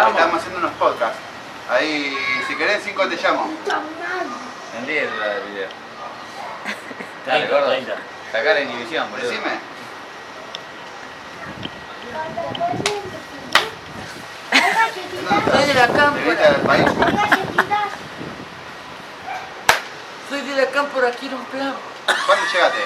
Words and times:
¿Estamos? 0.00 0.18
Estamos 0.18 0.40
haciendo 0.40 0.58
unos 0.60 0.72
podcasts. 0.78 1.18
Ahí, 1.68 2.16
si 2.48 2.56
querés, 2.56 2.82
cinco 2.82 3.06
te 3.06 3.16
llamo. 3.16 3.50
En 4.78 4.86
10 4.86 5.10
la 5.18 5.26
del 5.26 5.42
video. 5.42 5.68
Dale, 7.26 7.46
30, 7.46 7.54
gordo. 7.54 7.70
30. 7.70 7.94
Sacá 8.32 8.54
la 8.54 8.60
inhibición, 8.62 9.10
boludo. 9.10 9.28
Decime. 9.28 9.60
Soy 15.52 15.64
de 15.66 15.74
la 15.74 15.86
¿Te 15.86 15.92
cámpora. 15.92 16.54
Soy 20.30 20.40
de 20.40 20.56
la 20.56 20.70
cámpora, 20.70 21.10
quiero 21.10 21.36
un 21.36 21.44
plan. 21.44 21.74
¿Cuándo 22.06 22.44
llegaste? 22.50 22.78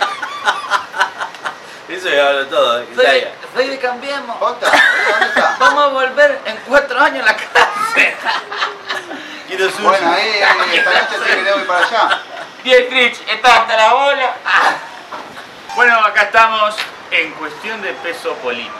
Eso 1.94 2.08
ya 2.08 2.28
hablo 2.28 2.46
todo. 2.48 2.80
¿eh? 2.80 2.86
Soy 2.96 3.24
de 3.54 3.78
Cambiemos. 3.78 4.36
¿Posta? 4.36 4.66
¿Dónde 4.66 5.26
está? 5.26 5.56
Vamos 5.60 5.84
a 5.84 5.88
volver 5.88 6.40
en 6.44 6.56
cuatro 6.66 7.00
años 7.00 7.22
a 7.22 7.26
la 7.26 7.36
clase. 7.36 8.16
Quiero 9.46 9.70
sushi. 9.70 9.82
Bueno, 9.82 10.12
ahí 10.12 10.42
esta 10.74 10.90
noche 10.90 11.16
sí 11.24 11.34
que 11.34 11.42
le 11.42 11.52
voy 11.52 11.62
para 11.62 11.86
allá. 11.86 12.22
Dietrich, 12.64 13.20
está 13.28 13.62
hasta 13.62 13.76
la 13.76 13.94
bola. 13.94 14.32
Bueno, 15.76 15.98
acá 16.04 16.22
estamos 16.22 16.74
en 17.10 17.32
cuestión 17.32 17.80
de 17.82 17.92
peso 17.94 18.34
político. 18.36 18.72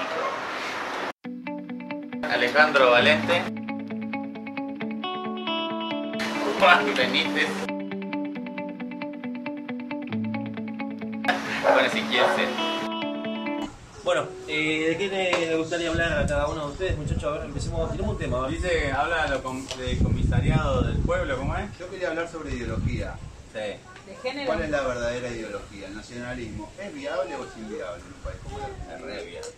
Alejandro 2.31 2.91
Valente. 2.91 3.43
Juan 6.59 6.95
Benítez. 6.95 7.49
Bueno, 11.63 11.91
si 11.93 12.03
quieres. 12.03 12.74
Bueno, 14.05 14.27
eh, 14.49 14.87
¿de 14.91 14.99
qué 14.99 15.09
le 15.09 15.47
le 15.47 15.57
gustaría 15.57 15.89
hablar 15.89 16.13
a 16.19 16.27
cada 16.27 16.47
uno 16.49 16.67
de 16.67 16.73
ustedes, 16.73 16.99
muchachos? 16.99 17.25
A 17.25 17.31
ver, 17.39 17.45
empecemos. 17.47 17.91
Tenemos 17.91 18.13
un 18.13 18.19
tema. 18.19 18.39
a 18.39 18.41
ver. 18.43 18.51
Dice, 18.51 18.93
habla 18.93 19.25
de 19.25 19.31
lo 19.31 19.43
com- 19.43 19.67
de 19.79 19.97
comisariado 19.99 20.83
del 20.83 20.99
pueblo, 20.99 21.37
¿cómo 21.39 21.57
es? 21.57 21.79
Yo 21.79 21.89
quería 21.89 22.09
hablar 22.11 22.31
sobre 22.31 22.55
ideología. 22.55 23.15
Sí. 23.53 23.59
¿De 23.59 24.17
género? 24.23 24.47
¿Cuál 24.47 24.63
es 24.63 24.71
la 24.71 24.83
verdadera 24.83 25.29
ideología? 25.29 25.87
¿El 25.89 25.95
nacionalismo 25.97 26.71
es 26.79 26.93
viable 26.95 27.35
o 27.37 27.45
es 27.45 27.57
inviable 27.57 28.03
en 28.03 28.07
un 28.09 28.21
país 28.23 28.37
como 28.43 28.59
el 28.59 28.95
Es 28.95 29.01
re 29.01 29.25
viable. 29.31 29.51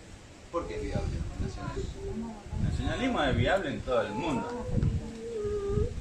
¿Por 0.53 0.69
qué 0.69 0.77
es 0.77 0.83
viable 0.83 1.06
el 1.41 1.47
nacionalismo? 1.47 2.42
El 2.58 2.64
nacionalismo 2.70 3.22
es 3.25 3.36
viable 3.36 3.69
en 3.70 3.81
todo 3.81 4.00
el 4.03 4.12
mundo. 4.12 4.66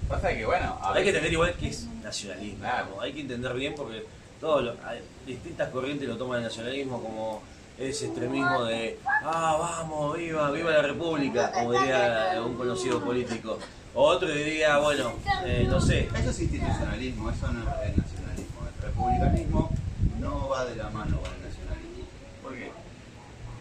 Pasa 0.07 0.29
que, 0.35 0.45
bueno, 0.45 0.77
a 0.81 0.89
Hay 0.89 0.93
que 0.93 0.99
veces- 0.99 1.07
entender 1.07 1.33
igual 1.33 1.55
qué 1.59 1.67
es 1.69 1.87
nacionalismo. 2.03 2.59
Claro. 2.59 3.01
Hay 3.01 3.11
que 3.13 3.21
entender 3.21 3.53
bien 3.55 3.73
porque 3.75 4.05
todos 4.39 4.63
los- 4.63 4.75
hay 4.85 4.99
distintas 5.25 5.69
corrientes 5.69 6.07
lo 6.07 6.15
toman 6.15 6.37
el 6.37 6.43
nacionalismo 6.43 7.01
como 7.01 7.41
ese 7.77 8.05
extremismo 8.05 8.63
de 8.63 8.99
ah 9.05 9.57
vamos, 9.59 10.17
viva, 10.17 10.51
viva 10.51 10.71
la 10.71 10.81
república, 10.81 11.51
como 11.51 11.73
diría 11.73 12.41
un 12.45 12.55
conocido 12.55 13.03
político. 13.03 13.59
O 13.93 14.03
otro 14.07 14.27
diría, 14.27 14.77
bueno, 14.79 15.13
eh, 15.45 15.65
no 15.69 15.79
sé, 15.79 16.09
Eso 16.13 16.29
es 16.29 16.39
institucionalismo, 16.41 17.29
eso 17.31 17.47
no 17.47 17.61
es 17.61 17.89
el 17.89 17.97
nacionalismo. 17.97 18.59
El 18.67 18.83
republicanismo 18.83 19.71
no 20.19 20.49
va 20.49 20.65
de 20.65 20.75
la 20.75 20.89
mano 20.89 21.17
con 21.21 21.31
el 21.31 21.41
nacionalismo. 21.41 22.03
¿Por 22.43 22.53
qué? 22.55 22.71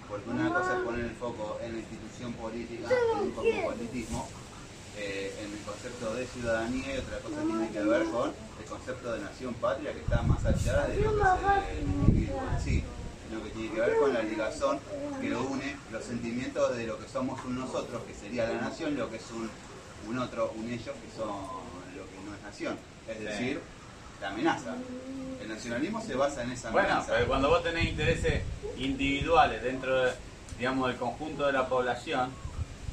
Porque 0.09 0.31
una 0.31 0.49
cosa 0.53 0.77
es 0.77 0.83
poner 0.83 1.05
el 1.05 1.13
foco 1.13 1.59
en 1.63 1.73
la 1.75 1.79
institución 1.79 2.33
política, 2.33 2.89
en 2.89 3.23
un 3.23 3.31
cosmopolitismo, 3.31 4.29
eh, 4.97 5.35
en 5.45 5.53
el 5.53 5.59
concepto 5.61 6.15
de 6.15 6.27
ciudadanía 6.27 6.95
y 6.95 6.99
otra 6.99 7.19
cosa 7.19 7.43
tiene 7.43 7.69
que 7.71 7.83
ver 7.83 8.05
con 8.11 8.31
el 8.31 8.65
concepto 8.69 9.13
de 9.13 9.21
nación 9.21 9.55
patria 9.55 9.93
que 9.93 9.99
está 9.99 10.23
más 10.23 10.45
allá 10.45 10.87
de 10.87 11.01
lo 11.01 11.13
que 11.15 11.21
es 11.21 11.79
el 11.79 11.83
individuo 11.85 12.41
en 12.53 12.61
sí, 12.63 12.85
lo 13.35 13.43
que 13.43 13.51
tiene 13.51 13.75
que 13.75 13.81
ver 13.81 13.97
con 13.99 14.15
la 14.15 14.23
ligazón 14.23 14.79
que 15.21 15.35
une 15.35 15.77
los 15.91 16.05
sentimientos 16.05 16.77
de 16.77 16.87
lo 16.87 16.99
que 16.99 17.09
somos 17.09 17.43
un 17.45 17.59
nosotros, 17.59 18.03
que 18.07 18.15
sería 18.15 18.49
la 18.49 18.61
nación, 18.61 18.97
lo 18.97 19.11
que 19.11 19.17
es 19.17 19.31
un, 19.31 19.51
un 20.09 20.19
otro, 20.19 20.53
un 20.57 20.69
ellos, 20.69 20.95
que 20.95 21.17
son 21.17 21.29
lo 21.29 22.05
que 22.05 22.19
no 22.25 22.35
es 22.35 22.43
nación, 22.43 22.77
es 23.09 23.21
decir, 23.21 23.61
la 24.21 24.29
amenaza. 24.31 24.75
El 25.43 25.49
nacionalismo 25.49 26.01
se 26.01 26.15
basa 26.15 26.43
en 26.43 26.53
esa 26.53 26.71
Bueno, 26.71 26.89
amenaza. 26.89 27.13
pero 27.15 27.27
cuando 27.29 27.49
vos 27.51 27.63
tenés 27.63 27.85
intereses 27.87 28.43
individuales 28.77 29.63
dentro 29.63 30.05
de, 30.05 30.13
digamos, 30.59 30.89
del 30.89 30.97
conjunto 30.97 31.47
de 31.47 31.53
la 31.53 31.69
población, 31.69 32.31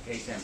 que 0.05 0.13
dicen 0.13 0.37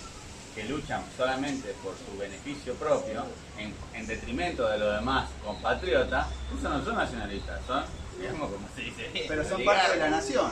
que 0.55 0.63
luchan 0.66 1.03
solamente 1.16 1.73
por 1.83 1.94
su 1.95 2.17
beneficio 2.17 2.73
propio, 2.75 3.23
en, 3.59 3.73
en 3.94 4.07
detrimento 4.07 4.67
de 4.67 4.77
los 4.77 4.95
demás 4.95 5.29
compatriotas, 5.44 6.27
esos 6.57 6.63
no 6.71 6.83
son 6.83 6.95
nacionalistas, 6.95 7.59
son, 7.67 7.83
digamos, 8.19 8.51
como 8.51 8.67
se 8.75 8.81
dice, 8.81 9.25
Pero 9.28 9.47
son 9.47 9.63
parte 9.63 9.91
de 9.91 9.97
la 9.97 10.09
nación. 10.09 10.51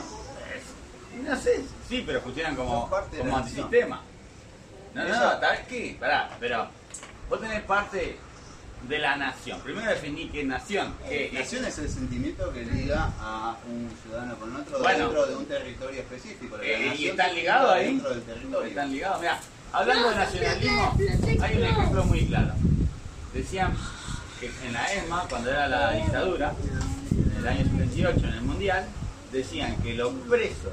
No 1.22 1.36
sé, 1.36 1.64
sí, 1.88 2.02
pero 2.06 2.20
funcionan 2.20 2.54
como, 2.56 2.90
como 3.18 3.36
antisistema. 3.36 4.02
No, 4.94 5.04
no, 5.04 5.08
no, 5.08 5.40
¿sabes 5.40 5.60
qué? 5.68 5.96
Pará, 5.98 6.30
pero 6.38 6.68
vos 7.28 7.40
tenés 7.40 7.62
parte 7.62 8.18
de 8.82 8.98
la 8.98 9.16
nación. 9.16 9.60
Primero 9.60 9.90
definí 9.90 10.28
qué 10.28 10.44
nación. 10.44 10.94
¿Qué 11.08 11.26
es? 11.26 11.32
Nación 11.32 11.64
es 11.64 11.78
el 11.78 11.88
sentimiento 11.88 12.52
que 12.52 12.64
liga 12.64 13.10
a 13.20 13.56
un 13.66 13.90
ciudadano 14.02 14.36
con 14.36 14.54
otro 14.54 14.78
Bueno. 14.78 15.04
dentro 15.04 15.26
de 15.26 15.36
un 15.36 15.46
territorio 15.46 16.00
específico. 16.00 16.58
Eh, 16.62 16.94
¿y 16.98 17.08
están 17.08 17.34
ligados 17.34 17.74
liga 17.74 17.80
ahí? 17.80 17.86
Dentro 17.86 18.10
del 18.10 18.22
territorio. 18.22 18.68
Están 18.68 18.92
ligados. 18.92 19.20
Mira, 19.20 19.40
hablando 19.72 20.10
de 20.10 20.16
nacionalismo, 20.16 20.98
hay 21.42 21.56
un 21.56 21.64
ejemplo 21.64 22.04
muy 22.04 22.26
claro. 22.26 22.52
Decían 23.32 23.76
que 24.40 24.50
en 24.64 24.72
la 24.72 24.92
ESMA, 24.92 25.26
cuando 25.28 25.50
era 25.50 25.68
la 25.68 25.92
dictadura, 25.92 26.54
en 27.16 27.36
el 27.38 27.46
año 27.46 27.64
78, 27.64 28.18
en 28.26 28.34
el 28.34 28.42
Mundial, 28.42 28.84
decían 29.32 29.76
que 29.82 29.94
los 29.94 30.12
presos, 30.28 30.72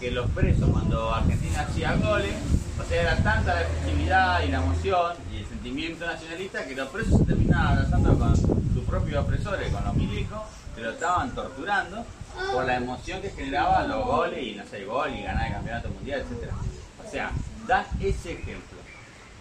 que 0.00 0.10
los 0.10 0.30
presos 0.30 0.68
cuando 0.70 1.12
Argentina 1.14 1.60
hacía 1.62 1.94
goles, 1.96 2.34
o 2.78 2.88
sea, 2.88 3.02
era 3.02 3.16
tanta 3.16 3.54
la 3.54 3.62
efectividad 3.62 4.42
y 4.42 4.48
la 4.48 4.58
emoción 4.58 5.16
y 5.32 5.38
el 5.38 5.46
sentimiento 5.46 6.06
nacionalista 6.06 6.64
que 6.66 6.76
los 6.76 6.88
presos 6.88 7.18
se 7.18 7.24
terminaban 7.24 7.78
abrazando 7.78 8.18
con 8.18 8.36
sus 8.36 8.84
propios 8.86 9.24
opresores, 9.24 9.72
con 9.72 9.84
los 9.84 9.94
milicos, 9.94 10.40
que 10.74 10.82
lo 10.82 10.90
estaban 10.90 11.34
torturando 11.34 12.04
por 12.52 12.64
la 12.66 12.76
emoción 12.76 13.22
que 13.22 13.30
generaban 13.30 13.88
los 13.88 14.04
goles 14.04 14.42
y 14.42 14.54
no 14.54 14.66
sé, 14.66 14.84
gol 14.84 15.10
y 15.14 15.22
ganar 15.22 15.46
el 15.46 15.52
campeonato 15.54 15.88
mundial, 15.88 16.20
etc. 16.20 16.50
O 17.04 17.10
sea, 17.10 17.30
dan 17.66 17.86
ese 18.00 18.32
ejemplo. 18.32 18.78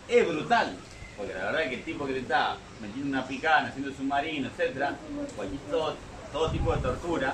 Es 0.08 0.28
brutal, 0.28 0.76
porque 1.18 1.34
la 1.34 1.46
verdad 1.46 1.62
es 1.64 1.70
que 1.70 1.76
el 1.76 1.84
tipo 1.84 2.06
que 2.06 2.14
te 2.14 2.20
está 2.20 2.58
metiendo 2.82 3.10
una 3.10 3.28
picana, 3.28 3.70
haciendo 3.70 3.92
submarino, 3.94 4.50
etc., 4.50 4.96
cualquier 5.36 5.62
todo, 5.70 5.96
todo 6.32 6.52
tipo 6.52 6.76
de 6.76 6.82
tortura, 6.82 7.34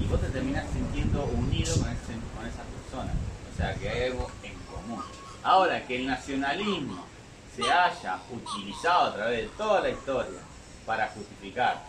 y 0.00 0.06
vos 0.06 0.20
te 0.20 0.28
terminás 0.28 0.64
sintiendo 0.72 1.24
unido 1.24 1.74
con, 1.74 1.88
ese, 1.88 2.14
con 2.36 2.46
esa 2.46 2.62
persona. 2.62 3.12
O 3.52 3.56
sea, 3.56 3.74
que 3.74 3.88
hay 3.88 4.10
algo 4.10 4.30
en 4.42 4.54
común. 4.70 5.02
Ahora, 5.42 5.84
que 5.86 5.96
el 5.96 6.06
nacionalismo 6.06 7.04
se 7.54 7.62
haya 7.70 8.18
utilizado 8.30 9.10
a 9.10 9.14
través 9.14 9.42
de 9.42 9.48
toda 9.56 9.80
la 9.80 9.90
historia 9.90 10.40
para 10.86 11.08
justificar 11.08 11.82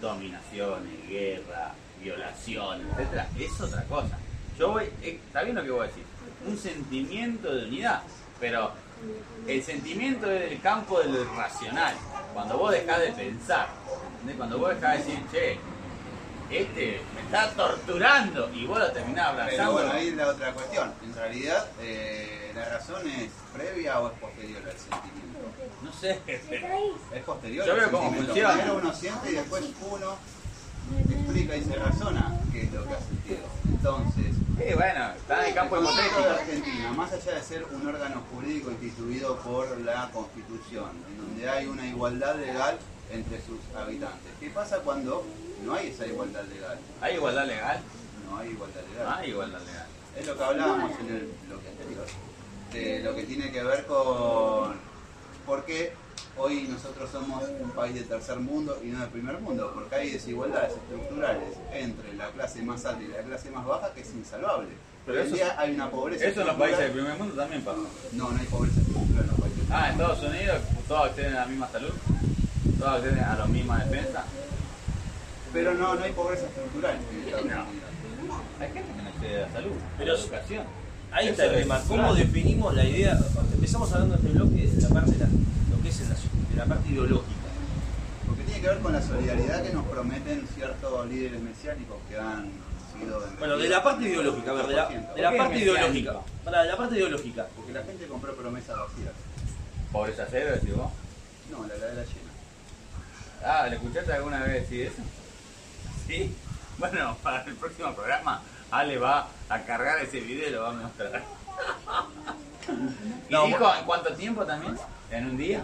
dominaciones, 0.00 1.08
guerra, 1.08 1.74
violación, 2.00 2.80
etc., 2.96 3.24
es 3.38 3.60
otra 3.60 3.84
cosa. 3.84 4.18
Yo 4.58 4.72
voy, 4.72 4.84
eh, 5.02 5.20
está 5.26 5.42
bien 5.42 5.56
lo 5.56 5.62
que 5.62 5.70
voy 5.70 5.84
a 5.84 5.88
decir, 5.88 6.04
un 6.46 6.56
sentimiento 6.56 7.54
de 7.54 7.66
unidad, 7.66 8.02
pero 8.40 8.72
el 9.46 9.62
sentimiento 9.62 10.30
es 10.30 10.50
del 10.50 10.60
campo 10.60 11.00
del 11.00 11.26
racional. 11.36 11.94
Cuando 12.34 12.58
vos 12.58 12.70
dejás 12.72 13.00
de 13.00 13.12
pensar, 13.12 13.68
¿entendés? 14.12 14.36
cuando 14.36 14.58
vos 14.58 14.68
dejás 14.74 14.92
de 14.92 14.98
decir, 14.98 15.24
che, 15.32 15.58
este 16.50 17.00
me 17.14 17.20
está 17.22 17.50
torturando 17.50 18.50
y 18.54 18.66
vos 18.66 18.78
lo 18.78 18.90
terminás 18.92 19.30
Pero 19.30 19.42
abrazando. 19.42 19.72
bueno, 19.72 19.92
ahí 19.92 20.08
es 20.08 20.14
la 20.14 20.28
otra 20.28 20.52
cuestión. 20.52 20.92
En 21.04 21.14
realidad, 21.14 21.66
eh, 21.80 22.52
¿la 22.54 22.64
razón 22.68 23.06
es 23.08 23.30
previa 23.52 24.00
o 24.00 24.08
es 24.08 24.18
posterior 24.18 24.62
al 24.64 24.78
sentimiento? 24.78 25.38
No 25.82 25.92
sé, 25.92 26.20
Es 27.12 27.22
posterior 27.24 27.66
Yo 27.66 27.72
al 27.72 27.80
veo 27.80 27.90
cómo 27.90 28.12
funciona. 28.12 28.52
Primero 28.54 28.76
uno 28.76 28.94
siente 28.94 29.30
y 29.30 29.34
después 29.34 29.64
uno 29.90 30.16
explica 31.08 31.56
y 31.56 31.62
se 31.64 31.76
razona 31.76 32.40
qué 32.52 32.62
es 32.62 32.72
lo 32.72 32.86
que 32.86 32.94
ha 32.94 33.00
sentido. 33.00 33.40
Entonces, 33.68 34.36
Sí, 34.58 34.74
bueno, 34.74 35.12
está 35.16 35.42
en 35.42 35.48
el 35.50 35.54
campo 35.54 35.76
Estado 35.76 35.96
de 35.96 36.06
hipotético. 36.08 36.40
Argentina, 36.40 36.92
más 36.92 37.12
allá 37.12 37.34
de 37.36 37.42
ser 37.42 37.64
un 37.64 37.86
órgano 37.86 38.24
jurídico 38.32 38.72
instituido 38.72 39.36
por 39.38 39.80
la 39.82 40.10
Constitución, 40.10 40.90
en 41.08 41.16
donde 41.16 41.48
hay 41.48 41.66
una 41.66 41.86
igualdad 41.86 42.34
legal 42.34 42.76
entre 43.12 43.40
sus 43.40 43.60
habitantes. 43.76 44.32
¿Qué 44.40 44.50
pasa 44.50 44.78
cuando 44.78 45.24
no 45.64 45.74
hay 45.74 45.88
esa 45.90 46.06
igualdad 46.08 46.42
legal? 46.46 46.76
¿Hay 47.00 47.14
igualdad 47.14 47.46
legal? 47.46 47.80
No 48.28 48.38
hay 48.38 48.48
igualdad 48.50 48.80
legal. 48.90 49.06
No 49.06 49.14
hay 49.14 49.30
igualdad 49.30 49.60
legal. 49.60 49.86
Es 50.16 50.26
lo 50.26 50.36
que 50.36 50.44
hablábamos 50.44 50.90
en 50.98 51.06
el 51.06 51.32
bloque 51.46 51.68
anterior, 51.68 52.06
de 52.72 52.98
lo 53.00 53.14
que 53.14 53.22
tiene 53.22 53.52
que 53.52 53.62
ver 53.62 53.86
con 53.86 54.76
por 55.46 55.64
qué 55.66 55.92
hoy 56.38 56.68
nosotros 56.70 57.08
somos 57.10 57.44
un 57.60 57.70
país 57.70 57.94
de 57.94 58.02
tercer 58.02 58.38
mundo 58.40 58.78
y 58.84 58.88
no 58.88 59.00
de 59.00 59.06
primer 59.08 59.40
mundo, 59.40 59.70
porque 59.74 59.94
hay 59.94 60.10
desigualdades 60.10 60.72
estructurales 60.74 61.54
entre 61.72 62.14
la 62.14 62.28
clase 62.28 62.62
más 62.62 62.84
alta 62.84 63.02
y 63.02 63.08
la 63.08 63.22
clase 63.22 63.50
más 63.50 63.66
baja 63.66 63.92
que 63.94 64.00
es 64.02 64.12
insalvable. 64.14 64.68
Pero 65.06 65.18
Hoy 65.20 65.26
en 65.26 65.34
eso- 65.34 65.36
día 65.36 65.54
hay 65.58 65.74
una 65.74 65.90
pobreza 65.90 66.24
Eso 66.26 66.40
en 66.42 66.46
los 66.48 66.56
países 66.56 66.78
del 66.80 66.92
primer 66.92 67.18
mundo 67.18 67.34
también 67.34 67.62
pasa. 67.62 67.78
No, 68.12 68.30
no 68.30 68.38
hay 68.40 68.46
pobreza 68.46 68.80
estructural 68.80 69.22
en 69.24 69.26
los 69.30 69.40
países. 69.40 69.58
del 69.58 69.72
Ah, 69.72 69.86
en 69.86 69.92
Estados 69.92 70.22
Unidos 70.22 70.58
todos 70.86 71.06
acceden 71.10 71.32
a 71.34 71.40
la 71.40 71.46
misma 71.46 71.68
salud, 71.70 71.92
todos 72.78 72.92
acceden 72.94 73.18
a 73.24 73.36
la 73.36 73.46
misma 73.46 73.84
defensa. 73.84 74.24
Pero 75.52 75.74
no, 75.74 75.94
no 75.94 76.04
hay 76.04 76.12
pobreza 76.12 76.46
estructural 76.46 76.96
en 77.12 77.24
Estados 77.24 77.46
No. 77.46 77.52
Unidos. 77.52 77.88
Hay 78.60 78.72
gente 78.72 78.92
que 78.92 79.02
no 79.02 79.08
accede 79.08 79.36
a 79.36 79.46
la 79.46 79.52
salud, 79.52 79.72
a 79.72 79.98
Pero- 79.98 80.12
la 80.14 80.20
educación. 80.20 80.64
ahí 81.12 81.28
está 81.28 81.44
el 81.46 81.54
tema. 81.62 81.80
¿Cómo 81.88 82.14
definimos 82.14 82.74
la 82.74 82.84
idea? 82.84 83.18
Empezamos 83.54 83.92
hablando 83.92 84.14
en 84.16 84.20
este 84.26 84.32
bloque 84.38 84.66
de 84.66 84.82
la 84.82 84.88
parte 84.90 85.10
de 85.12 85.18
la, 85.18 85.26
lo 85.26 85.82
que 85.82 85.88
es 85.88 86.00
el 86.00 86.08
nacio- 86.10 86.27
de 86.27 86.27
la 86.58 86.64
parte 86.64 86.88
ideológica. 86.88 87.48
Porque 88.26 88.42
tiene 88.42 88.60
que 88.60 88.68
ver 88.68 88.78
con 88.80 88.92
la 88.92 89.00
solidaridad 89.00 89.62
que 89.62 89.72
nos 89.72 89.86
prometen 89.86 90.46
ciertos 90.54 91.06
líderes 91.06 91.40
mesiánicos 91.40 91.96
que 92.08 92.18
han 92.18 92.50
sido... 92.92 93.24
Bueno, 93.38 93.56
de 93.56 93.68
la 93.68 93.82
parte 93.82 94.04
ideológica, 94.04 94.50
a 94.50 94.54
ver, 94.54 94.66
de 94.66 94.74
la, 94.74 94.88
de 94.88 95.22
la 95.22 95.28
¿Por 95.28 95.30
qué 95.30 95.38
parte 95.38 95.58
ideológica. 95.58 96.14
Para, 96.44 96.62
de 96.62 96.68
la 96.68 96.76
parte 96.76 96.96
ideológica. 96.96 97.46
Porque 97.54 97.72
la 97.72 97.84
gente 97.84 98.06
compró 98.08 98.34
promesas 98.34 98.76
vacías. 98.76 99.12
Pobreza 99.92 100.26
cero, 100.28 100.50
decís 100.54 100.76
vos. 100.76 100.90
No, 101.50 101.66
la 101.66 101.74
heladera 101.74 102.02
llena. 102.02 102.32
Ah, 103.44 103.66
¿le 103.68 103.76
escuchaste 103.76 104.12
alguna 104.12 104.42
vez 104.42 104.62
decir 104.62 104.86
eso? 104.86 105.02
Sí. 106.08 106.34
Bueno, 106.76 107.16
para 107.22 107.44
el 107.44 107.54
próximo 107.54 107.94
programa, 107.94 108.42
Ale 108.72 108.98
va 108.98 109.28
a 109.48 109.60
cargar 109.60 110.00
ese 110.00 110.20
video 110.20 110.48
y 110.48 110.52
lo 110.52 110.62
va 110.62 110.70
a 110.70 110.72
mostrar. 110.72 111.22
¿Y 113.28 113.32
No, 113.32 113.46
dijo 113.46 113.74
en 113.74 113.84
cuánto 113.86 114.12
tiempo 114.14 114.44
también? 114.44 114.76
¿En 115.10 115.24
un 115.24 115.36
día? 115.38 115.62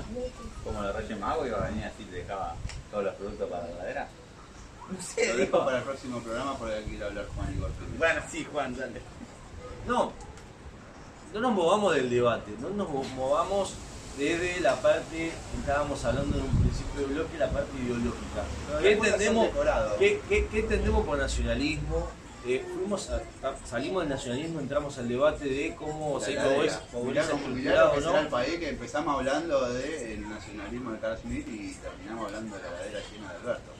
Como 0.65 0.83
los 0.83 0.95
Reyes 0.97 1.19
Magos 1.21 1.47
iba 1.47 1.59
a 1.59 1.69
venir 1.69 1.85
así 1.85 2.03
y 2.03 2.07
te 2.07 2.17
dejaba 2.17 2.55
todos 2.91 3.05
los 3.05 3.15
productos 3.15 3.51
para 3.51 3.65
la 3.65 3.71
heladera. 3.71 4.09
No 4.91 5.01
sé, 5.03 5.27
Lo 5.29 5.33
dijo. 5.37 5.39
dejo 5.57 5.65
para 5.65 5.79
el 5.79 5.85
próximo 5.85 6.21
programa 6.21 6.57
porque 6.59 6.83
quiero 6.89 7.07
hablar 7.07 7.27
Juan 7.35 7.55
Igor 7.55 7.71
primero. 7.73 7.99
Bueno, 7.99 8.21
sí, 8.31 8.47
Juan, 8.51 8.77
dale. 8.77 9.01
No, 9.87 10.13
no 11.33 11.41
nos 11.41 11.53
movamos 11.53 11.95
del 11.95 12.11
debate, 12.11 12.53
no 12.61 12.71
nos 12.71 12.89
movamos 13.15 13.75
desde 14.19 14.61
la 14.61 14.77
parte, 14.77 15.33
estábamos 15.59 16.05
hablando 16.05 16.37
en 16.39 16.45
un 16.45 16.61
principio 16.63 17.01
del 17.01 17.11
bloque, 17.15 17.37
la 17.39 17.51
parte 17.51 17.71
ideológica. 17.79 18.45
¿Qué 18.81 18.93
entendemos, 18.93 19.49
qué- 19.99 20.21
qué 20.51 20.59
entendemos 20.61 21.05
por 21.05 21.19
nacionalismo? 21.19 22.09
Eh, 22.47 22.63
fuimos 22.75 23.09
a- 23.11 23.23
a- 23.49 23.67
salimos 23.67 24.03
del 24.03 24.11
nacionalismo, 24.11 24.61
entramos 24.61 24.99
al 24.99 25.09
debate 25.09 25.47
de 25.47 25.75
cómo 25.77 26.21
se 26.21 26.35
estructurada 26.35 27.85
lo 27.87 27.93
o 27.93 28.01
será 28.03 28.19
el 28.19 28.25
no. 28.25 28.31
país 28.31 28.59
que 28.59 28.69
empezamos 28.69 29.15
hablando 29.17 29.73
del 29.73 30.29
nacionalismo 30.29 30.93
de 30.93 30.99
Carl 30.99 31.17
Smith 31.19 31.47
y 31.49 31.75
terminamos 31.75 32.27
hablando 32.27 32.57
de 32.57 32.63
la 32.63 32.69
heladera 32.69 33.01
llena 33.11 33.33
de 33.33 33.39
Alberto. 33.39 33.71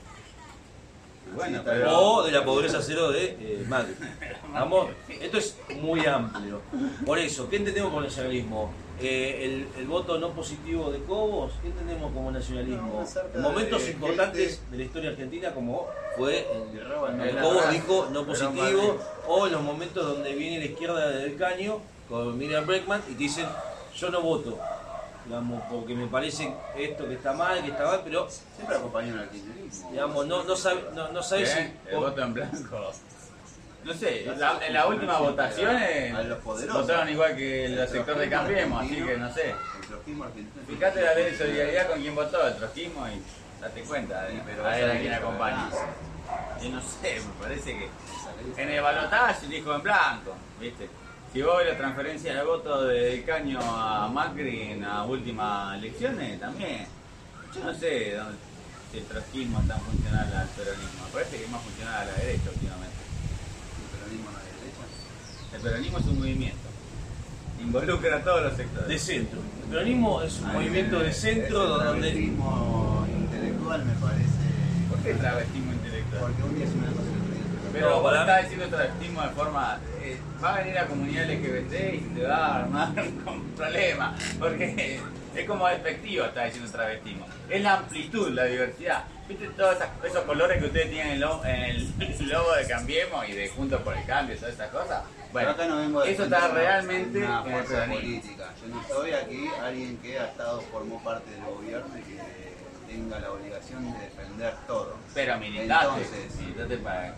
Bueno, 1.35 1.59
Sí, 1.59 1.63
pero- 1.65 1.99
O 2.01 2.23
de 2.23 2.33
la 2.33 2.45
pobreza 2.45 2.81
cero 2.83 3.11
de 3.11 3.25
eh, 3.39 3.65
Macri. 3.69 3.95
Vamos, 4.53 4.89
esto 5.09 5.39
es 5.39 5.57
muy 5.81 6.05
amplio. 6.07 6.61
Por 7.05 7.19
eso, 7.19 7.49
¿qué 7.51 7.57
entendemos 7.57 7.93
por 7.93 8.03
nacionalismo? 8.03 8.73
Eh, 9.01 9.45
el, 9.45 9.81
el 9.81 9.87
voto 9.89 10.19
no 10.19 10.31
positivo 10.31 10.91
de 10.93 11.01
Cobos, 11.01 11.53
¿qué 11.63 11.69
entendemos 11.69 12.13
como 12.13 12.31
nacionalismo? 12.31 13.05
En 13.35 13.43
momentos 13.43 13.85
de 13.85 13.91
importantes 13.91 14.51
gente- 14.51 14.71
de 14.71 14.77
la 14.79 14.85
historia 14.85 15.11
argentina, 15.11 15.53
como 15.53 15.89
fue 16.17 16.47
el 16.53 17.35
la 17.35 17.43
Cobos 17.43 17.71
dijo 17.73 18.09
no 18.13 18.25
positivo, 18.25 18.99
o 19.27 19.47
en 19.47 19.53
los 19.53 19.63
momentos 19.63 20.07
donde 20.07 20.33
viene 20.35 20.59
la 20.61 20.65
izquierda 20.67 21.09
del 21.11 21.37
caño 21.37 21.79
con 22.09 22.39
Miriam 22.39 22.67
Breckman 22.67 23.03
y 23.09 23.13
te 23.13 23.19
dicen 23.19 23.47
yo 23.97 24.11
no 24.11 24.21
voto. 24.23 24.59
Digamos, 25.27 25.63
porque 25.71 25.95
me 25.95 26.07
parece 26.07 26.55
esto 26.77 27.09
que 27.09 27.15
está 27.15 27.33
mal, 27.33 27.63
que 27.65 27.71
está 27.71 27.85
mal, 27.87 28.03
pero 28.05 28.29
Siempre 28.57 28.77
acompañan 28.77 29.19
al 29.19 29.31
kirchnerismo. 29.31 29.91
digamos, 29.91 30.27
no, 30.27 30.45
no 30.45 30.55
sabe, 30.55 30.85
no, 30.95 31.09
no 31.13 31.23
sabe 31.23 31.47
si. 31.47 31.55
¿Qué? 31.57 31.73
El 31.91 31.97
voto 31.97 32.23
en 32.23 32.35
blanco. 32.35 32.93
No 33.85 33.93
sé, 33.93 34.25
la- 34.37 34.67
en 34.67 34.73
las 34.73 34.87
últimas 34.87 35.19
votaciones 35.19 36.15
A 36.15 36.23
los 36.23 36.39
poderosos. 36.39 36.83
votaron 36.83 37.09
igual 37.11 37.37
que 37.37 37.67
el 37.67 37.79
El 37.79 37.89
sector 37.89 38.17
de 38.19 38.29
Cambiemos, 38.31 38.83
así 38.85 38.95
que 38.97 39.17
no 39.19 39.33
sé. 39.33 39.51
El. 39.51 40.75
Fíjate 40.77 41.03
la 41.03 41.15
ley 41.15 41.25
de 41.31 41.39
solidaridad 41.39 41.89
con 41.89 42.01
quién 42.01 42.15
votó, 42.15 42.47
el 42.47 42.57
trotskismo, 42.57 43.07
y 43.09 43.21
date 43.61 43.83
cuenta, 43.83 44.27
Sí, 44.31 44.41
pero 44.47 44.67
a 44.67 44.71
ver 44.71 44.91
a 44.91 44.99
quién 45.01 45.13
acompaña. 45.13 45.71
soberana. 45.71 45.93
Y 46.63 46.69
no 46.71 46.81
sé, 46.81 47.21
me 47.21 47.43
parece 47.45 47.77
que 47.77 47.89
en 48.63 48.71
el 48.71 48.83
balotaje 48.83 49.47
dijo 49.49 49.75
en 49.75 49.83
blanco, 49.83 50.35
¿viste? 50.59 50.89
Si 51.33 51.43
vos 51.43 51.59
ves 51.59 51.69
la 51.69 51.77
transferencia 51.77 52.35
de 52.35 52.43
voto 52.45 52.85
de 52.85 53.23
Caño 53.25 53.59
a 53.61 54.09
Macri 54.09 54.63
en 54.73 54.81
las 54.83 55.07
últimas 55.07 55.77
elecciones, 55.77 56.41
también. 56.41 56.87
Yo 57.55 57.65
no 57.65 57.75
sé 57.75 58.15
dónde, 58.15 58.39
si 58.91 58.99
el 58.99 59.05
trotskismo 59.05 59.61
es 59.61 59.69
tan 59.69 59.81
funcional 59.81 60.33
al 60.35 60.49
peronismo. 60.49 61.05
Me 61.07 61.13
parece 61.13 61.37
que 61.37 61.45
es 61.45 61.51
más 61.51 61.61
funcional 61.63 61.95
a 61.97 62.05
la 62.07 62.13
derecha 62.15 62.51
últimamente. 62.51 62.95
El 63.83 63.99
peronismo 63.99 64.31
no 64.31 64.39
es 64.39 64.45
de 64.45 64.53
derecha. 64.63 64.85
El 65.55 65.61
peronismo 65.61 65.99
es 65.99 66.07
un 66.07 66.19
movimiento. 66.19 66.59
Involucra 67.63 68.17
a 68.17 68.23
todos 68.23 68.43
los 68.43 68.57
sectores. 68.57 68.89
de 68.89 68.99
centro. 68.99 69.39
El 69.65 69.71
peronismo 69.71 70.23
es 70.23 70.41
un 70.41 70.53
movimiento 70.53 70.99
de 70.99 71.13
centro 71.13 71.67
donde 71.67 72.11
travestismo 72.11 73.07
intelectual 73.17 73.85
me 73.85 73.93
parece. 73.95 74.45
¿Por 74.91 74.99
qué 74.99 75.15
travestismo 75.15 75.73
intelectual? 75.73 76.21
Porque 76.23 76.43
un 76.43 76.55
día 76.57 76.65
es 76.67 76.73
una 76.73 76.87
cosa 76.89 77.24
Pero 77.75 78.01
vos 78.01 78.15
estás 78.19 78.43
diciendo 78.43 78.67
travestismo 78.77 79.23
de 79.23 79.29
forma. 79.31 79.79
eh, 80.03 80.17
va 80.43 80.55
a 80.55 80.59
venir 80.59 80.75
la 80.75 80.87
comunidad 80.87 81.25
LGBT 81.31 81.73
y 81.95 82.01
se 82.01 82.21
te 82.21 82.27
va 82.27 82.37
a 82.37 82.57
armar 82.61 82.89
un 83.27 83.53
problema. 83.57 84.15
Porque 84.39 85.01
es 85.35 85.47
como 85.47 85.67
despectivo 85.69 86.25
estar 86.27 86.47
diciendo 86.47 86.71
travestismo. 86.71 87.27
Es 87.49 87.63
la 87.63 87.75
amplitud, 87.75 88.31
la 88.31 88.45
diversidad. 88.45 89.05
¿Viste 89.29 89.49
todos 89.49 89.77
esos 90.05 90.23
colores 90.25 90.59
que 90.61 90.67
ustedes 90.67 90.91
tienen 90.91 91.07
en 91.09 91.13
el, 91.15 91.21
lo- 91.21 91.45
en 91.47 91.63
el 91.65 92.29
logo 92.29 92.55
de 92.55 92.67
Cambiemos 92.69 93.29
y 93.29 93.33
de 93.33 93.49
Juntos 93.49 93.81
por 93.83 93.97
el 93.97 94.05
Cambio 94.05 94.35
y 94.35 94.39
todas 94.39 94.55
esas 94.55 94.69
cosas? 94.71 95.03
Bueno, 95.33 95.49
Yo 95.49 95.55
acá 95.55 95.67
no 95.67 95.77
vengo 95.79 96.01
a 96.01 96.07
eso 96.09 96.25
está 96.25 96.49
realmente 96.49 97.19
una 97.19 97.41
en 97.45 97.47
el 97.55 97.65
fuerza 97.65 97.87
política. 97.93 98.45
Yo 98.63 98.69
no 98.75 98.83
soy 98.87 99.13
aquí 99.13 99.49
alguien 99.63 99.97
que 99.99 100.19
ha 100.21 100.27
estado, 100.27 100.61
formó 100.71 101.03
parte 101.03 101.29
del 101.31 101.43
gobierno 101.45 101.89
y 101.99 102.03
que 102.03 102.93
tenga 102.93 103.19
la 103.19 103.33
obligación 103.33 103.93
de 103.93 103.99
defender 103.99 104.55
todo. 104.69 104.97
Pero 105.15 105.39
militaste. 105.39 106.03
Entonces- 106.03 106.37
militaste 106.41 106.77
para 106.79 107.15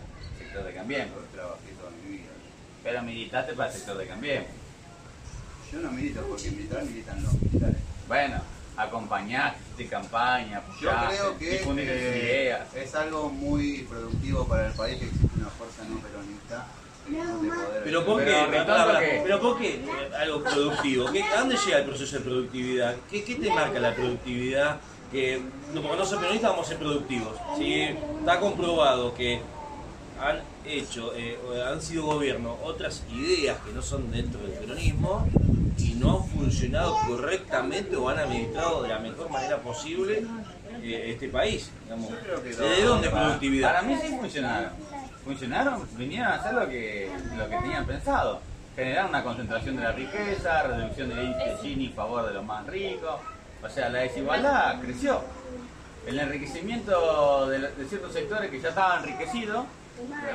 sector 0.57 0.65
de 0.65 0.73
Cambiemos. 0.73 1.15
Yo 1.15 1.37
trabajé 1.39 1.71
toda 1.79 1.91
mi 1.91 2.17
vida. 2.17 2.29
Pero 2.83 3.03
militaste 3.03 3.53
para 3.53 3.69
el 3.69 3.75
sector 3.75 3.97
de 3.97 4.07
Cambiemos. 4.07 4.47
Yo 5.71 5.79
no 5.79 5.91
milito 5.91 6.21
porque 6.21 6.51
militar 6.51 6.83
militan 6.83 7.23
los 7.23 7.33
militares. 7.33 7.77
Bueno, 8.07 8.41
acompañaste, 8.77 9.87
campaña, 9.87 10.61
Yo 10.81 10.91
apoyaste, 10.91 11.17
creo 11.17 11.37
que 11.37 11.49
difundiste 11.49 11.93
eh, 11.93 12.23
ideas. 12.23 12.75
es 12.75 12.95
algo 12.95 13.29
muy 13.29 13.79
productivo 13.89 14.47
para 14.47 14.67
el 14.67 14.73
país 14.73 14.97
que 14.97 15.05
existe 15.05 15.27
una 15.35 15.49
fuerza 15.49 15.83
no 15.89 15.99
peronista 15.99 16.67
de 17.09 17.49
poder. 17.49 17.83
Pero 17.83 18.05
¿por 18.05 18.23
qué? 18.23 19.23
Pero, 19.23 19.41
¿por 19.41 19.59
qué 19.59 19.81
algo 20.17 20.43
productivo? 20.43 21.11
¿Qué, 21.11 21.23
¿A 21.23 21.39
dónde 21.39 21.57
llega 21.57 21.79
el 21.79 21.85
proceso 21.85 22.17
de 22.17 22.23
productividad? 22.23 22.95
¿Qué, 23.11 23.23
qué 23.23 23.35
te 23.35 23.49
marca 23.49 23.79
la 23.79 23.93
productividad? 23.93 24.79
Que 25.11 25.41
no, 25.73 25.81
porque 25.81 25.97
no 25.97 26.05
ser 26.05 26.19
peronistas 26.19 26.51
vamos 26.51 26.65
a 26.65 26.69
ser 26.69 26.77
productivos. 26.77 27.35
Si 27.57 27.81
está 27.81 28.39
comprobado 28.39 29.13
que 29.13 29.41
han 30.21 30.41
hecho, 30.65 31.13
eh, 31.15 31.37
o 31.47 31.63
han 31.63 31.81
sido 31.81 32.05
gobierno 32.05 32.57
otras 32.63 33.03
ideas 33.11 33.57
que 33.59 33.71
no 33.71 33.81
son 33.81 34.11
dentro 34.11 34.41
del 34.41 34.51
peronismo 34.51 35.27
y 35.77 35.93
no 35.93 36.17
han 36.17 36.29
funcionado 36.29 36.97
correctamente 37.07 37.95
o 37.95 38.09
han 38.09 38.19
administrado 38.19 38.83
de 38.83 38.89
la 38.89 38.99
mejor 38.99 39.29
manera 39.29 39.57
posible 39.57 40.25
eh, 40.81 41.11
este 41.13 41.29
país. 41.29 41.71
Digamos. 41.83 42.09
Yo 42.09 42.19
creo 42.19 42.43
que 42.43 42.49
¿Desde 42.49 42.83
no, 42.83 42.89
dónde 42.89 43.09
productividad? 43.09 43.73
Para 43.73 43.81
mí 43.83 43.95
sí 44.01 44.15
funcionaron. 44.19 44.69
Funcionaron, 45.23 45.87
vinieron 45.97 46.27
a 46.31 46.35
hacer 46.35 46.53
lo 46.53 46.67
que, 46.67 47.11
lo 47.37 47.49
que 47.49 47.57
tenían 47.57 47.85
pensado. 47.85 48.41
Generar 48.75 49.09
una 49.09 49.23
concentración 49.23 49.75
de 49.75 49.83
la 49.83 49.91
riqueza, 49.91 50.63
reducción 50.63 51.09
del 51.09 51.25
índice 51.25 51.45
de 51.45 51.57
Gini 51.57 51.85
en 51.87 51.93
favor 51.93 52.27
de 52.27 52.33
los 52.33 52.45
más 52.45 52.65
ricos. 52.67 53.15
O 53.63 53.69
sea, 53.69 53.89
la 53.89 53.99
desigualdad 53.99 54.79
creció. 54.81 55.21
El 56.05 56.19
enriquecimiento 56.19 57.49
de, 57.49 57.59
de 57.59 57.85
ciertos 57.85 58.13
sectores 58.13 58.49
que 58.49 58.61
ya 58.61 58.69
estaban 58.69 59.03
enriquecidos 59.03 59.65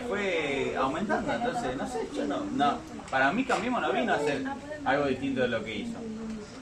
fue 0.09 0.75
aumentando. 0.77 1.33
Entonces, 1.33 1.77
no 1.77 1.89
sé, 1.89 2.09
yo 2.15 2.25
no, 2.25 2.45
no. 2.53 2.79
Para 3.11 3.33
mí 3.33 3.45
Cambiemos 3.45 3.83
no 3.83 3.93
vino 3.93 4.13
a 4.13 4.17
hacer 4.17 4.43
algo 4.85 5.07
distinto 5.07 5.43
de 5.43 5.49
lo 5.49 5.65
que 5.65 5.75
hizo. 5.77 5.99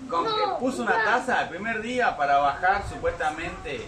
Con 0.09 0.25
que 0.25 0.31
puso 0.59 0.83
una 0.83 1.05
tasa 1.05 1.43
el 1.43 1.49
primer 1.51 1.83
día 1.83 2.17
para 2.17 2.39
bajar 2.39 2.83
supuestamente 2.89 3.81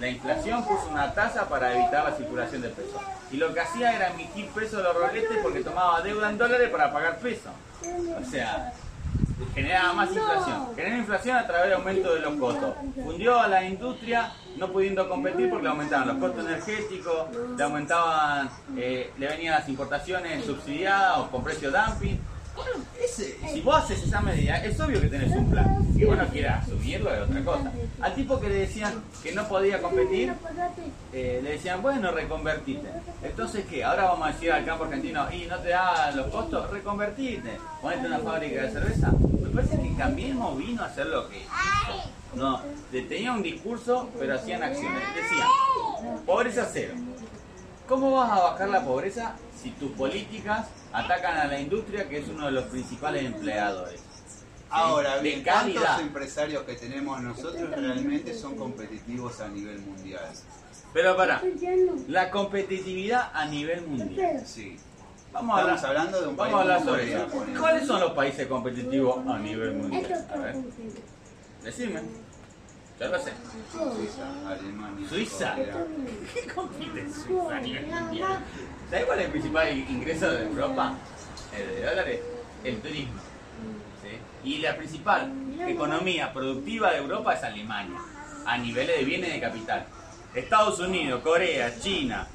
la 0.00 0.08
inflación, 0.08 0.64
puso 0.64 0.88
una 0.90 1.12
tasa 1.12 1.48
para 1.48 1.74
evitar 1.74 2.04
la 2.04 2.16
circulación 2.16 2.62
de 2.62 2.68
pesos. 2.68 3.00
Y 3.30 3.36
lo 3.36 3.52
que 3.52 3.60
hacía 3.60 3.94
era 3.94 4.10
emitir 4.10 4.48
pesos 4.48 4.78
de 4.78 4.82
los 4.84 4.96
roletes 4.96 5.38
porque 5.42 5.60
tomaba 5.60 6.00
deuda 6.02 6.30
en 6.30 6.38
dólares 6.38 6.68
para 6.70 6.92
pagar 6.92 7.18
pesos. 7.18 7.52
O 8.20 8.30
sea, 8.30 8.72
generaba 9.58 9.92
más 9.92 10.10
inflación. 10.10 10.66
Generó 10.76 10.96
inflación 10.96 11.36
a 11.36 11.46
través 11.46 11.68
de 11.68 11.74
aumento 11.74 12.14
de 12.14 12.20
los 12.20 12.34
costos. 12.36 12.74
Fundió 13.02 13.40
a 13.40 13.48
la 13.48 13.64
industria 13.64 14.32
no 14.56 14.72
pudiendo 14.72 15.08
competir 15.08 15.50
porque 15.50 15.64
le 15.64 15.70
aumentaban 15.70 16.08
los 16.08 16.16
costos 16.18 16.46
energéticos, 16.46 17.28
le 17.56 17.62
aumentaban, 17.62 18.50
eh, 18.76 19.12
le 19.18 19.26
venían 19.28 19.54
las 19.54 19.68
importaciones 19.68 20.44
subsidiadas 20.44 21.18
o 21.18 21.30
con 21.30 21.44
precio 21.44 21.70
dumping. 21.70 22.18
Bueno, 22.58 22.84
ese, 23.00 23.38
si 23.52 23.60
vos 23.60 23.76
haces 23.76 24.02
esa 24.02 24.20
medida, 24.20 24.56
es 24.64 24.78
obvio 24.80 25.00
que 25.00 25.06
tenés 25.06 25.30
un 25.30 25.48
plan. 25.48 25.86
Si 25.94 26.04
vos 26.04 26.16
no 26.16 26.26
quieras 26.26 26.64
asumirlo 26.64 27.14
es 27.14 27.22
otra 27.22 27.44
cosa. 27.44 27.72
Al 28.00 28.14
tipo 28.14 28.40
que 28.40 28.48
le 28.48 28.54
decían 28.56 28.94
que 29.22 29.32
no 29.32 29.46
podía 29.48 29.80
competir, 29.80 30.34
eh, 31.12 31.40
le 31.42 31.50
decían, 31.50 31.80
bueno, 31.80 32.10
reconvertite. 32.10 32.88
Entonces, 33.22 33.64
¿qué? 33.70 33.84
Ahora 33.84 34.04
vamos 34.04 34.28
a 34.28 34.32
decir 34.32 34.50
al 34.50 34.64
campo 34.64 34.84
argentino, 34.84 35.32
y 35.32 35.46
no 35.46 35.58
te 35.58 35.68
da 35.68 36.10
los 36.12 36.26
costos, 36.26 36.68
reconvertite. 36.70 37.58
Ponete 37.80 38.06
una 38.06 38.18
fábrica 38.18 38.62
de 38.62 38.70
cerveza. 38.72 39.12
Me 39.12 39.48
parece 39.50 39.80
que 39.80 39.88
Cambiemos 39.98 40.56
vino 40.56 40.80
a 40.82 40.86
hacer 40.86 41.06
lo 41.06 41.28
que 41.28 41.38
hizo. 41.38 41.50
No, 42.34 42.60
tenía 42.92 43.32
un 43.32 43.42
discurso, 43.42 44.08
pero 44.16 44.36
hacían 44.36 44.62
acciones. 44.62 45.02
Decían, 45.12 46.24
pobreza 46.24 46.68
cero. 46.72 46.94
¿Cómo 47.88 48.12
vas 48.12 48.30
a 48.30 48.42
bajar 48.42 48.68
la 48.68 48.84
pobreza 48.84 49.34
si 49.68 49.74
tus 49.74 49.92
políticas 49.92 50.68
atacan 50.92 51.36
a 51.36 51.46
la 51.46 51.60
industria 51.60 52.08
que 52.08 52.18
es 52.18 52.28
uno 52.28 52.46
de 52.46 52.52
los 52.52 52.64
principales 52.64 53.24
empleadores? 53.24 54.00
Ahora 54.70 55.18
bien. 55.18 55.42
¿cuántos 55.42 56.00
empresarios 56.00 56.62
que 56.64 56.74
tenemos 56.74 57.20
nosotros 57.22 57.70
realmente 57.70 58.34
son 58.34 58.56
competitivos 58.56 59.40
a 59.40 59.48
nivel 59.48 59.80
mundial? 59.80 60.28
Pero 60.92 61.16
para, 61.16 61.42
la 62.08 62.30
competitividad 62.30 63.30
a 63.32 63.46
nivel 63.46 63.82
mundial. 63.82 64.42
Sí. 64.46 64.78
Vamos 65.32 65.58
a 65.58 65.60
Estamos 65.60 65.84
hablar, 65.84 65.98
hablando 65.98 66.20
de 66.22 66.28
un 66.28 66.36
país 66.36 66.52
vamos 66.52 66.70
a 66.70 66.74
hablar 66.74 66.88
sobre 66.88 67.12
eso. 67.12 67.60
¿Cuáles 67.60 67.86
son 67.86 68.00
los 68.00 68.12
países 68.12 68.46
competitivos 68.46 69.26
a 69.26 69.38
nivel 69.38 69.74
mundial? 69.74 70.26
A 70.32 70.36
ver, 70.38 70.56
decime. 71.62 72.00
Yo 73.00 73.08
lo 73.08 73.18
sé. 73.18 73.32
Suiza, 73.72 74.28
Alemania, 74.48 75.08
Suiza. 75.08 75.54
¿Qué 76.34 76.46
compite 76.52 77.06
Suiza 77.12 77.56
a 77.56 77.60
nivel 77.60 77.86
mundial? 77.86 78.38
¿Sabes 78.90 79.04
cuál 79.06 79.18
es 79.20 79.24
el 79.26 79.30
principal 79.30 79.68
ingreso 79.78 80.30
de 80.30 80.42
Europa? 80.44 80.94
El 81.56 81.76
de 81.76 81.86
dólares, 81.86 82.20
el 82.64 82.80
turismo. 82.80 83.20
¿sí? 84.02 84.48
Y 84.48 84.58
la 84.58 84.76
principal 84.76 85.32
economía 85.66 86.32
productiva 86.32 86.90
de 86.92 86.98
Europa 86.98 87.34
es 87.34 87.44
Alemania, 87.44 87.98
a 88.46 88.58
niveles 88.58 88.98
de 88.98 89.04
bienes 89.04 89.32
de 89.32 89.40
capital. 89.40 89.86
Estados 90.34 90.78
Unidos, 90.80 91.20
Corea, 91.22 91.72
China, 91.80 92.26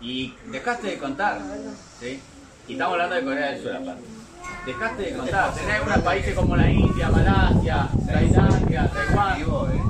y 0.00 0.34
dejaste 0.46 0.88
de 0.88 0.98
contar, 0.98 1.40
¿sí? 2.00 2.20
Y 2.68 2.72
estamos 2.72 2.92
hablando 2.94 3.14
de 3.16 3.24
Corea 3.24 3.50
del 3.52 3.62
Sur 3.62 3.72
aparte. 3.76 4.02
Dejaste 4.66 5.02
de 5.02 5.16
contar, 5.16 5.54
tenés 5.54 5.74
algunos 5.76 5.98
países 5.98 6.34
como 6.34 6.56
la 6.56 6.70
India, 6.70 7.08
Malasia, 7.10 7.88
Tailandia, 8.06 8.90
Taiwán, 8.92 9.38
Digo, 9.38 9.68
eh, 9.68 9.80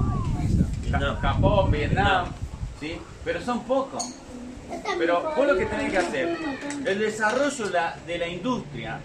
Suiza. 0.40 0.62
Ja- 0.82 0.83
No. 0.98 1.16
Japón, 1.16 1.70
Vietnam, 1.70 2.26
¿sí? 2.80 2.98
Pero 3.24 3.40
son 3.40 3.64
pocos. 3.64 4.02
Pero 4.98 5.32
vos 5.36 5.46
lo 5.46 5.56
que 5.56 5.66
tenés 5.66 5.90
que 5.92 5.98
hacer, 5.98 6.36
el 6.86 6.98
desarrollo 6.98 7.70
la- 7.70 7.96
de 8.06 8.18
la 8.18 8.28
industria, 8.28 8.98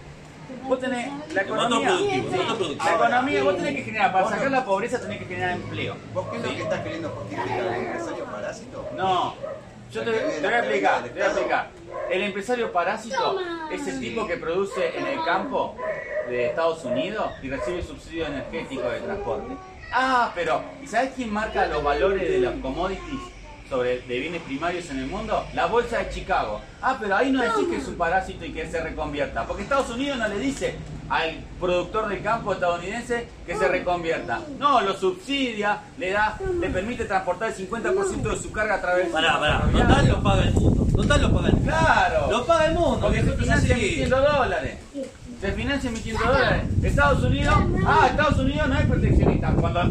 vos 0.67 0.79
tenés 0.79 1.11
la 1.33 1.41
economía, 1.41 1.97
sí, 1.97 2.23
la 2.77 2.95
economía, 2.95 3.43
vos 3.43 3.57
tenés 3.57 3.75
que 3.75 3.81
generar, 3.83 4.11
para 4.13 4.29
sacar 4.29 4.51
la 4.51 4.65
pobreza 4.65 4.99
tenés 5.01 5.19
que 5.19 5.25
generar 5.25 5.51
empleo. 5.51 5.95
¿Vos 6.13 6.27
qué 6.31 6.37
es 6.37 6.43
lo 6.43 6.49
que 6.49 6.61
estás 6.63 6.79
queriendo 6.81 7.09
justificar? 7.09 7.49
¿El 7.59 7.85
empresario 7.85 8.25
parásito? 8.25 8.89
No, 8.95 9.35
yo 9.91 10.03
te, 10.03 10.11
te 10.11 10.41
voy 10.41 10.53
a 10.53 10.59
explicar, 10.59 11.03
te 11.03 11.09
voy 11.09 11.21
a 11.21 11.25
explicar. 11.25 11.67
El 12.09 12.21
empresario 12.23 12.71
parásito 12.71 13.37
es 13.71 13.87
el 13.87 13.99
tipo 13.99 14.25
que 14.27 14.37
produce 14.37 14.97
en 14.97 15.05
el 15.07 15.23
campo 15.25 15.75
de 16.29 16.47
Estados 16.47 16.83
Unidos 16.85 17.31
y 17.43 17.49
recibe 17.49 17.83
subsidio 17.83 18.27
energético 18.27 18.83
de 18.89 18.99
transporte. 19.01 19.53
Ah, 19.93 20.31
pero 20.35 20.61
¿y 20.83 20.87
sabes 20.87 21.11
quién 21.15 21.31
marca 21.33 21.65
los 21.67 21.83
valores 21.83 22.29
de 22.29 22.39
los 22.39 22.53
commodities 22.55 23.19
sobre 23.69 24.01
de 24.01 24.19
bienes 24.19 24.41
primarios 24.43 24.89
en 24.89 24.99
el 24.99 25.07
mundo? 25.07 25.45
La 25.53 25.65
bolsa 25.65 25.99
de 25.99 26.09
Chicago. 26.09 26.61
Ah, 26.81 26.97
pero 26.99 27.15
ahí 27.15 27.31
no 27.31 27.41
decís 27.41 27.67
que 27.69 27.77
es 27.77 27.87
un 27.87 27.95
parásito 27.95 28.45
y 28.45 28.51
que 28.51 28.67
se 28.69 28.81
reconvierta, 28.81 29.45
porque 29.45 29.63
Estados 29.63 29.89
Unidos 29.89 30.17
no 30.17 30.27
le 30.27 30.39
dice 30.39 30.75
al 31.09 31.39
productor 31.59 32.07
del 32.07 32.21
campo 32.21 32.53
estadounidense 32.53 33.27
que 33.45 33.55
se 33.55 33.67
reconvierta. 33.67 34.41
No, 34.59 34.81
lo 34.81 34.93
subsidia, 34.95 35.79
le 35.97 36.11
da, 36.11 36.37
le 36.59 36.69
permite 36.69 37.05
transportar 37.05 37.49
el 37.49 37.69
50% 37.69 38.21
de 38.21 38.37
su 38.37 38.51
carga 38.51 38.75
a 38.75 38.81
través 38.81 39.07
Pará, 39.09 39.39
pará. 39.39 39.61
Total 39.71 40.07
lo 40.07 40.21
paga 40.23 40.43
el 40.43 40.53
mundo. 40.53 40.87
Total 40.95 41.21
lo 41.21 41.33
paga 41.33 41.47
el 41.47 41.55
mundo. 41.55 41.71
Claro. 41.71 42.27
Lo 42.29 42.45
paga 42.45 42.65
el 42.67 42.73
mundo. 42.75 42.99
Porque 43.01 43.23
se 43.23 43.31
financia 43.31 43.75
así. 43.75 43.85
emitiendo 43.85 44.21
dólares. 44.21 44.77
Se 45.39 45.51
financia 45.53 45.89
emitiendo 45.89 46.21
dólares. 46.25 46.63
Estados 46.83 47.23
Unidos, 47.23 47.55
ah, 47.85 48.07
Estados 48.09 48.39
Unidos 48.39 48.67
no 48.67 48.77
es 48.77 48.85
proteccionista. 48.85 49.51
Cuando 49.53 49.81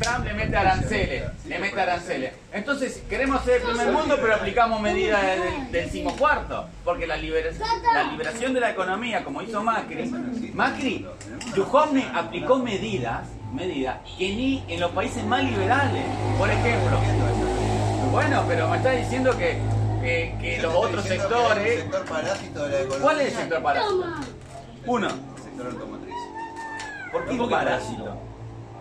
Trump 0.00 0.24
le 0.24 0.34
mete 0.34 0.56
aranceles, 0.56 1.22
le 1.46 1.58
mete 1.60 1.80
aranceles. 1.80 2.32
Entonces, 2.52 3.02
queremos 3.08 3.44
ser 3.44 3.60
el 3.60 3.68
primer 3.68 3.92
mundo, 3.92 4.16
pero 4.20 4.34
aplicamos 4.34 4.80
medidas 4.80 5.22
del, 5.22 5.40
del 5.70 5.84
decimocuarto. 5.84 6.66
Porque 6.84 7.06
la, 7.06 7.16
libera- 7.16 7.50
la 7.94 8.02
liberación 8.10 8.52
de 8.52 8.60
la 8.60 8.70
economía, 8.72 9.22
como 9.22 9.42
hizo 9.42 9.62
Macri, 9.62 10.10
Macri, 10.54 11.06
Duhovne 11.54 12.04
aplicó 12.12 12.58
medidas, 12.58 13.28
medidas 13.54 13.98
que 14.18 14.28
ni 14.34 14.64
en 14.66 14.80
los 14.80 14.90
países 14.90 15.24
más 15.24 15.44
liberales. 15.44 16.02
Por 16.36 16.50
ejemplo, 16.50 16.98
bueno, 18.10 18.44
pero 18.48 18.68
me 18.68 18.76
está 18.78 18.90
diciendo 18.90 19.36
que, 19.38 19.58
que, 20.02 20.58
los 20.60 20.74
otros 20.74 21.04
sectores. 21.04 21.80
sector 21.80 22.04
parásito 22.06 22.64
de 22.64 22.70
la 22.70 22.78
economía. 22.80 23.02
¿Cuál 23.02 23.20
es 23.20 23.26
el 23.28 23.38
sector 23.38 23.62
parásito? 23.62 24.04
Uno. 24.86 25.08
El 25.08 25.42
sector 25.42 25.66
automotriz. 25.66 26.14
¿Por 27.12 27.24
qué 27.24 27.36
¿Por 27.36 27.40
un 27.40 27.50
parásito? 27.50 28.20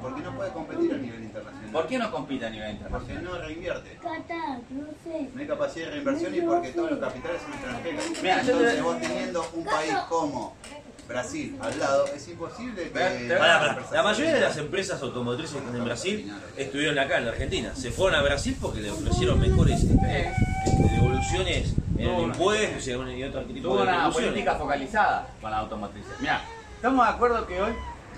Porque 0.02 0.22
no 0.22 0.36
puede 0.36 0.52
competir 0.52 0.94
a 0.94 0.98
nivel 0.98 1.24
internacional. 1.24 1.72
¿Por 1.72 1.88
qué 1.88 1.98
no 1.98 2.12
compite 2.12 2.46
a 2.46 2.50
nivel 2.50 2.78
Porque 2.78 3.14
internacional? 3.14 3.24
no 3.24 3.48
reinvierte. 3.48 4.00
no 4.04 4.86
sé. 5.04 5.30
No 5.34 5.42
hay 5.42 5.48
capacidad 5.48 5.86
de 5.86 5.92
reinversión 5.92 6.36
y 6.36 6.42
porque 6.42 6.70
todos 6.70 6.92
los 6.92 7.00
capitales 7.00 7.42
son 7.42 7.54
extranjeros. 7.54 8.04
Mira, 8.22 8.42
Entonces 8.42 8.84
vos 8.84 9.02
teniendo 9.02 9.50
un 9.54 9.66
país 9.66 9.94
como 10.08 10.56
Brasil 11.08 11.58
al 11.62 11.80
lado, 11.80 12.06
es 12.16 12.28
imposible 12.28 12.92
que... 12.92 13.28
La 13.92 14.04
mayoría 14.04 14.34
de 14.36 14.42
las 14.42 14.58
empresas 14.58 15.02
automotrices 15.02 15.56
en 15.56 15.84
Brasil 15.86 16.32
estuvieron 16.58 17.00
acá 17.00 17.18
en 17.18 17.26
la 17.26 17.32
Argentina. 17.32 17.74
Se 17.76 17.92
fueron 17.92 18.20
a 18.20 18.24
Brasil 18.24 18.56
porque 18.62 18.82
le 18.82 18.92
ofrecieron 18.92 19.40
mejores 19.40 19.84
este, 19.84 20.34
este, 20.66 20.96
devoluciones 20.96 21.74
en 21.98 22.04
Tuvo 22.06 22.18
el 22.20 22.24
una- 22.26 22.34
impuesto 22.34 22.92
y 23.12 23.24
otro 23.24 23.42
tipo 23.44 23.62
Tuvo 23.68 23.78
de 23.78 23.84
una 23.84 23.92
devoluciones. 23.94 24.30
política 24.32 24.56
focalizada 24.56 25.28
con 25.42 25.52
la 25.52 25.58
automotriz. 25.60 26.06
Mira, 26.20 26.42
estamos 26.76 27.08
de 27.08 27.14
acuerdo 27.14 27.48
que 27.48 27.62
hoy 27.62 27.74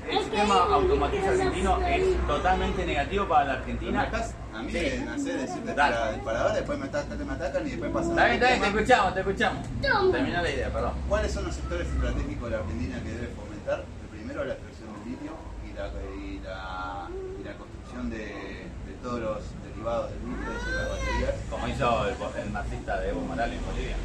el 0.10 0.19
sistema 0.19 0.55
automotriz 0.55 1.24
argentino 1.25 1.79
es 1.86 2.27
totalmente 2.27 2.86
negativo 2.86 3.27
para 3.27 3.46
la 3.46 3.53
Argentina. 3.53 4.10
a 4.53 4.62
mí 4.63 4.72
Sí. 4.72 4.79
me 5.00 5.05
nace 5.05 5.34
decirte 5.34 5.74
para 5.74 6.12
disparador, 6.13 6.53
después 6.53 6.79
me 6.79 6.86
atacan, 6.88 7.27
me 7.27 7.34
atacan 7.34 7.67
y 7.67 7.69
después 7.72 7.91
pasan 7.91 8.10
Está 8.12 8.24
bien, 8.25 8.34
está 8.36 8.48
bien, 8.48 8.62
te 8.62 8.67
escuchamos, 8.67 9.13
te 9.13 9.19
escuchamos. 9.19 9.67
Terminó 10.12 10.41
la 10.41 10.50
idea, 10.50 10.69
perdón. 10.74 10.93
¿Cuáles 11.07 11.31
son 11.31 11.46
los 11.46 11.53
sectores 11.55 11.88
estratégicos 11.88 12.50
de 12.50 12.57
la 12.57 12.63
Argentina 12.63 13.00
que 13.03 13.10
debe 13.12 13.27
fomentar? 13.36 13.84
El 14.01 14.07
primero, 14.17 14.43
la 14.46 14.53
extracción 14.53 14.89
del 14.93 15.12
litio 15.12 15.31
y 15.63 15.74
la, 15.77 15.88
y 16.17 16.39
la, 16.39 17.07
y 17.39 17.43
la 17.43 17.53
construcción 17.53 18.10
de, 18.10 18.17
de 18.25 18.93
todos 19.03 19.19
los 19.19 19.38
derivados 19.69 20.10
del 20.10 20.19
litio, 20.25 20.48
es 20.50 20.57
decir, 20.57 20.74
las 20.74 20.89
baterías. 20.89 21.36
Como 21.67 21.75
hizo 21.75 22.07
el, 22.38 22.43
el 22.45 22.50
marxista 22.51 23.00
de 23.01 23.09
Evo 23.09 23.21
Morales 23.21 23.57
en 23.59 23.65
Bolivia. 23.65 23.95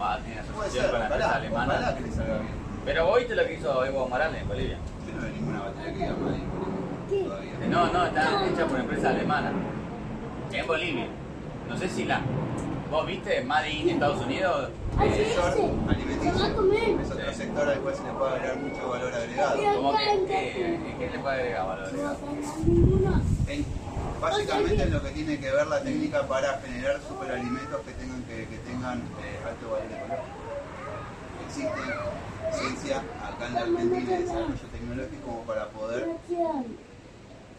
Va, 0.00 0.18
tiene 0.20 0.40
asociación 0.40 0.90
con 0.90 0.98
la 1.00 1.06
empresa 1.06 1.36
alemana. 1.36 1.74
ojalá 1.74 1.94
que 1.96 2.00
le 2.02 2.12
salga 2.12 2.34
bien. 2.38 2.48
Pero 2.84 3.06
vos 3.06 3.18
viste 3.18 3.34
lo 3.36 3.44
que 3.44 3.54
hizo 3.54 3.84
Evo 3.84 4.08
Morales 4.08 4.40
en 4.42 4.48
Bolivia. 4.48 4.78
Yo 5.06 5.14
no 5.14 5.22
veo 5.22 5.32
ninguna 5.32 5.60
batería 5.60 5.92
que 5.92 5.98
diga 5.98 6.12
mal 6.16 6.34
en 6.34 6.50
Bolivia 6.50 7.24
todavía. 7.28 7.52
Eh, 7.52 7.68
No, 7.68 7.92
no, 7.92 8.06
está 8.06 8.46
hecha 8.48 8.66
por 8.66 8.80
empresa 8.80 9.10
alemana. 9.10 9.52
En 10.52 10.66
Bolivia. 10.66 11.06
No 11.68 11.76
sé 11.76 11.88
si 11.88 12.04
la. 12.04 12.20
¿Vos 12.90 13.06
viste 13.06 13.42
Made 13.44 13.70
in 13.70 13.90
Estados 13.90 14.24
Unidos? 14.24 14.70
El 14.98 15.12
Eh, 15.12 15.36
alimenticio 15.88 16.32
es 16.32 17.10
otro 17.10 17.32
sector 17.34 17.68
al 17.68 17.78
cual 17.80 17.94
se 17.94 18.02
le 18.02 18.12
puede 18.12 18.32
agregar 18.32 18.56
mucho 18.56 18.88
valor 18.88 19.12
agregado. 19.14 19.58
¿Cómo 19.76 19.96
que? 19.98 20.26
¿Qué, 20.26 20.96
qué 20.98 21.10
le 21.10 21.18
puede 21.18 21.34
agregar 21.36 21.66
valor 21.66 21.84
agregado? 21.86 22.16
En- 24.18 24.22
básicamente 24.22 24.82
en 24.82 24.92
lo 24.92 25.02
que 25.02 25.10
tiene 25.10 25.38
que 25.38 25.50
ver 25.52 25.66
la 25.68 25.80
técnica 25.80 26.26
para 26.26 26.58
generar 26.58 27.00
superalimentos 27.06 27.80
que 27.82 27.92
tengan 27.92 28.22
que, 28.24 28.58
tengan 28.66 28.98
eh, 29.22 29.38
alto 29.46 29.70
valor 29.70 29.86
ecológico. 29.92 30.38
Existe 31.46 31.80
ciencia 32.50 32.96
acá 33.22 33.46
en 33.46 33.54
la 33.54 33.60
Argentina 33.60 34.14
y 34.14 34.22
desarrollo 34.22 34.66
tecnológico 34.72 35.22
como 35.28 35.42
para 35.44 35.68
poder 35.70 36.08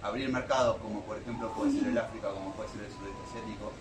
abrir 0.01 0.29
mercados 0.31 0.77
como 0.77 1.01
por 1.01 1.17
ejemplo 1.17 1.49
puede 1.53 1.71
ser 1.71 1.87
el 1.87 1.97
África, 1.97 2.29
como 2.33 2.51
puede 2.51 2.69
ser 2.69 2.81
el 2.81 2.91
sudeste 2.91 3.39
asiático, 3.39 3.71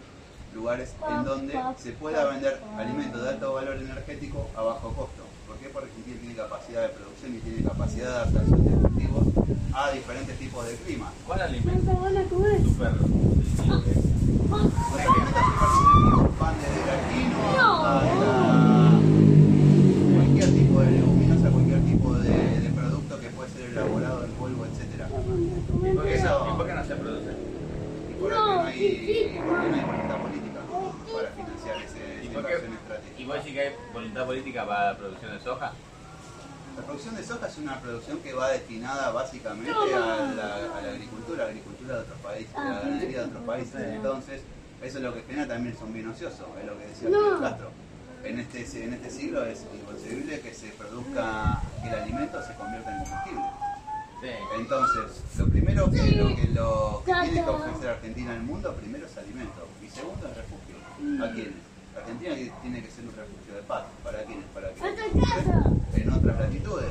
lugares 0.55 0.95
en 1.09 1.25
donde 1.25 1.55
se 1.79 1.93
pueda 1.93 2.25
vender 2.27 2.63
alimentos 2.79 3.23
de 3.23 3.29
alto 3.29 3.55
valor 3.55 3.77
energético 3.77 4.51
a 4.57 4.63
bajo 4.63 4.93
costo. 4.95 5.25
¿Por 5.47 5.57
qué? 5.59 5.69
Porque 5.69 5.91
tiene 6.05 6.35
capacidad 6.37 6.83
de 6.83 6.89
producción 6.91 7.35
y 7.35 7.39
tiene 7.39 7.63
capacidad 7.65 8.07
de 8.09 8.15
adaptación 8.17 8.65
de 8.65 8.73
cultivos 8.89 9.18
a 9.75 9.91
diferentes 9.93 10.39
tipos 10.39 10.67
de 10.67 10.75
clima. 10.77 11.13
¿Cuál 11.27 11.41
alimento? 11.43 11.93
¿Cuánto 11.93 12.03
van 12.03 12.17
a 12.17 12.25
comer? 12.29 12.63
Super. 12.63 12.93
Los 12.93 13.81
alimentos 14.99 15.45
súper 15.45 15.69
nutritivos 15.69 16.39
van 16.39 16.55
desde 16.59 16.83
la 16.87 16.97
quinoa 17.09 18.01
hasta 18.01 18.33
cualquier 20.15 20.51
tipo 20.55 20.81
de 20.81 20.91
leguminosa, 20.91 21.51
cualquier 21.51 21.81
tipo 21.85 22.15
de, 22.15 22.61
de 22.61 22.69
producto 22.71 23.21
que 23.21 23.29
puede 23.29 23.51
ser 23.51 23.71
elaborado 23.71 24.25
en 24.25 24.31
polvo, 24.33 24.65
etc. 24.67 25.07
¿Y 25.09 25.95
por 25.95 26.05
qué 26.05 26.19
no, 26.23 26.51
¿y 26.51 26.57
por 26.57 26.67
qué 26.67 26.75
no 26.75 26.85
se 26.85 26.97
produce? 26.97 27.31
Y 28.11 28.15
por 28.21 28.33
eso 28.33 28.47
no 28.47 28.63
hay, 28.63 29.43
porque 29.47 29.69
no 29.69 29.75
hay 29.77 29.85
voluntad 29.85 30.19
política 30.19 30.61
para 31.13 31.31
financiar 31.31 31.77
ese, 31.83 32.25
¿Y 32.25 32.27
esa 32.27 32.39
inversión 32.39 32.73
estratégica. 32.73 33.21
¿Y 33.21 33.25
vos 33.27 33.37
decís 33.37 33.53
que 33.53 33.61
hay 33.61 33.73
voluntad 33.93 34.27
política 34.27 34.67
para 34.67 34.93
la 34.93 34.99
producción 34.99 35.33
de 35.33 35.41
soja? 35.41 35.73
La 36.79 36.85
producción 36.85 37.17
de 37.17 37.25
soja 37.25 37.49
es 37.49 37.59
una 37.59 37.81
producción 37.81 38.21
que 38.21 38.33
va 38.33 38.51
destinada 38.51 39.11
básicamente 39.11 39.73
a 39.73 40.33
la, 40.37 40.55
a 40.79 40.81
la 40.81 40.91
agricultura, 40.93 41.47
agricultura 41.47 41.95
de 41.97 42.01
otros 42.03 42.19
países, 42.21 42.55
a 42.55 42.65
la 42.65 42.81
ganadería 42.81 43.19
de 43.19 43.25
otros 43.27 43.43
países. 43.43 43.75
Entonces, 43.75 44.43
eso 44.81 44.99
es 44.99 45.05
lo 45.05 45.13
que 45.13 45.23
genera 45.23 45.49
también 45.49 45.75
es 45.75 45.83
un 45.83 45.93
bien 45.93 46.09
ocioso, 46.09 46.47
es 46.57 46.67
lo 46.67 46.79
que 46.79 46.87
decía 46.87 47.09
Fidel 47.09 47.41
Castro. 47.41 47.71
En 48.23 48.39
este, 48.39 48.85
en 48.85 48.95
este 48.95 49.11
siglo 49.11 49.45
es 49.45 49.67
inconcebible 49.75 50.41
que 50.41 50.55
se 50.55 50.69
produzca, 50.69 51.61
que 51.83 51.89
el 51.89 51.95
alimento 51.97 52.41
se 52.47 52.55
convierta 52.55 52.97
en 52.97 53.05
combustible. 53.05 53.43
Sí. 54.23 54.29
Entonces, 54.57 55.23
lo 55.37 55.47
primero 55.49 55.91
que, 55.91 56.13
lo 56.13 56.29
que, 56.29 56.47
lo 56.49 57.03
que 57.05 57.13
tiene 57.13 57.45
que 57.45 57.51
ofrecer 57.51 57.91
Argentina 57.91 58.33
al 58.33 58.43
mundo, 58.43 58.73
primero 58.75 59.07
es 59.07 59.17
alimento 59.19 59.67
y 59.85 59.89
segundo 59.89 60.29
es 60.29 60.37
refugio. 60.37 60.77
¿A 61.27 61.33
quiénes? 61.33 61.59
A 61.97 62.01
Argentina 62.01 62.35
tiene 62.63 62.83
que 62.83 62.91
ser 62.91 63.05
un 63.05 63.15
refugio 63.17 63.48
de 63.59 63.65
paz. 63.65 63.85
¿Para 64.05 64.23
quiénes? 64.23 64.45
Para 64.55 64.69
que 64.71 66.01
en 66.01 66.13
otras 66.13 66.39
latitudes, 66.39 66.91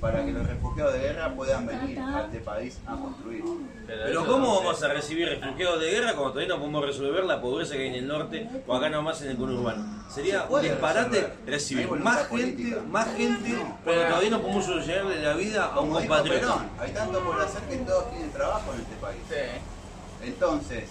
para 0.00 0.24
que 0.24 0.32
los 0.32 0.46
refugiados 0.46 0.92
de 0.94 1.00
guerra 1.00 1.34
puedan 1.34 1.66
venir 1.66 1.98
a 1.98 2.24
este 2.24 2.38
país 2.40 2.78
a 2.86 2.96
construir. 2.96 3.42
Pero 3.86 4.06
eso 4.06 4.26
¿cómo 4.26 4.56
vamos 4.56 4.82
a 4.82 4.88
recibir 4.88 5.28
refugiados 5.28 5.80
de 5.80 5.90
guerra 5.90 6.12
cuando 6.14 6.32
todavía 6.32 6.54
no 6.54 6.60
podemos 6.60 6.84
resolver 6.84 7.24
la 7.24 7.40
pobreza 7.40 7.74
que 7.74 7.82
hay 7.82 7.88
en 7.88 7.94
el 7.94 8.08
norte 8.08 8.48
o 8.66 8.74
acá 8.74 8.88
nomás 8.88 9.22
en 9.22 9.30
el 9.30 9.36
conurbano? 9.36 10.04
Sería 10.08 10.44
un 10.48 10.62
disparate 10.62 11.20
resolver. 11.20 11.46
recibir 11.46 11.90
más 11.90 12.28
gente, 12.28 12.80
más 12.88 13.16
gente, 13.16 13.58
pero 13.84 14.02
todavía 14.06 14.30
no 14.30 14.40
podemos 14.40 14.64
solucionarle 14.64 15.22
la 15.22 15.34
vida 15.34 15.64
a 15.64 15.80
un 15.80 15.90
compatriota. 15.90 16.66
Hay 16.78 16.92
tanto 16.92 17.20
por 17.24 17.40
hacer 17.40 17.62
que 17.62 17.76
todos 17.78 18.10
tienen 18.10 18.30
trabajo 18.30 18.72
en 18.72 18.80
este 18.80 18.96
país. 18.96 19.20
Sí. 19.28 20.26
Entonces, 20.28 20.84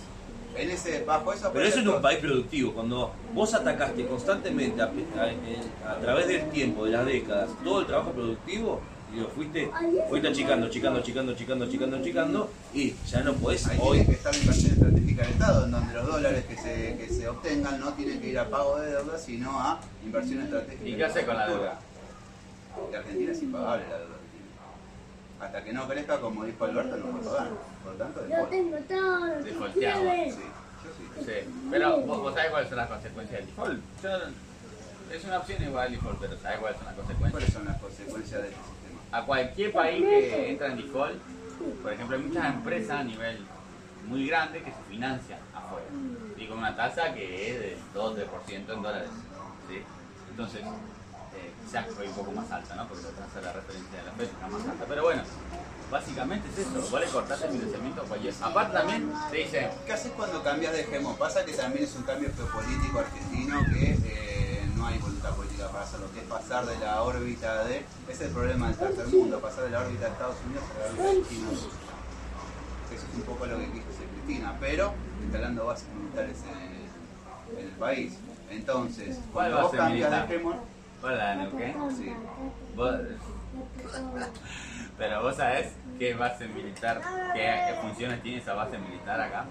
en 0.55 0.71
ese, 0.71 1.03
bajo 1.03 1.33
esos 1.33 1.51
Pero 1.51 1.65
eso 1.65 1.79
en 1.79 1.87
un 1.89 2.01
país 2.01 2.19
productivo, 2.19 2.73
cuando 2.73 3.13
vos 3.33 3.53
atacaste 3.53 4.05
constantemente 4.05 4.81
a, 4.81 4.85
a- 4.85 5.91
a 5.91 5.99
través 5.99 6.27
del 6.27 6.49
tiempo, 6.49 6.85
de 6.85 6.91
las 6.91 7.05
décadas, 7.05 7.49
todo 7.63 7.81
el 7.81 7.87
trabajo 7.87 8.11
productivo 8.11 8.81
y 9.13 9.19
lo 9.19 9.27
fuiste, 9.27 9.69
fuiste 10.09 10.27
achicando, 10.27 10.65
achicando, 10.67 10.99
achicando, 10.99 11.31
achicando, 11.33 11.65
achicando, 11.65 11.97
achicando 11.97 12.49
y 12.73 12.93
ya 13.07 13.21
no 13.21 13.33
podés 13.33 13.67
Ahí 13.67 13.77
hoy. 13.81 13.97
tiene 13.99 14.09
que 14.09 14.15
estar 14.15 14.33
la 14.33 14.39
inversión 14.41 14.73
estratégica 14.73 15.21
del 15.23 15.31
Estado, 15.31 15.65
en 15.65 15.71
donde 15.71 15.93
los 15.93 16.07
dólares 16.07 16.45
que 16.45 16.55
se, 16.57 16.97
que 16.97 17.09
se 17.09 17.27
obtengan 17.29 17.79
no 17.79 17.93
tienen 17.93 18.19
que 18.19 18.29
ir 18.29 18.39
a 18.39 18.49
pago 18.49 18.79
de 18.79 18.91
deuda, 18.91 19.17
sino 19.19 19.59
a 19.59 19.79
inversión 20.03 20.41
estratégica. 20.41 20.87
¿Y 20.89 20.95
qué 20.95 21.05
hace 21.05 21.25
con 21.25 21.37
la 21.37 21.47
deuda? 21.47 21.79
Que 22.89 22.97
Argentina 22.97 23.31
es 23.31 23.41
impagable 23.43 23.83
la 23.89 23.97
deuda. 23.99 24.15
Hasta 25.43 25.63
que 25.63 25.73
no 25.73 25.87
crezca, 25.87 26.19
como 26.19 26.45
dijo 26.45 26.63
Alberto, 26.63 26.97
no 26.97 27.13
va 27.13 27.19
a 27.19 27.23
pagar. 27.23 27.49
Por 27.83 27.91
lo 27.93 27.97
tanto, 27.97 28.27
Yo 28.27 28.43
tengo 28.47 28.77
todo 28.77 29.27
lo 29.27 29.43
que 29.43 29.51
Defaulteado, 29.51 30.01
quieres. 30.01 30.35
Sí, 30.35 30.41
yo 30.83 30.89
sí. 31.21 31.25
Sí, 31.25 31.49
pero 31.69 31.97
vos, 32.01 32.19
vos 32.21 32.33
sabés 32.33 32.51
cuáles 32.51 32.69
son 32.69 32.77
las 32.77 32.89
consecuencias 32.89 33.39
del 33.39 33.47
default. 33.47 33.81
Yo 34.01 34.09
es 35.13 35.23
una 35.25 35.37
opción 35.39 35.63
igual 35.63 35.87
el 35.87 35.93
default, 35.93 36.19
pero 36.19 36.37
¿sabés 36.37 36.59
cuáles 36.59 36.77
son 36.77 36.85
las 36.85 36.95
consecuencias? 36.95 37.31
¿Cuáles 37.31 37.53
son 37.53 37.65
las 37.65 37.81
consecuencias 37.81 38.41
de 38.41 38.47
este 38.47 38.59
sistema? 38.61 38.99
A 39.11 39.25
cualquier 39.25 39.71
país 39.73 40.01
que 40.01 40.49
entra 40.51 40.67
en 40.67 40.77
default, 40.77 41.21
por 41.81 41.93
ejemplo, 41.93 42.17
hay 42.17 42.23
muchas 42.23 42.45
empresas 42.53 42.99
a 42.99 43.03
nivel 43.03 43.37
muy 44.07 44.27
grande 44.27 44.59
que 44.63 44.71
se 44.71 44.81
financian 44.89 45.39
afuera 45.53 45.85
y 46.37 46.47
con 46.47 46.57
una 46.57 46.75
tasa 46.75 47.13
que 47.13 47.51
es 47.51 47.59
del 47.59 47.77
2-3% 47.93 48.73
en 48.73 48.81
dólares. 48.81 49.09
¿sí? 49.69 49.81
Entonces, 50.31 50.61
quizás 51.73 51.95
fue 51.95 52.07
un 52.07 52.13
poco 52.13 52.31
más 52.31 52.51
alta, 52.51 52.75
¿no? 52.75 52.87
Porque 52.87 53.03
de 53.03 53.41
la 53.41 53.53
referencia 53.53 53.97
de 53.97 54.05
la 54.05 54.23
está 54.23 54.47
más 54.47 54.61
alta. 54.61 54.85
Pero 54.87 55.03
bueno, 55.03 55.23
básicamente 55.89 56.47
es 56.49 56.59
eso. 56.59 56.91
Vos 56.91 56.99
le 56.99 57.07
cortás 57.07 57.41
el 57.41 57.51
financiamiento 57.51 58.01
a 58.01 58.05
cualquier. 58.05 58.33
Aparte 58.41 58.77
también 58.77 59.11
te 59.31 59.37
dicen, 59.37 59.69
¿Qué 59.85 59.93
haces 59.93 60.11
cuando 60.15 60.43
cambias 60.43 60.73
de 60.73 60.81
hegemón? 60.81 61.17
Pasa 61.17 61.43
que 61.43 61.53
también 61.53 61.85
es 61.85 61.95
un 61.95 62.03
cambio 62.03 62.29
geopolítico 62.35 62.99
argentino 62.99 63.65
que 63.73 63.97
eh, 64.05 64.69
no 64.75 64.85
hay 64.85 64.99
voluntad 64.99 65.35
política 65.35 65.67
para 65.69 65.83
hacerlo, 65.83 66.11
que 66.13 66.19
es 66.19 66.25
pasar 66.25 66.65
de 66.65 66.77
la 66.77 67.01
órbita 67.01 67.63
de... 67.65 67.85
Es 68.07 68.21
el 68.21 68.29
problema 68.29 68.67
del 68.67 68.77
tercer 68.77 69.07
mundo, 69.07 69.39
pasar 69.39 69.63
de 69.63 69.69
la 69.71 69.79
órbita 69.81 70.05
de 70.05 70.11
Estados 70.11 70.37
Unidos 70.45 70.63
a 70.69 70.79
la 70.79 70.85
órbita 70.85 71.07
de 71.07 71.27
China. 71.27 71.49
Eso 72.93 73.05
es 73.07 73.15
un 73.15 73.21
poco 73.23 73.45
lo 73.47 73.57
que 73.57 73.65
quiso 73.71 73.89
hacer 73.89 74.07
Cristina, 74.13 74.55
pero 74.59 74.93
instalando 75.23 75.65
bases 75.65 75.87
militares 75.89 76.37
en 76.43 77.57
el, 77.57 77.59
en 77.59 77.65
el 77.65 77.75
país. 77.77 78.13
Entonces, 78.51 79.17
¿Cuál 79.33 79.49
cuando 79.49 79.67
vos 79.67 79.75
cambias 79.75 80.29
de 80.29 80.37
militar? 80.37 80.72
Hola, 81.03 81.35
Neuquén. 81.35 81.75
Sí. 81.95 82.13
Vos- 82.75 82.95
pero 84.97 85.21
vos 85.21 85.35
sabés 85.35 85.73
qué 85.99 86.13
base 86.13 86.47
militar, 86.47 87.01
qué 87.33 87.75
funciones 87.81 88.21
tiene 88.23 88.37
esa 88.39 88.53
base 88.53 88.77
militar 88.77 89.19
acá. 89.21 89.45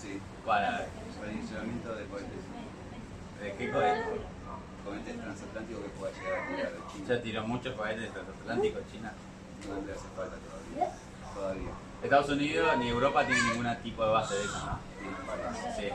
sí, 0.00 0.20
Para, 0.46 0.86
posicionamiento 1.20 1.94
de 1.94 2.04
cohetes, 2.06 2.30
¿De 3.40 3.52
qué 3.54 3.70
cohete? 3.72 4.02
cohetes 4.84 5.20
transatlánticos 5.20 5.82
que 5.84 5.88
pueda 5.90 6.12
llegar 6.12 6.38
a 6.38 6.48
tirar 6.48 6.72
de 6.72 6.78
China. 6.92 7.04
Ya 7.08 7.22
tiró 7.22 7.46
muchos 7.46 7.74
cohetes 7.74 8.12
transatlánticos, 8.12 8.82
China. 8.92 9.12
No 9.68 9.86
le 9.86 9.92
hace 9.92 10.08
falta 10.16 10.36
todavía. 10.36 10.92
Todavía. 11.34 11.70
Estados 12.02 12.28
Unidos 12.30 12.76
ni 12.78 12.88
Europa 12.88 13.24
tiene 13.24 13.40
ningún 13.42 13.76
tipo 13.82 14.04
de 14.04 14.10
base 14.10 14.34
de 14.34 14.44
eso, 14.44 14.66
¿no? 14.66 14.78
Sí. 15.76 15.88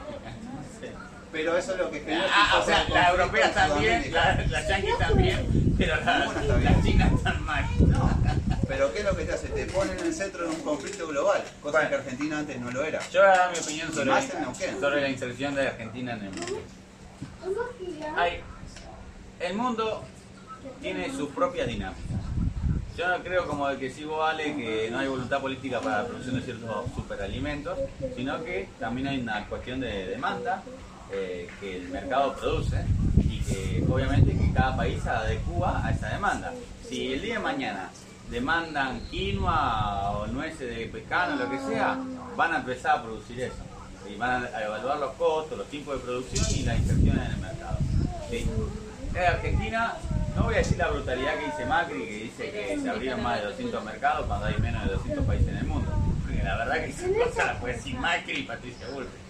Sí. 0.80 0.88
Pero 1.32 1.58
eso 1.58 1.74
es 1.74 1.78
lo 1.80 1.92
que 1.92 2.00
genera. 2.00 2.26
Ah, 2.34 2.54
un 2.56 2.62
o 2.62 2.66
sea, 2.66 3.10
europeas 3.12 3.50
en 3.50 3.54
también, 3.54 4.13
las 4.13 4.50
la 4.52 4.68
yanquis 4.68 4.98
también, 4.98 5.76
pero 5.78 5.96
la- 5.98 6.20
Ninguna 6.20 6.42
está 6.42 6.56
bien. 6.56 6.74
las 6.74 6.84
chinas 6.86 7.13
están 7.13 7.44
mal. 7.44 7.66
No. 7.88 8.10
Pero 8.68 8.94
¿qué 8.94 9.00
es 9.00 9.06
lo 9.06 9.16
que 9.16 9.26
te 9.26 9.34
hace? 9.34 9.48
Te 9.50 9.66
ponen 9.66 9.98
en 10.00 10.06
el 10.08 10.13
centro 10.13 10.44
de 10.44 10.50
un 10.56 10.62
conflicto 10.62 11.08
global, 11.08 11.42
cosa 11.62 11.78
Bueno. 11.80 11.90
que 11.90 11.96
Argentina 11.96 12.40
antes 12.40 12.60
no 12.60 12.72
lo 12.72 12.84
era. 12.84 13.00
Yo 13.10 13.22
voy 13.22 13.30
a 13.30 13.38
dar 13.38 13.52
mi 13.52 13.58
opinión 13.60 13.94
sobre, 13.94 14.06
Más 14.12 14.30
en 14.34 14.42
Neuquén. 14.42 14.80
sobre 14.80 15.02
la 15.02 15.10
inserción 15.10 15.56
de 15.56 15.68
Argentina 15.68 16.13
en 16.13 16.22
el 16.24 16.30
mundo. 16.32 16.62
Hay- 18.18 18.42
el 19.40 19.54
mundo 19.56 20.04
tiene 20.82 21.12
sus 21.12 21.30
propias 21.30 21.68
dinámicas. 21.68 22.04
Yo 22.98 23.08
no 23.08 23.24
creo 23.24 23.46
como 23.48 23.70
el 23.70 23.78
que 23.78 23.92
sí 23.92 24.04
vos 24.06 24.18
vale 24.20 24.56
que 24.56 24.90
no 24.92 24.98
hay 25.00 25.08
voluntad 25.08 25.40
política 25.40 25.80
para 25.80 26.02
la 26.02 26.08
producción 26.08 26.36
de 26.36 26.42
ciertos 26.42 26.86
superalimentos, 26.96 27.78
sino 28.16 28.44
que 28.44 28.70
también 28.80 29.08
hay 29.08 29.20
una 29.20 29.46
cuestión 29.48 29.80
de 29.80 30.08
demanda 30.08 30.63
eh, 31.12 31.48
que 31.60 31.78
el 31.78 31.89
mercado 31.89 32.36
produce 32.36 32.84
y 33.17 33.39
que 33.39 33.86
obviamente 33.89 34.32
que 34.38 34.52
cada 34.54 34.76
país 34.76 35.06
adecua 35.06 35.86
a 35.86 35.91
esa 35.91 36.10
demanda. 36.10 36.54
Si 36.88 37.13
el 37.13 37.22
día 37.22 37.36
de 37.36 37.39
mañana 37.39 37.89
demandan 38.30 39.00
quinoa 39.10 40.12
o 40.12 40.28
nueces 40.28 40.76
de 40.76 40.86
pescado, 40.88 41.36
lo 41.36 41.50
que 41.50 41.60
sea, 41.60 41.98
van 42.36 42.54
a 42.54 42.58
empezar 42.58 43.00
a 43.00 43.04
producir 43.04 43.41
eso. 43.41 43.63
Y 44.10 44.15
van 44.15 44.46
a 44.46 44.62
evaluar 44.62 45.00
los 45.00 45.13
costos, 45.13 45.58
los 45.58 45.67
tiempos 45.67 45.96
de 45.96 46.00
producción 46.02 46.46
y 46.56 46.63
la 46.63 46.76
inserción 46.76 47.17
en 47.17 47.32
el 47.32 47.38
mercado. 47.38 47.78
¿sí? 48.30 48.46
En 49.13 49.24
Argentina, 49.24 49.93
no 50.36 50.43
voy 50.43 50.56
a 50.56 50.58
decir 50.60 50.78
la 50.78 50.89
brutalidad 50.89 51.39
que 51.39 51.46
dice 51.46 51.65
Macri, 51.65 52.06
que 52.06 52.15
dice 52.24 52.52
que 52.52 52.80
se 52.82 52.89
abrieron 52.89 53.24
más 53.24 53.39
de 53.39 53.48
200 53.48 53.84
mercados 53.84 54.26
cuando 54.28 54.46
hay 54.46 54.58
menos 54.60 54.86
de 54.86 54.93
200 54.93 55.26
países 55.26 55.48
en 55.48 55.58
el 55.58 55.65
mundo. 55.65 55.91
Porque 56.26 56.43
la 56.43 56.58
verdad 56.58 56.76
que 56.76 56.89
esa 56.89 57.08
cosa 57.08 57.46
la 57.46 57.60
puede 57.60 57.74
decir 57.76 57.96
Macri 57.96 58.39
y 58.39 58.43
Patricia 58.43 58.88
Bullrich. 58.93 59.27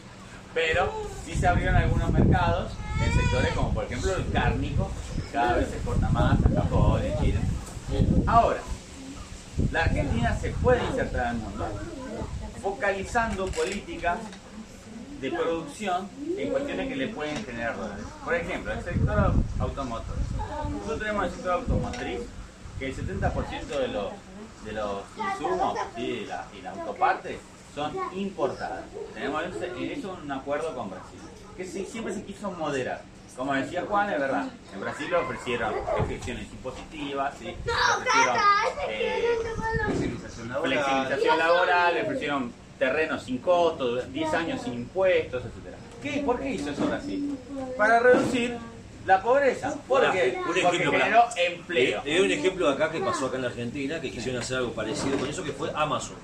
Pero 0.58 0.92
sí 1.24 1.36
se 1.36 1.48
abrieron 1.48 1.76
algunos 1.76 2.12
mercados 2.12 2.72
en 3.06 3.14
sectores 3.14 3.54
como 3.54 3.76
por 3.76 3.84
ejemplo 3.84 4.16
el 4.16 4.32
cárnico, 4.32 4.90
cada 5.32 5.54
vez 5.54 5.70
se 5.70 5.76
exporta 5.76 6.10
más 6.10 6.40
a 6.44 6.50
Japón, 6.62 7.00
en 7.06 7.20
China. 7.20 7.40
Ahora, 8.26 8.58
la 9.72 9.82
Argentina 9.84 10.36
se 10.36 10.50
puede 10.50 10.84
insertar 10.86 11.28
en 11.28 11.32
el 11.34 11.38
mundo 11.44 11.68
focalizando 12.64 13.46
políticas 13.52 14.18
de 15.22 15.30
producción 15.32 16.10
en 16.40 16.50
cuestiones 16.50 16.88
que 16.88 16.96
le 16.96 17.08
pueden 17.10 17.46
generar 17.46 17.78
dólares. 17.78 18.06
Por 18.26 18.34
ejemplo, 18.34 18.74
el 18.74 18.84
sector 18.84 19.34
automotor. 19.60 20.16
Nosotros 20.74 21.00
tenemos 21.00 21.26
el 21.26 21.32
sector 21.34 21.52
automotriz 21.52 22.20
que 22.80 22.88
el 22.88 22.96
70% 22.96 23.68
de 23.68 23.88
los, 23.90 24.12
de 24.66 24.72
los 24.72 25.02
insumos 25.34 25.78
y, 25.98 26.26
la- 26.26 26.48
y 26.60 26.66
autopartes 26.66 27.38
son 27.78 27.92
importadas. 28.16 28.84
Tenemos 29.14 29.44
en 29.62 29.92
eso 29.92 30.18
un 30.24 30.32
acuerdo 30.32 30.76
con 30.76 30.90
Brasil, 30.90 31.20
que 31.56 31.64
siempre 31.64 32.14
se 32.14 32.24
quiso 32.24 32.52
moderar. 32.52 33.02
Como 33.36 33.54
decía 33.54 33.86
Juan, 33.88 34.10
es 34.12 34.20
verdad, 34.20 34.48
en 34.74 34.82
Brasil 34.82 35.08
le 35.12 35.16
ofrecieron 35.18 35.72
restricciones 35.96 36.48
impositivas, 36.52 37.36
¿sí? 37.38 37.46
le 37.46 37.54
ofrecieron 37.96 38.38
eh, 38.90 39.24
Flexibilización 39.86 40.50
laboral. 40.50 40.72
flexibilización 40.74 41.38
laboral, 41.38 41.94
le 41.94 42.02
ofrecieron 42.02 42.54
terrenos 42.80 43.24
sin 43.24 43.38
costo, 43.38 44.02
10 44.02 44.34
años 44.34 44.62
sin 44.64 44.74
impuestos, 44.74 45.44
etc. 45.44 45.76
¿Qué? 46.02 46.24
¿Por 46.26 46.40
qué 46.40 46.50
hizo 46.50 46.72
eso 46.72 46.88
Brasil? 46.88 47.38
Para 47.78 48.00
reducir 48.00 48.58
la 49.08 49.22
pobreza. 49.24 49.74
¿Por 49.88 50.02
Pará, 50.02 50.12
qué? 50.14 50.36
un 50.38 50.44
Porque 50.46 50.60
ejemplo, 50.62 50.92
pará. 50.92 51.04
generó 51.06 51.24
empleo. 51.38 52.02
Doy 52.04 52.20
un 52.20 52.32
ejemplo 52.32 52.70
acá 52.70 52.92
que 52.92 53.00
pasó 53.00 53.26
acá 53.28 53.38
en 53.38 53.42
la 53.44 53.48
Argentina, 53.48 54.00
que 54.02 54.12
quisieron 54.12 54.42
hacer 54.42 54.58
algo 54.58 54.74
parecido 54.74 55.18
con 55.18 55.30
eso, 55.30 55.44
que 55.44 55.52
fue 55.54 55.72
Amazon. 55.74 56.18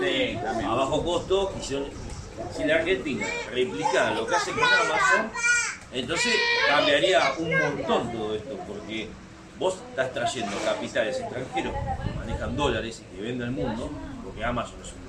Sí, 0.00 0.38
también. 0.42 0.70
A 0.70 0.74
bajo 0.74 1.04
costo 1.04 1.52
quisieron, 1.58 1.88
si 2.56 2.64
la 2.64 2.76
Argentina 2.76 3.26
replicara 3.52 4.12
lo 4.14 4.26
que 4.26 4.34
hace 4.36 4.52
con 4.52 4.62
Amazon, 4.64 5.30
entonces 5.92 6.32
cambiaría 6.68 7.20
un 7.38 7.50
montón 7.58 8.12
todo 8.12 8.34
esto, 8.34 8.56
porque 8.66 9.08
vos 9.58 9.76
estás 9.90 10.12
trayendo 10.12 10.56
capitales 10.64 11.18
extranjeros 11.20 11.74
que 12.04 12.12
manejan 12.18 12.56
dólares 12.56 13.02
y 13.12 13.16
que 13.16 13.22
venden 13.22 13.48
al 13.48 13.52
mundo, 13.54 13.90
porque 14.24 14.44
Amazon 14.44 14.76
es, 14.82 14.92
un- 14.92 15.01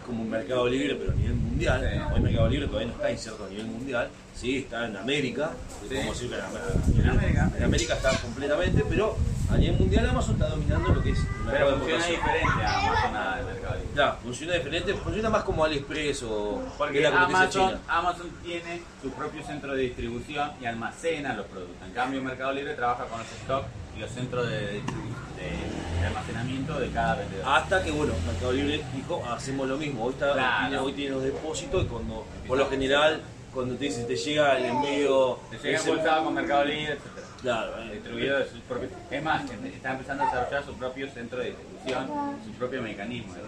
es 0.00 0.06
como 0.06 0.22
un 0.22 0.30
mercado 0.30 0.66
libre, 0.68 0.94
pero 0.96 1.12
a 1.12 1.14
nivel 1.14 1.34
mundial. 1.34 1.80
Sí. 1.80 2.00
Hoy 2.10 2.16
el 2.16 2.22
mercado 2.22 2.48
libre 2.48 2.66
todavía 2.66 2.88
no 2.88 2.94
está 2.94 3.10
inserto 3.10 3.44
a 3.44 3.48
nivel 3.48 3.66
mundial, 3.66 4.08
sí, 4.34 4.56
está 4.58 4.86
en 4.86 4.96
América, 4.96 5.50
Sí. 5.88 5.94
como 5.96 6.12
decir 6.12 6.30
que 6.30 6.36
en, 6.36 7.00
En 7.04 7.10
América. 7.10 7.50
en 7.56 7.64
América 7.64 7.94
está 7.94 8.16
completamente, 8.18 8.84
pero 8.88 9.16
a 9.50 9.56
nivel 9.56 9.78
mundial 9.78 10.08
Amazon 10.08 10.34
está 10.34 10.48
dominando 10.48 10.88
lo 10.94 11.02
que 11.02 11.10
es 11.10 11.18
el 11.18 11.26
Pero 11.50 11.76
funciona 11.78 12.06
diferente 12.06 12.62
a 12.64 12.78
Amazon 12.78 13.16
al 13.16 13.44
mercado 13.46 13.74
libre. 13.74 13.88
Claro, 13.94 14.16
funciona 14.22 14.52
diferente, 14.54 14.94
funciona 14.94 15.30
más 15.30 15.42
como 15.44 15.64
AliExpress 15.64 16.22
o 16.22 16.62
Porque 16.78 17.00
la 17.00 17.24
Amazon, 17.24 17.68
china. 17.68 17.80
Amazon 17.88 18.30
tiene 18.44 18.80
su 19.02 19.10
propio 19.10 19.42
centro 19.44 19.74
de 19.74 19.82
distribución 19.82 20.52
y 20.60 20.66
almacena 20.66 21.34
los 21.34 21.46
productos. 21.46 21.86
En 21.86 21.92
cambio, 21.92 22.22
Mercado 22.22 22.52
Libre 22.52 22.74
trabaja 22.74 23.04
con 23.06 23.18
los 23.18 23.26
stocks 23.28 23.66
y 23.96 24.00
los 24.00 24.10
centros 24.10 24.48
de, 24.48 24.80
distribu- 24.80 25.36
de- 25.36 25.89
de 26.00 26.06
almacenamiento 26.06 26.78
de 26.80 26.90
cada 26.90 27.14
vendedor. 27.16 27.44
Hasta 27.46 27.82
que, 27.82 27.90
bueno, 27.90 28.12
Mercado 28.26 28.52
Libre 28.52 28.82
dijo, 28.94 29.22
hacemos 29.26 29.68
lo 29.68 29.76
mismo. 29.76 30.04
Hoy, 30.04 30.12
está, 30.14 30.32
Claro. 30.32 30.60
tiene, 30.68 30.78
hoy 30.78 30.92
tiene 30.92 31.10
los 31.14 31.22
depósitos 31.24 31.84
y 31.84 31.86
cuando, 31.86 32.26
por 32.48 32.58
lo 32.58 32.68
general, 32.68 33.20
cuando 33.52 33.74
te 33.74 33.84
dice 33.84 34.04
te 34.04 34.16
llega 34.16 34.56
el 34.58 34.64
envío. 34.66 35.38
Se 35.50 35.58
llega 35.58 35.78
ese- 35.78 36.24
con 36.24 36.34
Mercado 36.34 36.64
Libre, 36.64 36.92
etc. 36.94 37.00
Claro, 37.42 37.72
eh, 37.82 37.90
Distribuido 37.94 38.38
de 38.38 38.48
sus 38.48 38.60
propios. 38.60 38.92
Es 39.10 39.22
más, 39.22 39.42
está 39.50 39.92
empezando 39.92 40.22
a 40.22 40.26
desarrollar 40.26 40.64
su 40.64 40.74
propio 40.74 41.10
centro 41.10 41.38
de 41.38 41.46
distribución, 41.46 42.06
su 42.44 42.52
propio 42.52 42.82
mecanismo. 42.82 43.34
el. 43.34 43.42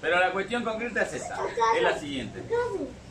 Pero 0.00 0.20
la 0.20 0.32
cuestión 0.32 0.62
concreta 0.64 1.00
es 1.02 1.14
esta, 1.14 1.38
es 1.76 1.82
la 1.82 1.98
siguiente. 1.98 2.42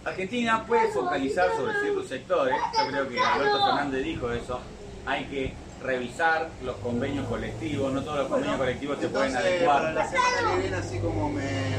Argentina 0.05 0.63
puede 0.65 0.91
focalizar 0.91 1.49
sobre 1.55 1.79
ciertos 1.81 2.07
sectores, 2.07 2.55
yo 2.77 2.87
creo 2.91 3.09
que 3.09 3.19
Alberto 3.19 3.65
Fernández 3.65 4.03
dijo 4.03 4.31
eso, 4.31 4.59
hay 5.05 5.23
que 5.25 5.53
revisar 5.83 6.49
los 6.61 6.77
convenios 6.77 7.27
colectivos, 7.27 7.91
no 7.91 8.01
todos 8.01 8.19
los 8.19 8.27
convenios 8.29 8.57
colectivos 8.57 8.97
se 8.99 9.09
pueden 9.09 9.27
Entonces, 9.35 9.63
para 9.65 9.91
la 9.93 10.01
adecuar. 10.01 10.09
semana 10.09 10.51
que 10.55 10.61
viene, 10.61 10.77
así 10.77 10.99
como 10.99 11.29
me 11.29 11.77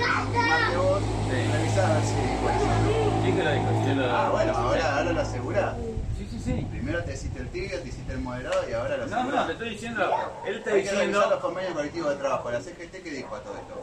marque 0.48 0.76
vos, 0.76 1.02
Sí. 1.26 1.46
revisar 1.50 1.90
a 1.90 1.94
ver 1.94 2.04
si 2.04 2.36
cuáles 2.40 2.62
son. 2.62 2.74
Sí 3.22 3.32
que 3.34 3.42
lo 3.42 3.52
dijo, 3.52 3.70
lo 3.70 4.14
Ah, 4.14 4.28
bueno, 4.30 4.52
ahora, 4.56 4.98
ahora 4.98 5.12
lo 5.12 5.20
asegurás. 5.20 5.76
Sí, 6.16 6.28
sí, 6.30 6.38
sí. 6.40 6.66
Primero 6.70 7.02
te 7.02 7.14
hiciste 7.14 7.38
el 7.40 7.48
tibio, 7.48 7.80
te 7.80 7.88
hiciste 7.88 8.12
el 8.12 8.18
moderado 8.20 8.68
y 8.68 8.72
ahora 8.74 8.96
lo 8.98 9.06
No, 9.06 9.16
asegurás. 9.16 9.40
no, 9.40 9.46
te 9.46 9.52
estoy 9.52 9.70
diciendo, 9.70 10.02
él 10.46 10.54
está 10.56 10.70
Hay 10.70 10.82
que 10.82 10.90
revisar 10.90 10.94
los 10.94 11.06
diciendo... 11.06 11.40
convenios 11.40 11.74
colectivos 11.74 12.10
de 12.10 12.16
trabajo. 12.16 12.50
La 12.50 12.60
CGT, 12.60 13.02
¿qué 13.02 13.10
dijo 13.10 13.34
a 13.34 13.40
todo 13.42 13.54
esto? 13.56 13.82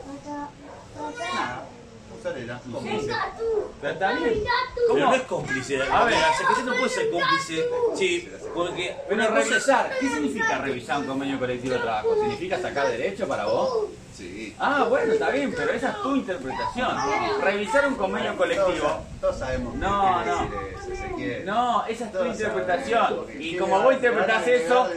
Nada. 1.34 1.68
Usarela. 2.20 2.62
Cómplice. 2.72 3.12
Pero 3.82 5.00
no 5.00 5.14
es 5.14 5.22
cómplice. 5.24 5.82
A 5.82 6.06
ver. 6.06 6.16
la 6.16 6.34
CGT 6.34 6.66
no 6.66 6.74
puede 6.74 6.90
ser 6.90 7.10
cómplice. 7.10 7.66
Sí, 7.96 8.30
porque 8.54 8.96
es. 9.10 9.32
revisar, 9.32 9.92
¿qué 10.00 10.10
significa 10.10 10.58
revisar 10.60 11.00
un 11.00 11.06
convenio 11.08 11.40
colectivo 11.40 11.76
de 11.76 11.80
trabajo? 11.82 12.16
¿Significa 12.16 12.62
sacar 12.62 12.88
derecho 12.88 13.28
para 13.28 13.46
vos? 13.46 13.90
Sí. 14.22 14.56
Ah, 14.60 14.86
bueno, 14.88 15.14
está 15.14 15.30
bien, 15.32 15.54
pero 15.56 15.72
esa 15.72 15.90
es 15.90 16.02
tu 16.02 16.16
interpretación. 16.16 16.90
Revisar 17.42 17.88
un 17.88 17.96
convenio 17.96 18.38
colectivo. 18.38 18.88
Todos, 18.88 19.20
todos 19.20 19.40
sabemos 19.40 19.76
No, 19.76 20.22
qué 21.18 21.44
no. 21.46 21.54
No, 21.54 21.86
esa 21.86 22.06
es 22.06 22.12
tu 22.12 22.18
Todos 22.20 22.40
interpretación. 22.40 23.26
Y 23.40 23.58
como 23.58 23.82
vos 23.82 23.94
interpretás 23.94 24.48
eso, 24.48 24.88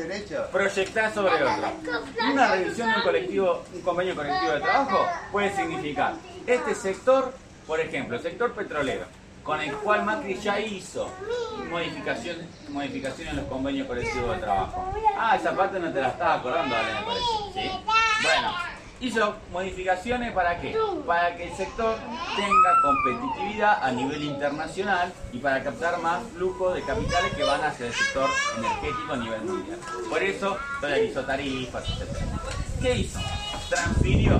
proyectás 0.53 1.15
sobre 1.15 1.35
otro. 1.35 1.73
Una 2.33 2.51
revisión 2.53 2.91
de 2.91 2.97
un 2.97 3.03
colectivo, 3.03 3.63
un 3.73 3.81
convenio 3.81 4.15
colectivo 4.15 4.53
de 4.53 4.61
trabajo 4.61 5.07
puede 5.33 5.55
significar 5.57 6.15
este 6.47 6.75
sector, 6.75 7.33
por 7.67 7.81
ejemplo, 7.81 8.17
el 8.17 8.23
sector 8.23 8.53
petrolero, 8.53 9.07
con 9.43 9.61
el 9.61 9.73
cual 9.77 10.05
Macri 10.05 10.35
ya 10.37 10.61
hizo 10.61 11.09
modificaciones, 11.71 12.47
modificaciones 12.69 13.33
en 13.33 13.37
los 13.41 13.47
convenios 13.47 13.87
colectivos 13.87 14.37
de 14.37 14.43
trabajo. 14.43 14.93
Ah, 15.19 15.37
esa 15.37 15.57
parte 15.57 15.79
no 15.81 15.91
te 15.93 16.01
la 16.03 16.09
estaba 16.09 16.35
acordando, 16.35 16.77
Ale, 16.77 16.95
me 16.95 17.01
parece. 17.03 17.25
¿sí? 17.55 17.71
Bueno, 18.23 18.55
hizo 19.05 19.35
modificaciones 19.53 20.33
para 20.33 20.61
qué? 20.61 20.77
Para 21.07 21.37
que 21.37 21.45
el 21.45 21.55
sector 21.55 21.97
tenga 22.37 22.81
competitividad 22.83 23.85
a 23.85 23.93
nivel 23.93 24.23
internacional 24.23 25.12
y 25.33 25.38
para 25.38 25.62
captar 25.62 26.01
más 26.01 26.23
flujo 26.35 26.73
de 26.73 26.83
capitales 26.83 27.35
que 27.35 27.45
van 27.45 27.62
hacia 27.62 27.87
el 27.87 27.93
sector 27.93 28.31
energético 28.57 29.12
a 29.12 29.17
nivel 29.17 29.40
mundial. 29.43 29.79
Por 30.09 30.23
eso, 30.23 30.57
hizo 31.05 31.23
tarifas, 31.23 31.85
etc. 31.88 32.17
¿Qué 32.81 32.97
hizo? 32.99 33.21
Transfirió 33.69 34.38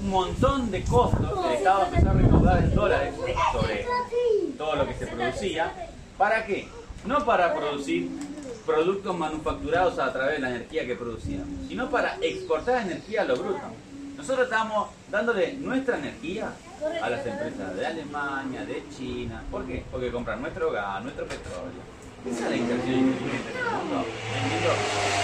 un 0.00 0.10
montón 0.10 0.70
de 0.70 0.84
costos 0.84 1.40
que 1.40 1.48
el 1.48 1.54
Estado 1.54 1.86
empezó 1.86 2.10
a 2.10 2.12
recaudar 2.12 2.58
en 2.62 2.74
dólares 2.74 3.14
sobre 3.52 3.86
todo 4.56 4.76
lo 4.76 4.86
que 4.86 4.94
se 4.94 5.06
producía. 5.06 5.72
¿Para 6.16 6.46
qué? 6.46 6.68
No 7.04 7.24
para 7.24 7.54
producir 7.54 8.10
productos 8.66 9.16
manufacturados 9.16 9.98
a 9.98 10.12
través 10.12 10.34
de 10.34 10.40
la 10.40 10.50
energía 10.50 10.84
que 10.84 10.96
producíamos, 10.96 11.48
sino 11.68 11.88
para 11.88 12.16
exportar 12.20 12.82
energía 12.82 13.22
a 13.22 13.24
lo 13.24 13.36
bruto. 13.36 13.62
Nosotros 14.16 14.46
estamos 14.46 14.88
dándole 15.10 15.52
nuestra 15.54 15.98
energía 15.98 16.50
a 17.02 17.10
las 17.10 17.24
empresas 17.24 17.76
de 17.76 17.86
Alemania, 17.86 18.64
de 18.64 18.82
China. 18.96 19.42
¿Por 19.50 19.64
qué? 19.66 19.84
Porque 19.90 20.10
compran 20.10 20.40
nuestro 20.40 20.72
gas, 20.72 21.02
nuestro 21.02 21.26
petróleo. 21.26 21.96
Esa 22.26 22.44
es 22.44 22.50
la 22.50 22.56
inversión 22.56 22.94
inteligente 22.94 23.50
en 23.52 23.58
el 23.58 23.64
mundo. 23.64 24.04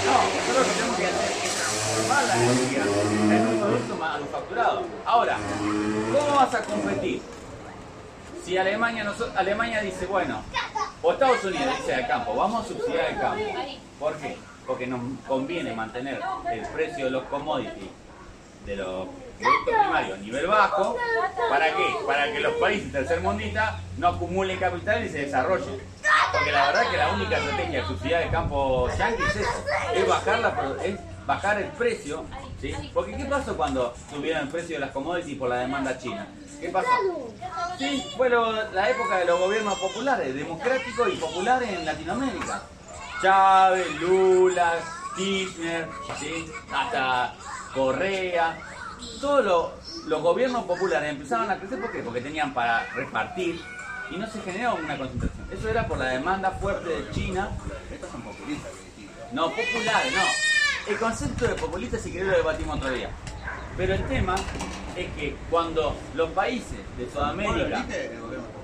No, 0.06 0.16
nosotros 0.36 0.66
lo 0.68 0.72
tenemos 0.72 0.96
que 0.96 1.06
hacer 1.06 1.30
es 1.44 1.54
transformar 1.56 2.24
la 2.24 2.36
energía 2.36 2.82
en 3.36 3.48
un 3.48 3.60
producto 3.60 3.96
manufacturado. 3.96 4.82
Ahora, 5.04 5.36
¿cómo 6.12 6.36
vas 6.36 6.54
a 6.54 6.62
competir? 6.62 7.22
Si 8.44 8.58
Alemania, 8.58 9.04
no 9.04 9.12
Alemania 9.36 9.80
dice, 9.80 10.06
bueno, 10.06 10.42
o 11.00 11.12
Estados 11.12 11.44
Unidos 11.44 11.76
dice 11.78 11.94
al 11.94 12.08
campo, 12.08 12.34
vamos 12.34 12.64
a 12.64 12.68
subsidiar 12.68 13.10
el 13.10 13.18
campo. 13.20 13.44
¿Por 14.00 14.16
qué? 14.16 14.36
Porque 14.66 14.86
nos 14.86 15.00
conviene 15.26 15.72
mantener 15.74 16.20
el 16.52 16.66
precio 16.68 17.04
de 17.04 17.10
los 17.12 17.24
commodities, 17.24 17.90
de 18.66 18.76
los 18.76 19.06
productos 19.38 19.74
primarios 19.74 20.18
a 20.18 20.22
nivel 20.22 20.46
bajo. 20.48 20.96
¿Para 21.48 21.66
qué? 21.66 21.86
Para 22.06 22.32
que 22.32 22.40
los 22.40 22.52
países 22.54 22.90
tercermundistas 22.92 23.74
no 23.98 24.08
acumulen 24.08 24.58
capital 24.58 25.04
y 25.04 25.08
se 25.08 25.18
desarrollen. 25.18 25.80
Porque 26.32 26.50
la 26.50 26.66
verdad 26.66 26.90
que 26.90 26.96
la 26.96 27.10
única 27.10 27.38
estrategia 27.38 27.80
de 27.82 27.86
subsidiar 27.86 28.22
el 28.22 28.30
campo 28.30 28.88
yanqui 28.98 29.22
es 29.22 29.36
es 29.94 30.08
bajar, 30.08 30.38
la, 30.40 30.76
es 30.84 30.98
bajar 31.26 31.60
el 31.60 31.68
precio. 31.70 32.24
¿sí? 32.60 32.74
Porque 32.92 33.16
¿qué 33.16 33.24
pasó 33.24 33.56
cuando 33.56 33.94
subieron 34.10 34.42
el 34.42 34.48
precio 34.48 34.76
de 34.76 34.80
las 34.80 34.90
commodities 34.90 35.38
por 35.38 35.48
la 35.48 35.56
demanda 35.56 35.98
china? 35.98 36.26
¿Qué 36.60 36.68
pasó? 36.68 36.88
Sí, 37.78 38.04
fue 38.16 38.28
la 38.28 38.90
época 38.90 39.18
de 39.18 39.24
los 39.24 39.38
gobiernos 39.38 39.78
populares, 39.78 40.34
democráticos 40.34 41.08
y 41.12 41.16
populares 41.16 41.68
en 41.70 41.84
Latinoamérica. 41.84 42.62
Chávez, 43.20 44.00
Lula, 44.00 44.74
Kirchner, 45.16 45.88
¿sí? 46.18 46.50
hasta 46.72 47.34
Correa. 47.74 48.58
Todos 49.20 49.44
los, 49.44 50.04
los 50.06 50.22
gobiernos 50.22 50.64
populares 50.64 51.10
empezaron 51.10 51.50
a 51.50 51.58
crecer 51.58 51.80
¿por 51.80 51.90
qué? 51.90 52.00
porque 52.00 52.20
tenían 52.20 52.54
para 52.54 52.84
repartir 52.94 53.60
y 54.10 54.16
no 54.16 54.26
se 54.26 54.40
generó 54.42 54.74
una 54.76 54.96
concentración. 54.98 55.48
Eso 55.50 55.68
era 55.68 55.86
por 55.86 55.98
la 55.98 56.06
demanda 56.06 56.50
fuerte 56.52 56.88
de 56.88 57.10
China 57.10 57.50
Estos 57.90 58.10
son 58.10 58.22
populistas, 58.22 58.72
no, 59.32 59.48
populares, 59.50 60.12
no. 60.14 60.51
El 60.86 60.98
concepto 60.98 61.46
de 61.46 61.54
populista 61.54 61.96
si 61.96 62.10
querés 62.10 62.28
lo 62.28 62.36
debatimos 62.38 62.76
otro 62.76 62.90
día. 62.90 63.10
Pero 63.76 63.94
el 63.94 64.04
tema 64.06 64.34
es 64.96 65.06
que 65.12 65.36
cuando 65.48 65.96
los 66.14 66.30
países 66.30 66.78
de 66.98 67.04
¿Vos 67.04 67.14
lo 67.14 67.20
Sudamérica 67.20 67.86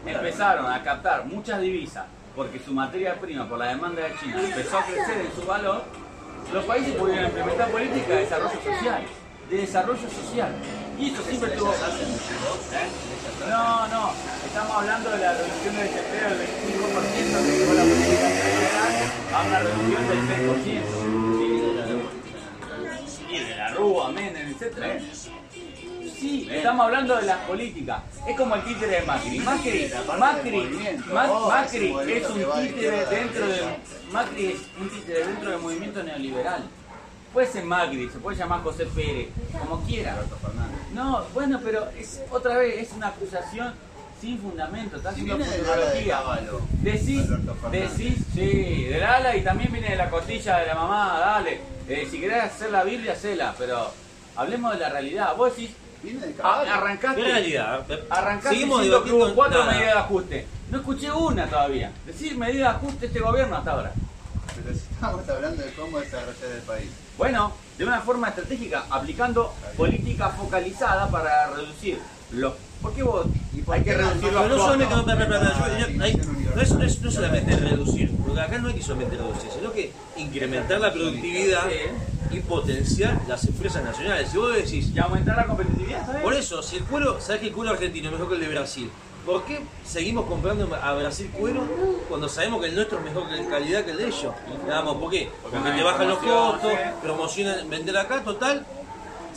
empezaron 0.05 0.71
a 0.71 0.83
captar 0.83 1.27
muchas 1.27 1.61
divisas 1.61 2.07
porque 2.35 2.59
su 2.59 2.73
materia 2.73 3.19
prima 3.21 3.49
por 3.49 3.59
la 3.59 3.67
demanda 3.69 4.03
de 4.03 4.15
China 4.19 4.41
empezó 4.41 4.79
a 4.79 4.85
crecer 4.85 5.27
en 5.27 5.35
su 5.35 5.47
valor, 5.47 5.83
los 6.53 6.65
países 6.65 6.95
pudieron 6.95 7.27
implementar 7.27 7.71
políticas 7.71 8.09
de 8.09 8.17
desarrollo 8.17 8.63
social, 8.63 9.03
de 9.51 9.57
desarrollo 9.57 10.11
social. 10.11 10.53
Y 10.99 11.11
eso 11.11 11.23
siempre 11.23 11.51
tuvo... 11.51 11.73
¿Eh? 11.73 12.89
No, 13.49 13.89
no, 13.89 14.13
estamos 14.45 14.77
hablando 14.77 15.11
de 15.11 15.19
la 15.19 15.33
reducción 15.33 15.77
del 15.77 15.87
desempleo 15.87 16.29
del 16.31 16.39
25% 16.39 17.47
que 17.47 17.59
llevó 17.59 17.75
la 17.75 17.83
política 17.83 18.29
a 19.35 19.43
una 19.47 19.59
reducción 19.61 20.09
del 20.09 20.21
3%. 20.49 21.18
De 23.79 23.85
Rúa, 23.85 24.11
Menem, 24.13 24.51
etc. 24.51 25.01
Sí, 26.19 26.49
estamos 26.51 26.87
hablando 26.87 27.17
de 27.17 27.23
las 27.27 27.39
políticas. 27.47 28.03
Es 28.27 28.37
como 28.37 28.57
el 28.57 28.65
títere 28.65 29.01
de 29.01 29.03
Macri. 29.07 29.39
Macri, 29.39 29.91
Macri, 30.19 30.69
Oh, 31.29 31.49
Macri 31.49 31.95
es 32.13 32.29
un 32.29 32.39
de 32.39 32.69
títere 32.69 33.07
dentro 33.07 33.47
de 33.47 33.53
derecha. 33.53 33.77
Macri 34.13 34.47
es 34.47 34.61
un 34.81 34.91
títere 34.91 35.27
dentro 35.27 35.51
del 35.51 35.61
movimiento 35.61 36.03
neoliberal. 36.03 36.65
Puede 37.33 37.47
ser 37.47 37.65
Macri, 37.65 38.09
se 38.09 38.19
puede 38.19 38.37
llamar 38.37 38.63
José 38.63 38.87
Pérez, 38.87 39.29
como 39.59 39.81
quiera. 39.85 40.17
No, 40.93 41.25
bueno, 41.35 41.61
pero 41.63 41.89
es 41.97 42.21
otra 42.31 42.59
vez 42.59 42.89
es 42.89 42.93
una 42.97 43.09
acusación 43.09 43.75
sin 44.21 44.39
fundamento, 44.41 44.97
está 44.97 45.13
Si 45.15 45.21
haciendo 45.21 45.45
de 45.45 45.45
futurología. 45.45 46.17
Caballo, 46.17 46.61
Decís, 46.83 47.23
decís, 47.71 48.15
sí, 48.35 48.85
del 48.85 49.03
ala 49.05 49.37
y 49.37 49.43
también 49.43 49.71
viene 49.71 49.91
de 49.91 49.97
la 49.97 50.11
costilla 50.11 50.59
de 50.59 50.67
la 50.67 50.75
mamá, 50.75 51.19
dale. 51.21 51.78
Eh, 51.89 52.07
si 52.11 52.21
querés 52.21 52.45
hacer 52.45 52.71
la 52.71 52.85
Biblia, 52.85 53.13
hacela, 53.13 53.55
pero 53.59 53.91
hablemos 54.37 54.75
de 54.75 54.81
la 54.81 54.89
realidad. 54.91 55.35
Vos 55.37 55.57
decís, 55.57 55.75
Viene 56.03 56.21
de 56.21 56.33
ah, 56.39 56.43
caballo. 56.43 56.73
arrancaste, 56.73 57.21
En 57.21 57.27
realidad, 57.27 57.87
arrancaste 58.09 58.49
seguimos 58.51 58.83
diciendo 58.83 59.05
que 59.05 59.11
hubo 59.11 59.27
debatiendo 59.27 59.35
cuatro 59.35 59.61
nada. 59.61 59.73
medidas 59.73 59.95
de 59.95 60.01
ajuste. 60.01 60.47
No 60.71 60.79
escuché 60.79 61.11
una 61.11 61.47
todavía. 61.49 61.93
Decir 62.07 62.37
medidas 62.39 62.81
de 62.81 62.87
ajuste 62.87 63.07
este 63.07 63.19
gobierno 63.21 63.57
hasta 63.57 63.73
ahora. 63.73 63.93
Pero 64.55 64.79
si 64.79 64.85
estamos 64.93 65.29
hablando 65.29 65.63
de 65.63 65.73
cómo 65.73 65.99
desarrollar 65.99 66.53
el 66.55 66.63
país. 66.63 66.91
Bueno, 67.17 67.53
de 67.77 67.85
una 67.85 68.01
forma 68.01 68.29
estratégica, 68.29 68.85
aplicando 68.91 69.53
política 69.77 70.29
focalizada 70.29 71.09
para 71.09 71.49
reducir 71.49 71.99
los... 72.33 72.55
¿Por 72.83 72.93
qué 72.93 73.03
vos 73.03 73.27
¿Y 73.55 73.63
por 73.63 73.75
hay 73.75 73.83
que 73.83 73.93
reducir 73.93 74.33
los 74.33 74.49
no 74.49 74.57
solamente, 74.59 74.95
no, 74.95 75.03
no 75.03 76.85
es, 76.85 77.01
no 77.01 77.11
solamente 77.11 77.57
reducir, 77.57 78.17
porque 78.25 78.41
acá 78.41 78.59
no 78.59 78.69
hay 78.69 78.75
que 78.75 78.83
solamente 78.83 79.17
reducir, 79.17 79.51
sino 79.51 79.73
que 79.73 79.93
incrementar 80.17 80.81
la 80.81 80.93
productividad 80.93 81.65
y 82.31 82.41
potenciar 82.41 83.21
las 83.27 83.45
empresas 83.47 83.83
nacionales. 83.83 84.31
Si 84.31 84.39
vos 84.39 84.55
decís, 84.55 84.93
¿Y 84.95 84.99
aumentar 84.99 85.37
la 85.37 85.47
competitividad? 85.47 86.07
¿sabes? 86.07 86.23
por 86.23 86.35
eso, 86.35 86.63
si 86.63 86.77
el 86.77 86.85
cuero, 86.85 87.21
sabes 87.21 87.41
que 87.41 87.49
el 87.49 87.53
cuero 87.53 87.73
argentino 87.73 88.09
es 88.09 88.13
mejor 88.13 88.29
que 88.29 88.35
el 88.35 88.41
de 88.43 88.49
Brasil, 88.49 88.91
¿por 89.27 89.45
qué 89.45 89.61
seguimos 89.85 90.27
comprando 90.27 90.73
a 90.75 90.95
Brasil 90.95 91.31
cuero 91.37 91.63
cuando 92.09 92.29
sabemos 92.29 92.61
que 92.61 92.69
el 92.69 92.75
nuestro 92.75 92.99
es 92.99 93.05
mejor 93.05 93.29
que 93.29 93.39
en 93.39 93.51
calidad 93.51 93.85
que 93.85 93.91
el 93.91 93.99
de 93.99 94.07
ellos? 94.07 94.33
Digamos, 94.65 94.97
¿por 94.99 95.11
qué? 95.11 95.31
Porque 95.43 95.59
Porque 95.59 95.73
te 95.73 95.83
bajan 95.83 96.09
los 96.09 96.19
costos, 96.19 96.71
¿sí? 96.71 96.79
promocionan, 97.03 97.69
vender 97.69 97.97
acá, 97.97 98.23
total. 98.23 98.65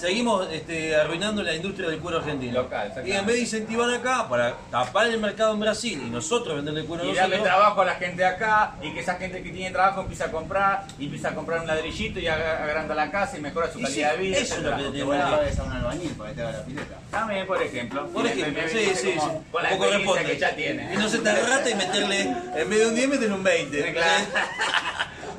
Seguimos 0.01 0.47
este, 0.51 0.95
arruinando 0.95 1.43
la 1.43 1.53
industria 1.53 1.87
del 1.89 1.99
cuero 1.99 2.17
argentino. 2.17 2.53
Local, 2.63 2.91
y 3.05 3.11
en 3.11 3.25
vez 3.25 3.35
de 3.35 3.41
incentivar 3.43 3.93
acá 3.93 4.27
para 4.27 4.55
tapar 4.71 5.05
el 5.07 5.19
mercado 5.19 5.53
en 5.53 5.59
Brasil 5.59 6.01
y 6.05 6.09
nosotros 6.09 6.55
venderle 6.55 6.83
cuero 6.85 7.03
a 7.03 7.07
Y 7.07 7.13
darle 7.13 7.37
trabajo 7.37 7.81
a 7.81 7.85
la 7.85 7.95
gente 7.95 8.17
de 8.23 8.25
acá 8.27 8.73
y 8.81 8.91
que 8.93 9.01
esa 9.01 9.15
gente 9.15 9.43
que 9.43 9.51
tiene 9.51 9.69
trabajo 9.71 10.01
empieza 10.01 10.25
a 10.25 10.31
comprar 10.31 10.85
y 10.97 11.05
empieza 11.05 11.29
a 11.29 11.35
comprar 11.35 11.61
un 11.61 11.67
ladrillito 11.67 12.19
y 12.19 12.23
ag- 12.25 12.61
agranda 12.63 12.95
la 12.95 13.11
casa 13.11 13.37
y 13.37 13.41
mejora 13.41 13.71
su 13.71 13.79
Y 13.79 13.83
calidad 13.83 14.11
sí, 14.11 14.17
de 14.17 14.23
vida. 14.23 14.37
eso 14.39 14.55
es 14.55 14.61
lo 14.63 14.75
que 14.75 14.97
le 14.97 15.05
pagues 15.05 15.59
a 15.59 15.63
un 15.63 15.71
albañil 15.71 16.11
para 16.13 16.29
que 16.31 16.35
te 16.35 16.41
haga 16.41 16.51
la 16.51 16.65
pileta. 16.65 16.95
También, 17.11 17.45
por 17.47 17.61
ejemplo. 17.61 18.07
Por 18.07 18.25
ejemplo, 18.25 18.63
me- 18.63 18.69
sí, 18.69 18.91
sí, 18.95 19.13
sí. 19.13 19.19
Con 19.51 19.61
la 19.63 19.69
experiencia 19.71 20.23
que 20.25 20.37
ya 20.39 20.55
tiene. 20.55 20.93
Y 20.93 20.97
no 20.97 21.07
se 21.07 21.19
te 21.19 21.31
rata 21.43 21.69
y 21.69 21.75
meterle, 21.75 22.21
en 22.21 22.69
vez 22.69 22.79
de 22.79 22.87
un 22.87 22.95
10, 22.95 23.07
meterle 23.07 23.35
un 23.35 23.43
20. 23.43 23.93
Claro. 23.93 24.25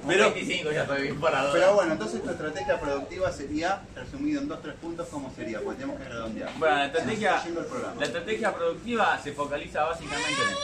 Pero- 0.07 0.25
Pero 0.25 0.35
25 0.35 0.73
ya 0.73 0.83
estoy 0.83 1.03
disparador. 1.09 1.53
Pero 1.53 1.75
bueno, 1.75 1.93
entonces 1.93 2.23
tu 2.23 2.31
estrategia 2.31 2.81
productiva 2.81 3.33
sería, 3.33 3.83
resumido 3.95 4.41
en 4.41 4.49
dos, 4.49 4.61
tres 4.62 4.75
puntos, 4.81 5.07
¿cómo 5.11 5.33
sería? 5.35 5.61
Porque 5.61 5.81
tenemos 5.81 6.01
que 6.01 6.09
redondear. 6.09 6.51
Bueno, 6.59 6.77
la 6.77 6.87
estrategia, 6.87 7.43
la 7.99 8.05
estrategia 8.05 8.53
productiva 8.55 9.19
se 9.23 9.33
focaliza 9.33 9.85
básicamente 9.85 10.29
en 10.43 10.49
esto. 10.49 10.61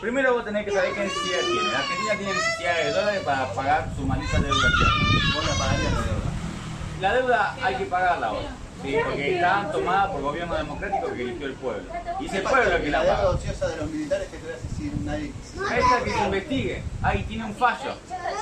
Primero 0.00 0.34
vos 0.34 0.44
tenés 0.44 0.64
que 0.66 0.72
saber 0.72 0.92
qué 0.92 1.00
necesidad 1.04 1.38
tiene. 1.40 1.72
La 1.72 1.78
Argentina 1.78 2.14
tiene 2.18 2.34
necesidad 2.34 2.76
de 2.84 2.92
dólares 2.92 3.22
para 3.24 3.52
pagar 3.54 3.88
su 3.96 4.02
maldita 4.06 4.38
deuda. 4.40 4.68
Vos 5.34 5.46
la 5.46 5.54
pagarías 5.54 5.92
la 5.92 6.00
deuda. 6.00 6.30
La 7.00 7.14
deuda 7.14 7.56
hay 7.62 7.74
que 7.76 7.84
pagarla 7.86 8.26
ahora. 8.26 8.48
¿Sí? 8.82 8.96
Porque 9.04 9.34
está 9.36 9.70
tomada 9.72 10.12
por 10.12 10.22
gobierno 10.22 10.54
democrático 10.56 11.12
que 11.14 11.22
eligió 11.22 11.46
el 11.46 11.54
pueblo. 11.54 11.84
Y 12.20 12.26
es 12.26 12.34
el 12.34 12.42
pueblo 12.42 12.76
el 12.76 12.82
que 12.82 12.90
la 12.90 12.98
paga. 13.00 13.28
ociosa 13.30 13.68
de 13.68 13.76
los 13.76 13.90
militares 13.90 14.28
que 14.28 14.38
te 14.38 14.46
decir 14.46 14.92
nadie 15.04 15.32
Esa 15.54 16.04
que 16.04 16.10
se 16.10 16.24
investigue. 16.24 16.82
Ahí 17.02 17.22
tiene 17.24 17.44
un 17.44 17.54
fallo. 17.54 17.94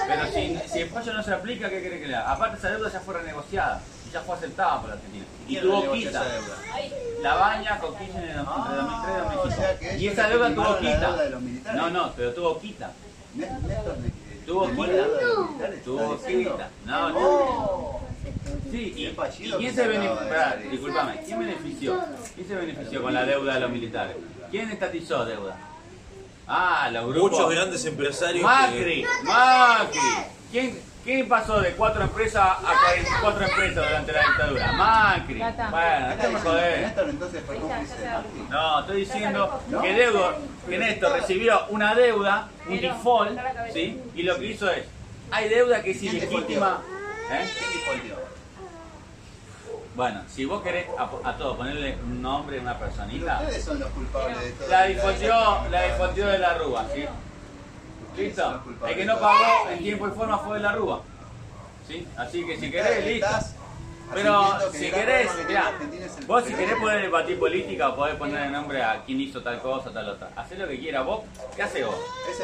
Pero 0.07 0.27
si, 0.33 0.59
si 0.69 0.79
el 0.81 0.91
fallo 0.91 1.13
no 1.13 1.23
se 1.23 1.33
aplica, 1.33 1.69
¿qué 1.69 1.81
quiere 1.81 2.01
que 2.01 2.07
le 2.09 2.17
haga? 2.17 2.33
Aparte 2.33 2.59
esa 2.59 2.71
deuda 2.71 2.91
ya 2.91 3.01
fue 3.01 3.15
renegociada 3.15 3.81
y 4.09 4.13
ya 4.13 4.21
fue 4.21 4.37
aceptada 4.37 4.81
por 4.81 4.91
la 4.91 4.95
Argentina. 4.97 5.25
Y 5.47 5.53
¿Quién 5.53 5.63
tuvo 5.63 5.93
quita. 5.93 6.25
La 7.23 7.35
baña 7.35 7.79
con 7.79 7.97
Kirchner 7.97 8.25
en 8.25 8.39
entre 8.39 8.45
2003 8.45 9.35
y 9.35 9.37
o 9.37 9.51
sea 9.51 9.79
que 9.79 9.87
2005. 9.87 9.97
Y 10.03 10.09
esa 10.09 10.29
deuda 10.29 10.55
tuvo 10.55 10.79
quita. 10.79 11.75
No, 11.75 11.91
no, 11.91 12.13
pero 12.15 12.33
tuvo 12.33 12.59
quita. 12.61 12.93
Tuvo 14.47 14.69
quita. 14.71 15.05
Tuvo 15.85 16.19
quita. 16.25 16.69
No, 16.87 17.11
no. 17.11 18.04
Sí, 18.75 18.93
y, 18.97 19.07
Qué 19.07 19.11
fallido 19.13 19.61
¿y 19.61 19.63
quién 19.63 19.75
se 19.77 19.87
benefició? 19.87 20.71
disculpame, 20.73 21.21
¿quién 21.25 21.39
benefició? 21.39 22.05
¿Quién 22.35 22.49
se 22.49 22.55
benefició 22.57 23.03
con 23.03 23.15
la 23.15 23.25
deuda 23.25 23.55
de 23.55 23.61
los 23.61 23.71
militares? 23.71 24.17
¿Quién 24.51 24.69
estatizó 24.69 25.25
deuda? 25.25 25.57
Ah, 26.49 26.91
los 26.93 27.07
grupos. 27.07 27.31
Muchos 27.31 27.51
grandes 27.53 27.85
empresarios 27.85 28.43
Macri, 28.43 29.03
que... 29.03 29.09
Macri. 29.23 30.01
¿Quién, 30.51 30.81
¿Quién 31.05 31.29
pasó 31.29 31.61
de 31.61 31.71
cuatro 31.75 32.03
empresas 32.03 32.43
a 32.43 32.75
44 33.23 33.47
empresas 33.47 33.75
durante 33.77 34.13
la 34.13 34.21
dictadura? 34.27 34.73
Macri. 34.73 35.39
Bueno, 35.39 36.07
¿Qué 36.09 36.85
esto 36.85 37.05
me 37.05 37.11
entonces 37.11 37.43
fue 37.47 37.59
Macri. 37.61 37.87
No, 38.51 38.81
estoy 38.81 38.97
diciendo 38.97 39.61
que 39.83 40.13
que 40.69 40.79
Néstor 40.79 41.13
recibió 41.13 41.67
una 41.69 41.95
deuda, 41.95 42.49
un 42.69 42.81
default, 42.81 43.39
¿sí? 43.73 44.01
Y 44.17 44.25
lo 44.25 44.37
que 44.37 44.47
hizo 44.47 44.69
es, 44.69 44.85
hay 45.31 45.49
deuda 45.49 45.81
que 45.81 45.93
es 45.93 45.99
¿Quién 46.01 46.17
ilegítima. 46.17 46.83
¿eh? 47.31 47.49
¿Quién 47.57 47.73
dijo 47.73 47.93
el 47.93 48.03
tío? 48.03 48.35
Bueno, 49.95 50.23
si 50.29 50.45
vos 50.45 50.61
querés 50.63 50.87
a, 50.99 51.05
a 51.29 51.37
todo 51.37 51.57
ponerle 51.57 51.97
un 52.03 52.21
nombre 52.21 52.59
a 52.59 52.63
una 52.63 52.79
personita, 52.79 53.41
Ustedes 53.43 53.65
son 53.65 53.79
los 53.79 53.89
culpables 53.91 54.41
de 54.41 54.51
todo. 54.53 54.69
la 54.69 54.83
de 54.83 54.95
difontió, 54.95 55.35
la 55.71 55.83
difontió 55.85 56.27
de 56.27 56.39
la 56.39 56.55
Rúa, 56.59 56.85
¿sí? 56.93 57.05
¿Listo? 58.17 58.63
El 58.89 58.95
que 58.97 59.05
no 59.05 59.19
pagó 59.19 59.69
en 59.71 59.79
tiempo 59.79 60.09
y 60.09 60.11
forma 60.11 60.39
fue 60.39 60.57
de 60.57 60.63
la 60.63 60.73
Rúa. 60.73 61.03
¿Sí? 61.87 62.07
Así 62.17 62.45
que 62.47 62.57
si 62.59 62.71
querés, 62.71 63.05
listo. 63.07 63.27
Pero 64.13 64.71
si 64.73 64.87
el 64.87 64.93
querés, 64.93 65.31
el 65.49 66.27
vos 66.27 66.45
si 66.45 66.55
querés 66.55 66.77
poner 66.77 67.03
debatir 67.03 67.39
política 67.39 67.89
o 67.89 67.97
podés 67.97 68.17
poner 68.17 68.43
el 68.47 68.53
nombre 68.53 68.83
a 68.83 69.03
quién 69.05 69.21
hizo 69.21 69.41
tal 69.43 69.61
cosa, 69.61 69.91
tal 69.93 70.09
otra. 70.09 70.31
Hacé 70.37 70.57
lo 70.57 70.69
que 70.69 70.79
quieras 70.79 71.05
vos, 71.05 71.23
¿qué 71.57 71.63
haces 71.63 71.87
vos? 71.87 71.97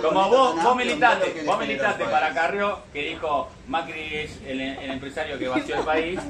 Como 0.02 0.28
vos, 0.28 0.62
vos 0.62 0.76
militaste, 0.76 1.42
vos 1.44 1.58
militaste 1.58 2.04
para. 2.04 2.30
Carrió, 2.34 2.78
que 2.92 3.02
dijo 3.02 3.50
Macri 3.66 4.14
es 4.14 4.40
el, 4.46 4.60
el 4.60 4.90
empresario 4.90 5.38
que 5.38 5.48
vació 5.48 5.76
el 5.76 5.84
país. 5.84 6.20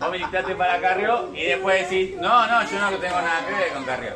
Vos 0.00 0.10
militaste 0.10 0.54
para 0.54 0.80
Carrió 0.80 1.30
y 1.34 1.44
después 1.44 1.88
decís, 1.88 2.16
no, 2.16 2.46
no, 2.46 2.70
yo 2.70 2.78
no 2.78 2.96
tengo 2.96 3.20
nada 3.20 3.46
que 3.46 3.54
ver 3.54 3.72
con 3.72 3.84
Carrió. 3.84 4.12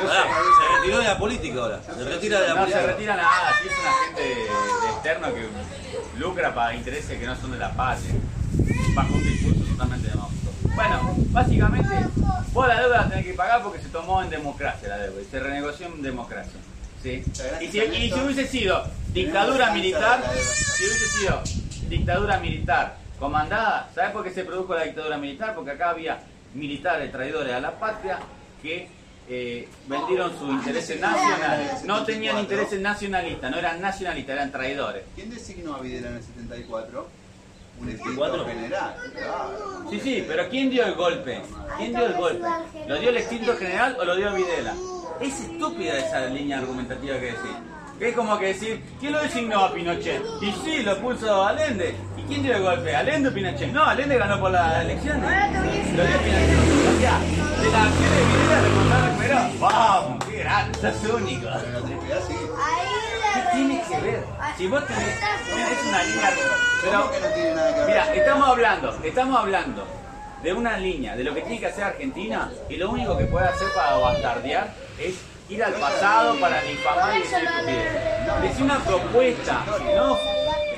Yo 0.00 0.06
Pará, 0.08 0.22
sé. 0.22 0.28
se 0.28 0.76
retiró 0.76 0.98
de 0.98 1.04
la 1.04 1.18
política 1.18 1.60
ahora. 1.60 1.80
Se 1.82 2.04
retira 2.04 2.40
de 2.40 2.48
la 2.48 2.54
No 2.54 2.66
se 2.66 2.82
retira 2.86 3.16
nada, 3.16 3.52
si 3.62 3.68
es 3.68 3.74
una 3.78 3.92
gente 3.92 4.22
de, 4.22 4.34
de 4.34 4.92
externo 4.92 5.28
que 5.32 6.18
lucra 6.18 6.54
para 6.54 6.74
intereses 6.74 7.18
que 7.18 7.26
no 7.26 7.36
son 7.36 7.52
de 7.52 7.58
la 7.58 7.72
patria, 7.72 8.14
bajo 8.94 9.14
un 9.14 9.22
discurso 9.22 9.53
Bueno, 10.74 11.14
básicamente, 11.30 11.94
vos 12.52 12.68
la 12.68 12.80
deuda 12.80 13.02
la 13.02 13.08
tenés 13.08 13.26
que 13.26 13.34
pagar 13.34 13.62
porque 13.62 13.80
se 13.80 13.88
tomó 13.88 14.22
en 14.22 14.30
democracia 14.30 14.88
la 14.88 14.98
deuda 14.98 15.22
y 15.22 15.24
se 15.24 15.40
renegoció 15.40 15.86
en 15.86 16.02
democracia. 16.02 16.60
¿sí? 17.02 17.22
Y, 17.60 17.66
si, 17.68 17.78
y 17.78 18.10
si 18.10 18.20
hubiese 18.20 18.46
sido 18.46 18.84
dictadura 19.12 19.72
militar, 19.72 20.22
si 20.34 20.84
hubiese 20.84 21.06
sido 21.18 21.42
dictadura 21.88 22.38
militar 22.40 22.96
comandada, 23.18 23.88
¿sabes 23.94 24.10
por 24.10 24.24
qué 24.24 24.30
se 24.30 24.44
produjo 24.44 24.74
la 24.74 24.84
dictadura 24.84 25.16
militar? 25.16 25.54
Porque 25.54 25.72
acá 25.72 25.90
había 25.90 26.18
militares 26.54 27.12
traidores 27.12 27.52
a 27.52 27.60
la 27.60 27.78
patria 27.78 28.18
que 28.62 28.88
eh, 29.28 29.68
vendieron 29.86 30.36
sus 30.38 30.50
intereses 30.50 31.00
nacionales. 31.00 31.84
No 31.84 32.04
tenían 32.04 32.38
intereses 32.38 32.80
nacionalistas, 32.80 33.50
no 33.50 33.58
eran 33.58 33.80
nacionalistas, 33.80 34.34
eran 34.34 34.52
traidores. 34.52 35.04
¿Quién 35.14 35.30
designó 35.30 35.74
a 35.74 35.80
Videla 35.80 36.08
en 36.08 36.16
el 36.16 36.22
74? 36.22 37.08
Un 37.80 37.88
extinto 37.90 38.24
74. 38.24 38.46
general. 38.46 38.94
Claro. 39.12 39.90
Sí, 39.90 40.00
sí, 40.00 40.24
pero 40.26 40.48
¿quién 40.48 40.70
dio 40.70 40.84
el 40.86 40.94
golpe? 40.94 41.42
¿Quién 41.76 41.92
dio 41.92 42.06
el 42.06 42.14
golpe? 42.14 42.46
¿Lo 42.86 42.98
dio 42.98 43.10
el 43.10 43.16
extinto 43.16 43.56
general 43.56 43.96
o 44.00 44.04
lo 44.04 44.16
dio 44.16 44.32
Videla? 44.34 44.74
Es 45.20 45.40
estúpida 45.40 45.98
esa 45.98 46.26
línea 46.26 46.58
argumentativa 46.58 47.14
que 47.16 47.26
decís. 47.26 47.56
Que 47.98 48.08
es 48.08 48.16
como 48.16 48.36
que 48.38 48.46
decir, 48.46 48.82
¿quién 48.98 49.12
lo 49.12 49.22
designó 49.22 49.60
a 49.60 49.72
Pinochet? 49.72 50.20
Y 50.40 50.50
sí, 50.64 50.82
lo 50.82 50.98
puso 50.98 51.44
Allende. 51.46 51.94
¿Y 52.16 52.22
quién 52.22 52.42
dio 52.42 52.56
el 52.56 52.62
golpe? 52.62 52.94
¿Allende 52.94 53.28
o 53.28 53.32
Pinochet? 53.34 53.72
No, 53.72 53.84
Allende 53.84 54.18
ganó 54.18 54.40
por 54.40 54.50
las 54.50 54.84
elecciones. 54.84 55.22
Lo 55.22 56.04
dio 56.04 56.18
Pinochet. 56.18 56.58
O 56.88 57.00
sea, 57.00 57.18
de 57.62 57.70
la 57.70 57.82
acción 57.84 58.10
de 58.10 58.24
Videla 58.24 58.60
recordaron 58.62 59.16
primero. 59.16 59.40
¡Vamos! 59.60 60.24
¡Qué 60.24 60.38
grande! 60.38 60.78
Sos 60.80 61.10
único. 61.12 61.44
La. 61.46 61.60
¿Qué 63.34 63.40
tiene 63.52 63.82
que 63.88 64.00
ver? 64.00 64.24
Si 64.56 64.68
vos 64.68 64.86
tenés, 64.86 65.20
tenés 65.46 65.84
una 65.88 66.02
línea... 66.04 66.32
Pero. 66.82 67.10
Mira, 67.86 68.14
estamos 68.14 68.48
hablando, 68.48 68.98
estamos 69.02 69.40
hablando 69.40 69.84
de 70.42 70.52
una 70.52 70.76
línea, 70.76 71.16
de 71.16 71.24
lo 71.24 71.34
que 71.34 71.40
tiene 71.40 71.58
que 71.58 71.66
hacer 71.66 71.84
Argentina, 71.84 72.52
y 72.68 72.76
lo 72.76 72.90
único 72.90 73.16
que 73.16 73.24
puede 73.24 73.46
hacer 73.48 73.68
para 73.74 73.96
bastardear 73.96 74.68
es 75.00 75.14
ir 75.48 75.64
al 75.64 75.72
pasado 75.72 76.38
para 76.38 76.60
difamar 76.62 77.16
y 77.16 77.20
decir. 77.20 77.48
Es 78.44 78.60
una 78.60 78.78
propuesta, 78.78 79.64
¿no? 79.96 80.18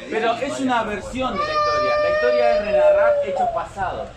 Pero 0.09 0.33
es 0.35 0.61
una 0.61 0.83
versión 0.85 1.33
de 1.33 1.45
la 1.45 1.53
historia. 1.53 1.97
La 2.03 2.11
historia 2.11 2.57
es 2.57 2.65
renarrar 2.65 3.15
hechos 3.25 3.49
pasados. 3.55 4.09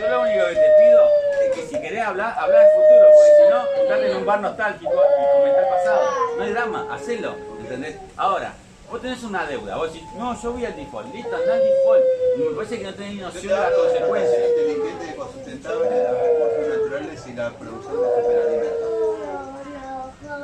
Yo 0.00 0.08
lo 0.08 0.22
único 0.22 0.46
que 0.46 0.54
te 0.54 0.70
pido 0.80 1.06
es 1.44 1.54
que 1.54 1.66
si 1.66 1.82
querés 1.82 2.02
hablar, 2.02 2.34
habla 2.38 2.60
del 2.60 2.68
futuro, 2.70 3.06
porque 3.12 3.30
si 3.36 3.50
no, 3.50 3.60
juntate 3.76 4.10
en 4.10 4.16
un 4.16 4.26
bar 4.26 4.40
nostálgico 4.40 4.92
y 4.92 5.36
comentar 5.36 5.68
pasado. 5.68 6.00
No 6.38 6.44
hay 6.44 6.52
drama, 6.52 6.86
hacelo, 6.92 7.36
¿entendés? 7.60 7.96
Ahora, 8.16 8.52
vos 8.92 9.00
tenés 9.00 9.22
una 9.24 9.46
deuda, 9.46 9.76
vos 9.76 9.92
decís, 9.92 10.06
no, 10.16 10.40
yo 10.40 10.52
voy 10.52 10.64
al 10.66 10.76
default, 10.76 11.14
listo, 11.14 11.34
andá 11.34 11.54
al 11.54 11.60
default. 11.62 12.02
Y 12.36 12.40
me 12.42 12.50
parece 12.56 12.78
que 12.78 12.84
no 12.84 12.94
tenés 12.94 13.14
noción 13.20 13.42
de 13.48 13.48
las 13.54 13.70
consecuencias. 13.72 14.40
inteligente, 14.48 15.06
de 15.06 15.16
los 15.16 16.18
recursos 16.22 16.68
naturales 16.68 17.26
y 17.26 17.32
la 17.34 17.50
producción 17.50 17.94
de 18.02 18.08
superalimentos. 18.22 18.92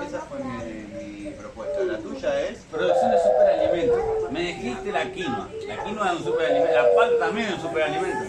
Esa 0.08 0.20
fue 0.20 0.38
mi, 0.38 1.24
mi 1.24 1.30
propuesta. 1.32 1.80
La 1.84 1.98
tuya 1.98 2.40
es 2.42 2.58
Producción 2.70 3.11
de 3.11 3.18
superalimentos. 3.18 4.30
Me 4.32 4.40
dijiste 4.40 4.92
la 4.92 5.12
quinoa. 5.12 5.48
La 5.66 5.84
quinoa 5.84 6.06
es 6.06 6.12
un 6.18 6.24
superalimento. 6.24 6.74
La 6.74 6.84
palta 6.96 7.18
también 7.26 7.46
es 7.48 7.54
un 7.54 7.61
superalimento. 7.62 8.24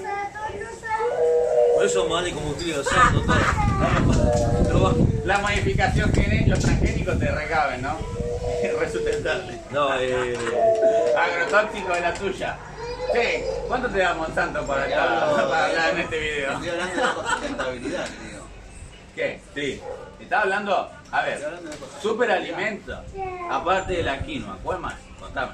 Por 1.76 1.86
eso 1.86 2.10
vale 2.10 2.32
combustible 2.34 2.74
gaseoso, 2.78 3.22
todo. 3.26 3.36
Pero 4.66 4.82
va- 4.84 4.94
La 5.26 5.38
modificación 5.40 6.12
genética, 6.12 6.50
los 6.52 6.60
transgénicos 6.60 7.20
te 7.20 7.28
recaben, 7.32 7.82
¿no? 7.84 8.19
Resustentable. 8.80 9.60
No, 9.72 9.94
eh. 10.00 10.38
Agrotóxico 11.18 11.94
de 11.94 12.02
la 12.02 12.14
tuya. 12.14 12.58
Sí, 13.14 13.44
¿cuánto 13.68 13.90
te 13.90 14.00
da 14.00 14.14
Monsanto 14.14 14.66
para, 14.68 14.84
acá, 14.84 15.04
hablo- 15.26 15.50
para 15.50 15.66
hablar 15.66 15.90
en 15.94 16.00
este 16.00 16.20
video? 16.20 16.52
Estoy 16.54 16.70
hablando 16.70 16.96
de 16.96 17.12
ecosustentabilidad, 17.12 18.08
digo. 18.08 18.46
¿Qué? 19.16 19.42
Sí. 19.56 19.82
Estaba 20.20 20.42
hablando, 20.44 20.92
a 21.12 21.22
ver, 21.24 21.34
Estoy 21.34 21.46
hablando 21.56 21.72
superalimento, 22.02 23.04
aparte 23.50 23.94
de 23.94 24.04
la 24.04 24.20
quinoa, 24.20 24.58
¿cuál 24.64 24.80
más? 24.80 24.94
Contame. 25.20 25.54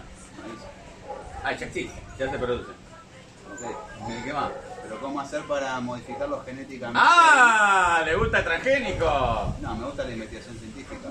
Ah, 1.43 1.51
ya 1.53 1.65
existe, 1.67 2.01
ya 2.19 2.29
se 2.29 2.37
produce. 2.39 2.71
Ok. 2.71 4.09
¿Y 4.09 4.23
¿Qué 4.23 4.33
más? 4.33 4.49
Pero 4.83 4.99
¿cómo 4.99 5.19
hacer 5.21 5.41
para 5.43 5.79
modificarlo 5.79 6.43
genéticamente? 6.43 6.99
¡Ah! 7.01 8.01
¿Le 8.05 8.15
gusta 8.15 8.39
el 8.39 8.43
transgénico? 8.43 9.55
No, 9.61 9.75
me 9.75 9.85
gusta 9.85 10.03
la 10.03 10.11
investigación 10.11 10.57
científica. 10.57 11.07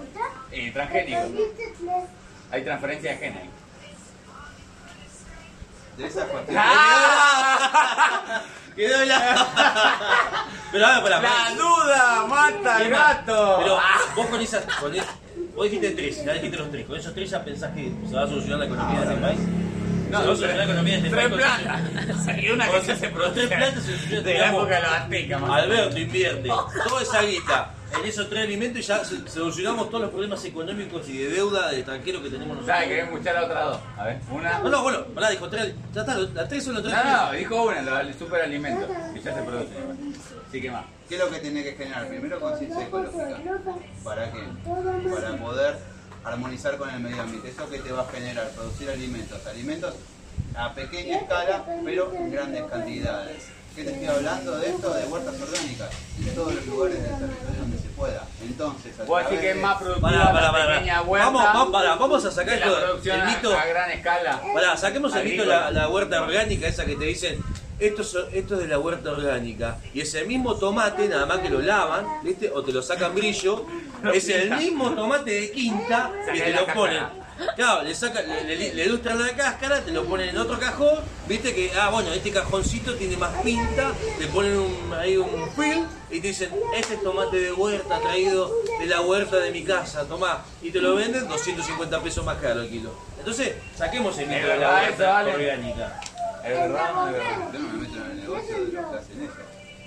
Eh, 0.54 0.70
transgénico. 0.72 1.20
Hay 2.50 2.62
transferencia 2.62 3.10
de 3.10 3.16
genes. 3.16 3.42
De 5.96 6.06
esas 6.06 6.24
cuestiones. 6.28 6.62
¡Ah! 6.66 8.42
Quedó 8.76 9.00
helado. 9.02 9.46
Pero 10.72 10.86
a 10.86 10.94
ver, 10.94 11.02
pará, 11.04 11.16
pará. 11.22 11.50
La 11.50 11.54
duda 11.54 12.26
mata 12.26 12.76
al 12.76 12.88
gato. 12.90 13.56
Pero 13.62 13.78
vos 14.16 14.26
con 14.26 14.40
esas. 14.40 14.64
Con 14.80 14.94
es- 14.94 15.04
vos 15.54 15.64
dijiste 15.64 15.90
tres, 15.92 16.24
ya 16.24 16.32
dijiste 16.32 16.56
los 16.56 16.70
tres. 16.72 16.86
¿Con 16.86 16.96
esos 16.98 17.14
tres 17.14 17.30
ya 17.30 17.44
pensás 17.44 17.70
que 17.72 17.92
se 18.08 18.14
va 18.16 18.22
a 18.24 18.26
solucionar 18.26 18.58
la 18.60 18.64
economía 18.66 19.00
de 19.00 19.06
este 19.14 19.20
país? 19.20 19.38
No, 20.10 20.20
se 20.20 20.26
va 20.26 20.32
a 20.32 20.36
solucionar 20.36 20.56
la 20.56 20.64
economía 20.64 20.92
de 20.94 20.98
este 20.98 21.10
tres 21.10 21.28
país. 21.28 21.42
plantas. 21.42 21.80
Una 22.52 22.66
con- 22.66 22.80
que 22.86 22.96
se 22.96 23.08
produce. 23.08 23.34
tres 23.46 23.48
plantas 23.58 23.84
se 23.84 23.90
soluciona. 23.96 24.22
De 24.22 24.38
la 24.38 24.48
época 24.48 24.74
de 24.74 24.82
los 24.82 24.90
aztecas. 24.92 25.42
Alberto 25.48 25.98
invierte 25.98 26.48
toda 26.88 27.02
esa 27.02 27.22
guita 27.22 27.70
en 27.98 28.06
esos 28.06 28.28
tres 28.28 28.44
alimentos 28.44 28.80
y 28.80 28.82
ya 28.82 29.02
solucionamos 29.04 29.88
todos 29.88 30.02
los 30.02 30.10
problemas 30.10 30.44
económicos 30.44 31.08
y 31.08 31.18
de 31.18 31.30
deuda 31.30 31.70
de 31.70 31.76
extranjero 31.78 32.22
que 32.22 32.30
tenemos 32.30 32.56
nosotros. 32.56 32.74
¿Sabes? 32.74 32.88
Querés 32.88 33.04
escuchar 33.04 33.34
las 33.34 33.44
otras 33.44 33.64
dos. 33.64 33.80
A 33.96 34.04
ver, 34.04 34.20
una. 34.30 34.58
No, 34.60 34.68
no, 34.68 34.82
bueno, 34.82 35.04
pará, 35.06 35.30
dijo 35.30 35.48
tres. 35.48 35.74
Ya 35.92 36.00
está, 36.00 36.16
las 36.16 36.48
tres 36.48 36.64
son 36.64 36.74
los 36.74 36.82
tres. 36.82 36.94
No, 36.94 37.26
no, 37.26 37.32
dijo 37.32 37.62
una, 37.62 37.82
lo 37.82 37.96
del 37.96 38.14
superalimentos. 38.14 38.90
Que 39.14 39.20
ya 39.20 39.34
se 39.34 39.42
producen 39.42 39.78
igual. 39.78 39.96
Sí, 40.50 40.60
¿qué 40.60 40.70
más? 40.70 40.84
¿Qué 41.08 41.14
es 41.16 41.20
lo 41.20 41.30
que 41.30 41.38
tiene 41.38 41.62
que 41.62 41.72
generar? 41.72 42.08
Primero 42.08 42.40
conciencia 42.40 42.84
ecológica. 42.84 43.40
¿Para 44.02 44.32
qué? 44.32 44.40
Para 44.64 45.36
poder 45.36 45.76
armonizar 46.24 46.76
con 46.76 46.90
el 46.90 47.00
medio 47.00 47.22
ambiente. 47.22 47.50
¿Eso 47.50 47.68
que 47.68 47.78
te 47.78 47.92
va 47.92 48.02
a 48.02 48.06
generar? 48.06 48.48
Producir 48.50 48.90
alimentos. 48.90 49.46
Alimentos 49.46 49.94
a 50.56 50.72
pequeña 50.74 51.18
escala, 51.18 51.64
pero 51.84 52.12
en 52.14 52.30
grandes 52.30 52.64
cantidades. 52.64 53.48
¿Qué 53.74 53.82
te 53.82 53.90
estoy 53.90 54.06
hablando 54.06 54.56
de 54.56 54.70
esto? 54.70 54.94
De 54.94 55.04
huertas 55.06 55.34
orgánicas. 55.40 55.90
En 56.20 56.34
todos 56.34 56.54
los 56.54 56.66
lugares 56.66 57.02
del 57.02 57.10
territorio 57.10 57.60
donde 57.60 57.78
se 57.78 57.83
pueda. 57.96 58.22
Entonces, 58.42 58.98
a 59.00 59.04
Vos 59.04 59.22
decís 59.24 59.40
que 59.40 59.50
es 59.50 59.56
más 59.56 59.76
productiva 59.78 60.10
Pará, 60.10 60.24
pará, 60.32 60.40
la 60.46 60.52
pará. 60.52 60.72
pequeña 60.74 60.94
pará. 60.98 61.02
huerta 61.08 61.26
Vamos, 61.26 61.44
vamos, 61.44 61.72
pará, 61.72 61.94
vamos 61.96 62.24
a 62.24 62.30
sacar 62.30 62.58
la 62.58 62.66
esto, 62.66 62.80
producción 62.80 63.16
el 63.16 63.22
a- 63.22 63.26
mito. 63.26 63.58
a 63.58 63.64
gran 63.66 63.90
escala. 63.90 64.42
Pará, 64.54 64.76
saquemos 64.76 65.14
el 65.16 65.24
mito 65.24 65.44
la, 65.44 65.70
la 65.70 65.88
huerta 65.88 66.22
orgánica, 66.22 66.66
esa 66.68 66.84
que 66.84 66.96
te 66.96 67.04
dicen, 67.04 67.40
esto 67.78 68.02
es, 68.02 68.16
esto 68.32 68.54
es 68.54 68.60
de 68.60 68.68
la 68.68 68.78
huerta 68.78 69.10
orgánica. 69.12 69.78
Y 69.92 70.00
ese 70.00 70.24
mismo 70.24 70.54
tomate, 70.56 71.08
nada 71.08 71.26
más 71.26 71.38
que 71.38 71.50
lo 71.50 71.60
lavan, 71.60 72.06
¿viste? 72.22 72.50
O 72.50 72.62
te 72.62 72.72
lo 72.72 72.82
sacan 72.82 73.14
brillo, 73.14 73.66
es 74.12 74.28
el 74.28 74.50
mismo 74.56 74.90
tomate 74.92 75.30
de 75.30 75.50
quinta 75.50 76.10
que 76.32 76.40
te 76.40 76.50
la 76.52 76.60
lo 76.62 76.66
ponen. 76.68 77.23
Claro, 77.56 77.82
le, 77.82 77.94
sacan, 77.94 78.28
le, 78.28 78.44
le- 78.56 78.74
le 78.74 78.84
ilustran 78.84 79.20
la 79.20 79.34
cáscara, 79.34 79.80
te 79.80 79.90
lo 79.90 80.04
ponen 80.04 80.28
en 80.30 80.38
otro 80.38 80.58
cajón, 80.58 80.98
viste 81.28 81.54
que, 81.54 81.72
ah, 81.76 81.90
bueno, 81.90 82.12
este 82.12 82.30
cajoncito 82.30 82.94
tiene 82.94 83.16
más 83.16 83.32
pinta, 83.42 83.92
te 84.18 84.26
ponen 84.28 84.56
un, 84.56 84.94
ahí 84.94 85.16
un 85.16 85.50
film 85.52 85.84
y 86.10 86.20
te 86.20 86.28
dicen, 86.28 86.50
este 86.76 86.94
es 86.94 87.02
tomate 87.02 87.36
de 87.40 87.52
huerta 87.52 87.98
traído 88.00 88.50
de 88.78 88.86
la 88.86 89.00
huerta 89.00 89.36
de 89.38 89.50
mi 89.50 89.64
casa, 89.64 90.04
tomá, 90.04 90.44
y 90.62 90.70
te 90.70 90.80
lo 90.80 90.94
venden 90.94 91.26
250 91.28 92.00
pesos 92.00 92.24
más 92.24 92.36
caro 92.38 92.62
el 92.62 92.68
kilo. 92.68 92.90
Entonces, 93.18 93.54
saquemos 93.76 94.16
el 94.18 94.28
mito 94.28 94.46
de 94.46 94.56
la 94.58 94.72
huerta 94.74 95.12
vale. 95.12 95.34
orgánica. 95.34 96.00
¿Es 96.44 96.50
verdad 96.50 97.08
es 97.08 97.12
verdad? 97.14 97.48
Yo 97.52 97.58
no 97.58 97.68
me 97.68 97.78
meto 97.78 97.96
en 98.04 98.10
el 98.10 98.20
negocio 98.20 98.54
de 98.54 98.72
los 98.72 98.74
eso. 98.94 99.10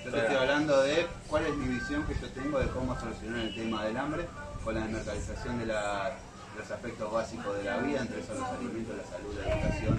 Yo 0.04 0.10
te 0.10 0.18
estoy 0.20 0.36
hablando 0.36 0.82
de 0.82 1.06
cuál 1.28 1.46
es 1.46 1.54
mi 1.54 1.74
visión 1.78 2.04
que 2.06 2.14
yo 2.14 2.28
tengo 2.30 2.58
de 2.58 2.66
cómo 2.68 2.98
solucionar 2.98 3.40
el 3.40 3.54
tema 3.54 3.84
del 3.84 3.96
hambre 3.96 4.24
con 4.64 4.74
la 4.74 4.80
desmercalización 4.82 5.58
de, 5.60 5.66
la- 5.66 6.12
los 6.58 6.70
aspectos 6.70 7.12
básicos 7.12 7.56
de 7.56 7.64
la 7.64 7.76
vida, 7.78 8.00
entre 8.00 8.20
esos 8.20 8.38
los 8.38 8.48
alimentos, 8.48 8.96
la 8.96 9.04
salud, 9.04 9.34
la 9.38 9.54
educación, 9.54 9.98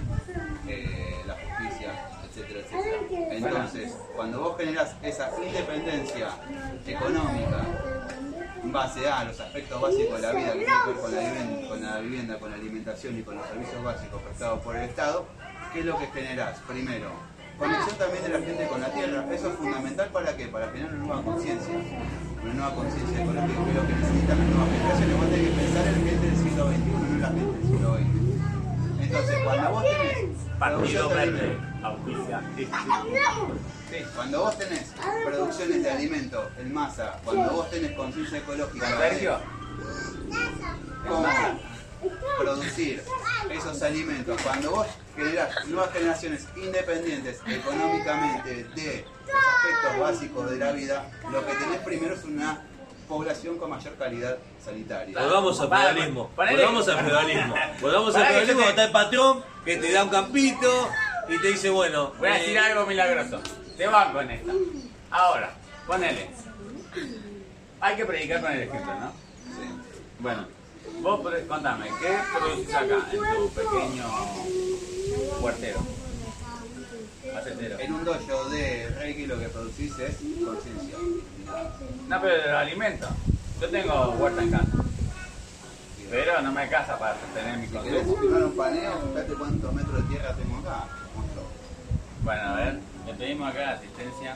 eh, 0.68 1.22
la 1.26 1.34
justicia, 1.34 2.08
etcétera, 2.28 2.60
etcétera. 2.60 3.34
Entonces, 3.34 3.96
cuando 4.14 4.40
vos 4.40 4.56
generás 4.58 4.94
esa 5.02 5.30
independencia 5.42 6.28
económica 6.86 7.64
en 8.62 8.72
base 8.72 9.08
a 9.08 9.24
los 9.24 9.40
aspectos 9.40 9.80
básicos 9.80 10.20
de 10.20 10.26
la 10.26 10.32
vida 10.32 10.52
que 10.52 10.58
tienen 10.58 10.80
que 10.84 10.90
ver 10.90 11.00
con 11.00 11.14
la, 11.14 11.20
vivienda, 11.20 11.68
con 11.68 11.80
la 11.80 11.98
vivienda, 11.98 12.38
con 12.38 12.50
la 12.50 12.56
alimentación 12.56 13.18
y 13.18 13.22
con 13.22 13.36
los 13.36 13.46
servicios 13.46 13.82
básicos 13.82 14.22
prestados 14.22 14.60
por 14.60 14.76
el 14.76 14.82
Estado, 14.82 15.26
¿qué 15.72 15.80
es 15.80 15.86
lo 15.86 15.98
que 15.98 16.06
generás? 16.08 16.58
Primero, 16.68 17.10
conexión 17.58 17.96
también 17.96 18.22
de 18.22 18.28
la 18.28 18.38
gente 18.40 18.66
con 18.68 18.80
la 18.82 18.92
tierra. 18.92 19.26
Eso 19.32 19.48
es 19.48 19.54
fundamental 19.54 20.08
para 20.10 20.36
qué? 20.36 20.46
Para 20.48 20.68
generar 20.68 20.94
una 20.94 21.04
nueva 21.04 21.22
conciencia. 21.22 21.74
Una 22.42 22.54
nueva 22.54 22.74
conciencia 22.74 23.20
es 23.20 23.26
lo 23.26 23.32
que 23.32 23.94
necesitan 23.94 24.38
las 24.38 24.48
nuevas 24.48 24.68
generaciones. 24.70 25.16
Vos 25.16 25.30
tenés 25.30 25.48
que 25.48 25.54
pensar 25.56 25.86
en 25.86 25.94
gente 25.94 26.26
del 26.26 26.36
siglo 26.36 26.66
XXI, 26.68 26.90
no 26.90 27.06
en 27.06 27.20
la 27.20 27.28
gente 27.28 27.58
del 27.58 27.66
siglo 27.66 27.94
XX. 27.96 29.02
Entonces, 29.02 29.36
cuando 29.44 29.70
vos 29.70 29.84
tenés 29.84 30.40
Partido 30.60 31.08
Verde. 31.08 31.58
Auspicia. 31.82 32.42
Sí, 32.56 32.68
cuando 34.14 34.40
vos 34.40 34.58
tenés 34.58 34.92
producciones 35.24 35.82
de 35.82 35.90
alimentos 35.90 36.44
en 36.58 36.74
masa, 36.74 37.18
cuando 37.24 37.50
vos 37.52 37.70
tenés 37.70 37.92
conciencia 37.92 38.38
ecológica, 38.38 39.40
cómo 41.08 41.26
producir 42.38 43.02
esos 43.50 43.82
alimentos, 43.82 44.40
cuando 44.42 44.70
vos 44.70 44.86
generás 45.24 45.66
nuevas 45.66 45.92
generaciones 45.92 46.46
independientes 46.56 47.40
económicamente 47.46 48.64
de 48.74 49.04
los 49.26 49.44
aspectos 49.56 50.00
básicos 50.00 50.50
de 50.50 50.56
la 50.58 50.72
vida, 50.72 51.10
lo 51.30 51.44
que 51.46 51.52
tenés 51.54 51.78
primero 51.80 52.14
es 52.14 52.24
una 52.24 52.62
población 53.08 53.58
con 53.58 53.70
mayor 53.70 53.94
calidad 53.96 54.38
sanitaria. 54.64 55.18
Volvamos 55.20 55.60
al 55.60 55.68
feudalismo. 55.68 56.30
Volvamos 56.36 56.88
al 56.88 56.98
feudalismo. 57.04 57.54
Volvamos 57.80 58.14
al 58.14 58.26
feudalismo. 58.26 58.62
te- 58.62 58.68
Está 58.70 58.84
el 58.84 58.92
patrón 58.92 59.44
que 59.64 59.76
te 59.76 59.92
da 59.92 60.04
un 60.04 60.10
campito 60.10 60.88
y 61.28 61.38
te 61.38 61.48
dice, 61.48 61.70
bueno. 61.70 62.12
voy 62.18 62.28
a 62.28 62.36
eh, 62.36 62.40
decir 62.40 62.58
algo 62.58 62.86
milagroso. 62.86 63.40
Te 63.76 63.86
banco 63.86 64.20
en 64.20 64.30
esta. 64.30 64.52
Ahora, 65.10 65.50
ponele. 65.86 66.30
Hay 67.80 67.96
que 67.96 68.04
predicar 68.04 68.40
con 68.42 68.52
el 68.52 68.62
ejemplo, 68.62 68.94
¿no? 68.94 69.12
Sí. 69.46 69.96
Bueno, 70.18 70.46
vos 71.00 71.20
contame, 71.48 71.86
¿qué 72.00 72.16
producís 72.38 72.74
acá 72.74 73.08
en 73.12 73.36
tu 73.36 73.48
pequeño 73.50 74.04
huertero? 75.40 75.80
Macetero. 77.34 77.78
En 77.78 77.92
un 77.92 78.04
dojo 78.04 78.48
de 78.50 78.88
Reiki 78.98 79.26
lo 79.26 79.38
que 79.38 79.48
producís 79.48 79.98
es 79.98 80.16
conciencia. 80.44 80.96
No, 82.08 82.20
pero 82.20 82.58
alimentos. 82.58 83.10
Yo 83.60 83.68
tengo 83.68 84.10
huerta 84.18 84.42
en 84.42 84.50
casa, 84.50 84.66
pero 86.10 86.42
no 86.42 86.52
me 86.52 86.68
casa 86.68 86.98
para 86.98 87.14
sostener 87.20 87.58
mi 87.58 87.66
Si 87.66 87.72
querés 87.72 88.06
consumo. 88.06 88.20
firmar 88.22 88.44
un 88.44 88.56
paneo, 88.56 88.92
fíjate 89.12 89.34
cuántos 89.34 89.72
metros 89.74 89.94
de 89.96 90.02
tierra 90.14 90.34
tengo 90.34 90.56
acá. 90.58 90.86
Monstruo. 91.14 91.44
Bueno, 92.24 92.42
a 92.42 92.56
ver, 92.56 92.78
le 93.06 93.14
pedimos 93.14 93.50
acá 93.50 93.60
la 93.60 93.72
asistencia. 93.72 94.34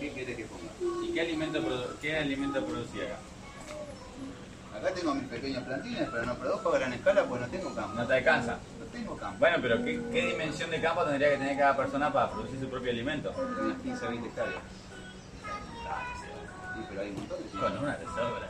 ¿Qué 0.00 0.12
querés 0.12 0.36
que 0.36 0.44
ponga? 0.46 1.04
¿Y 1.04 1.12
qué 1.12 1.20
alimento, 1.20 1.60
qué 2.00 2.16
alimento 2.16 2.64
producís 2.64 3.02
acá? 3.02 3.18
Acá 4.78 4.94
tengo 4.94 5.14
mis 5.14 5.28
pequeños 5.28 5.62
plantines, 5.64 6.08
pero 6.10 6.24
no 6.26 6.34
produzco 6.36 6.68
a 6.74 6.78
gran 6.78 6.92
escala 6.94 7.24
porque 7.24 7.44
no 7.44 7.50
tengo 7.50 7.74
campo. 7.74 7.94
¿No 7.94 8.06
te 8.06 8.14
alcanza? 8.14 8.58
Tengo 8.94 9.16
campo. 9.16 9.36
Bueno, 9.40 9.56
pero 9.60 9.82
¿qué, 9.84 10.00
qué 10.12 10.26
dimensión 10.26 10.70
de 10.70 10.80
campo 10.80 11.02
tendría 11.04 11.30
que 11.30 11.36
tener 11.38 11.58
cada 11.58 11.76
persona 11.76 12.12
para 12.12 12.30
producir 12.30 12.60
su 12.60 12.68
propio 12.68 12.90
alimento? 12.92 13.34
Unas 13.36 13.78
15 13.82 14.06
20 14.08 14.28
hectáreas. 14.28 14.62
Sí, 16.74 16.80
pero 16.88 17.00
hay 17.02 17.08
un 17.10 17.14
montón 17.16 17.38
de 17.42 17.58
Con 17.60 17.78
una 17.84 17.96
te 17.96 18.04
sobra. 18.06 18.48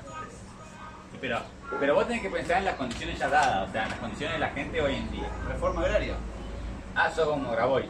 Pero, 1.20 1.38
pero 1.80 1.94
vos 1.94 2.06
tenés 2.06 2.22
que 2.22 2.30
pensar 2.30 2.58
en 2.58 2.64
las 2.66 2.74
condiciones 2.74 3.18
ya 3.18 3.28
dadas, 3.28 3.68
o 3.68 3.72
sea, 3.72 3.84
en 3.84 3.90
las 3.90 3.98
condiciones 3.98 4.34
de 4.34 4.40
la 4.40 4.50
gente 4.50 4.80
hoy 4.80 4.94
en 4.96 5.10
día. 5.10 5.28
Reforma 5.48 5.80
agraria. 5.82 6.14
Ah, 6.94 7.10
sos 7.10 7.26
como 7.28 7.50
Grabois. 7.52 7.86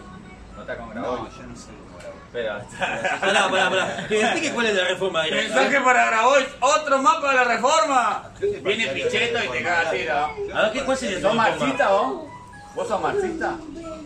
No 0.54 0.60
está 0.62 0.76
con 0.76 0.90
Grabois. 0.90 1.20
No, 1.22 1.30
yo 1.40 1.42
no 1.48 1.56
sé 1.56 1.70
cómo 1.72 1.98
era. 1.98 2.10
Pero 2.32 2.58
Pará, 3.20 3.48
pará, 3.50 3.70
pará. 3.70 4.06
Que 4.08 4.20
explique 4.20 4.52
cuál 4.52 4.66
es 4.66 4.74
la 4.76 4.84
reforma 4.84 5.22
agraria. 5.22 5.44
Mensaje 5.48 5.80
para 5.80 6.06
Grabois, 6.06 6.46
otro 6.60 7.02
mapa 7.02 7.30
de 7.30 7.36
la 7.36 7.44
reforma. 7.44 8.30
Soy 8.38 8.50
Viene 8.60 8.86
la 9.32 9.44
y 9.44 9.48
te 9.48 9.62
caga. 9.62 9.94
Yo 9.96 10.14
A 10.56 10.62
ver, 10.62 10.70
soy 10.70 10.72
¿qué- 10.72 10.84
cuál 10.84 10.96
sería 10.96 11.20
¿Sos 11.20 11.30
tu 11.30 11.36
marxista 11.36 11.88
vos? 11.90 12.33
¿Vos 12.74 12.88
sos 12.88 13.00
marxista? 13.00 13.58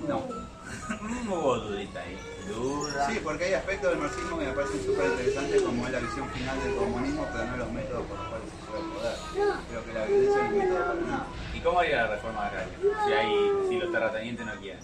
No. 0.07 0.23
Hubo 1.29 1.57
dudita 1.57 2.01
ahí. 2.01 2.19
Duda. 2.49 3.07
Sí, 3.09 3.21
porque 3.23 3.45
hay 3.45 3.55
aspectos 3.55 3.91
del 3.91 3.99
marxismo 3.99 4.39
que 4.39 4.47
me 4.47 4.53
parecen 4.53 4.85
súper 4.85 5.07
interesantes, 5.07 5.63
como 5.63 5.87
es 5.87 5.93
la 5.93 5.99
visión 6.01 6.29
final 6.31 6.63
del 6.63 6.77
comunismo, 6.77 7.27
pero 7.33 7.45
no 7.47 7.57
los 7.57 7.73
métodos 7.73 8.07
por 8.07 8.19
los 8.19 8.29
cuales 8.29 8.49
se 8.49 8.57
llega 8.67 8.79
al 8.79 8.91
poder. 8.93 9.59
Creo 9.69 9.85
que 9.85 9.93
la 9.93 10.05
violencia 10.07 10.45
es 10.45 10.53
un 10.53 10.59
método 10.59 10.79
para 10.79 10.95
nada. 11.01 11.27
¿Y 11.55 11.61
cómo 11.61 11.81
haría 11.81 11.97
la 11.97 12.07
reforma 12.09 12.47
agraria? 12.47 12.75
Si, 13.07 13.13
hay, 13.13 13.53
si 13.69 13.79
los 13.79 13.93
terratenientes 13.93 14.47
no 14.47 14.55
quieren. 14.55 14.83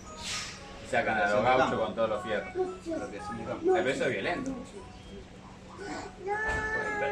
Y 0.85 0.90
sacan 0.90 1.18
a 1.18 1.31
los 1.31 1.42
gauchos 1.42 1.81
con 1.81 1.94
todos 1.94 2.09
los 2.11 2.23
fierros. 2.23 2.55
Lo 2.57 3.11
que 3.11 3.16
es 3.16 3.29
un 3.31 3.44
campo. 3.44 3.73
Pero 3.73 3.88
eso 3.90 4.05
es 4.05 4.11
violento. 4.11 4.51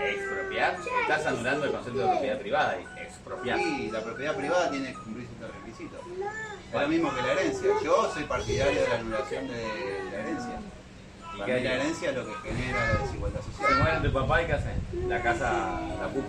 Expropiar, 0.06 0.76
estás 1.02 1.26
anulando 1.26 1.66
el 1.66 1.72
concepto 1.72 1.98
de 1.98 2.08
propiedad 2.08 2.38
privada 2.38 2.76
y 2.78 3.00
expropiar. 3.00 3.58
Y 3.58 3.90
la 3.90 4.00
propiedad 4.00 4.36
privada 4.36 4.70
tiene 4.70 4.88
que 4.88 4.94
cumplir 4.94 5.28
ciertos 5.28 5.56
requisitos. 5.60 6.00
Es 6.74 6.80
lo 6.80 6.88
mismo 6.88 7.14
que 7.14 7.22
la 7.22 7.32
herencia. 7.32 7.68
Yo 7.84 8.10
soy 8.12 8.24
partidario 8.24 8.80
de 8.80 8.88
la 8.88 8.94
anulación 8.96 9.48
de 9.48 10.08
la 10.10 10.18
herencia. 10.18 10.60
¿Y 11.34 11.38
Para 11.38 11.54
mí 11.54 11.60
la 11.62 11.72
herencia 11.74 12.10
es 12.10 12.16
lo 12.16 12.26
que 12.26 12.48
genera 12.50 12.86
la 12.94 13.02
desigualdad 13.02 13.40
Se 13.40 13.52
social. 13.62 13.78
muere 13.78 14.08
tu 14.08 14.12
papá 14.12 14.42
y 14.42 14.46
qué 14.46 14.52
hacen? 14.52 15.08
La 15.08 15.22
casa 15.22 15.52
la 16.00 16.08
pupa. 16.08 16.26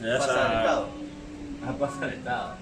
Le 0.00 0.08
das 0.08 0.26
Pasa 0.26 0.46
al 0.46 0.58
Estado. 0.58 0.88
La 1.66 1.72
pasa 1.78 2.04
al 2.04 2.12
Estado. 2.12 2.54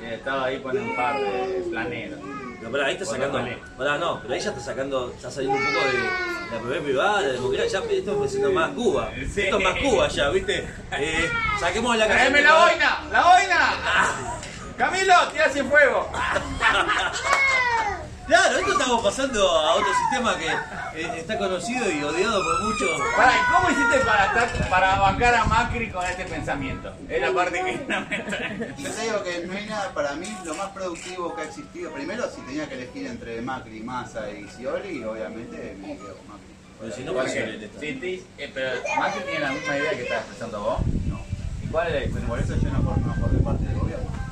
Y 0.00 0.04
el 0.04 0.12
Estado 0.14 0.44
ahí 0.44 0.58
pone 0.58 0.80
un 0.80 0.96
par 0.96 1.16
de 1.18 1.64
planeros. 1.70 2.20
No, 2.62 2.70
pará, 2.70 2.86
ahí 2.86 2.92
está 2.94 3.04
sacando. 3.04 3.38
Pará, 3.76 3.98
no, 3.98 4.20
pero 4.22 4.34
ahí 4.34 4.40
ya 4.40 4.50
está 4.50 4.62
sacando, 4.62 5.10
está 5.12 5.30
saliendo 5.30 5.58
un 5.58 5.64
poco 5.66 5.86
de 5.86 5.98
la 6.50 6.58
propiedad 6.60 6.82
privada, 6.82 7.20
de 7.20 7.26
la 7.28 7.32
democracia. 7.34 7.80
Ya 7.80 7.94
esto 7.94 8.24
es 8.24 8.30
siendo 8.30 8.52
más 8.52 8.70
Cuba. 8.70 9.10
Sí. 9.32 9.42
Esto 9.42 9.58
es 9.58 9.64
más 9.64 9.78
Cuba 9.80 10.08
ya, 10.08 10.30
¿viste? 10.30 10.66
Eh, 10.92 11.28
saquemos 11.60 11.96
la 11.96 12.06
casa. 12.06 12.18
¡Tráeme 12.20 12.42
la 12.42 12.54
boina! 12.58 13.04
¡La 13.12 13.22
boina! 13.22 14.40
¡Camilo, 14.76 15.14
tira 15.32 15.48
sin 15.50 15.68
fuego! 15.70 16.10
Claro, 18.26 18.56
esto 18.56 18.72
estamos 18.72 19.04
pasando 19.04 19.50
a 19.50 19.74
otro 19.74 19.92
sistema 19.94 20.34
que 20.38 20.46
eh, 20.98 21.12
está 21.18 21.36
conocido 21.36 21.90
y 21.92 22.02
odiado 22.02 22.42
por 22.42 22.62
muchos. 22.62 22.98
Pará, 23.14 23.32
¿y 23.36 23.52
¿cómo 23.54 23.70
hiciste 23.70 23.98
para, 23.98 24.24
estar- 24.32 24.68
para 24.70 24.98
bancar 24.98 25.34
a 25.34 25.44
Macri 25.44 25.90
con 25.90 26.02
este 26.06 26.24
pensamiento? 26.24 26.90
Es 27.06 27.20
la 27.20 27.32
parte 27.34 27.62
que 27.62 27.84
no 27.86 28.00
me 28.00 28.74
Yo 28.78 28.90
te 28.90 29.02
digo 29.02 29.22
que 29.24 29.46
no 29.46 29.52
hay 29.52 29.66
nada, 29.66 29.92
para 29.92 30.14
mí 30.14 30.34
lo 30.42 30.54
más 30.54 30.70
productivo 30.70 31.34
que 31.36 31.42
ha 31.42 31.44
existido, 31.44 31.92
primero 31.92 32.24
si 32.30 32.40
tenía 32.40 32.66
que 32.66 32.76
elegir 32.76 33.06
entre 33.08 33.42
Macri, 33.42 33.80
Massa 33.80 34.30
y 34.30 34.48
Scioli, 34.48 35.04
obviamente 35.04 35.76
me 35.78 35.94
quedo 35.98 36.16
con 36.16 36.28
Macri. 36.28 36.54
Pero 36.80 36.94
si 36.94 37.02
no, 37.02 37.12
¿Por 37.12 37.24
¿cuál? 37.24 37.34
Sí, 37.78 38.26
eh, 38.38 38.50
pero 38.54 38.70
Macri 38.98 39.20
tiene 39.24 39.40
la 39.40 39.50
misma 39.52 39.76
idea 39.76 39.90
que 39.90 40.02
estás 40.02 40.20
expresando 40.20 40.60
vos. 40.62 40.78
No. 41.08 41.20
¿Y 41.62 41.66
cuál 41.66 41.94
es? 41.94 42.10
Por 42.26 42.38
eso 42.38 42.54
yo 42.56 42.70
no 42.70 42.82
formo 42.82 43.14
por 43.20 43.33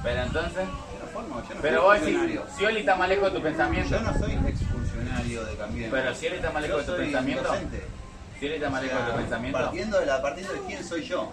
Pero 0.03 0.23
entonces, 0.23 0.67
no 0.67 1.07
formo, 1.13 1.43
yo 1.49 1.55
no 1.55 1.61
pero 1.61 1.83
vos 1.83 1.93
decís, 1.95 2.09
funcionario. 2.09 2.47
Scioli 2.57 2.81
está 2.81 2.97
más 2.97 3.09
lejos 3.09 3.33
de 3.33 3.39
tu 3.39 3.43
pensamiento. 3.45 3.91
Yo 3.91 4.01
no 4.01 4.19
soy 4.19 4.33
exfuncionario 4.33 5.45
de 5.45 5.57
Cambiemos. 5.57 5.99
Pero 5.99 6.15
Scioli 6.15 6.37
está 6.37 6.51
más 6.51 6.63
lejos 6.63 6.87
de 6.87 6.93
tu 6.93 6.99
pensamiento. 6.99 7.43
docente. 7.49 7.87
Scioli 8.39 8.55
está 8.55 8.71
más 8.71 8.81
O 8.81 8.85
lejos 8.85 8.99
de 8.99 9.05
sea, 9.05 9.15
tu 9.15 9.21
pensamiento. 9.21 9.59
Partiendo 9.59 10.01
de, 10.01 10.07
la, 10.07 10.23
partiendo 10.23 10.53
de 10.53 10.61
quién 10.61 10.85
soy 10.85 11.03
yo. 11.05 11.33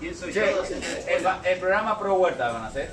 ¿Quién 0.00 0.14
soy 0.14 0.32
Che, 0.32 0.50
yo, 0.50 0.56
docente 0.56 0.86
de 0.86 1.16
el, 1.16 1.26
el 1.44 1.58
programa 1.58 1.98
Pro 1.98 2.14
Huerta, 2.14 2.48
¿lo 2.48 2.54
conoces? 2.54 2.90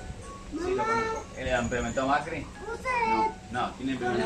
Sí, 0.52 0.58
lo 0.76 0.84
conozco. 0.84 1.26
¿El 1.38 1.52
lo 1.52 1.62
implementó 1.62 2.08
Macri? 2.08 2.46
No. 3.10 3.36
No, 3.52 3.72
¿quién 3.78 3.90
implementó? 3.90 4.26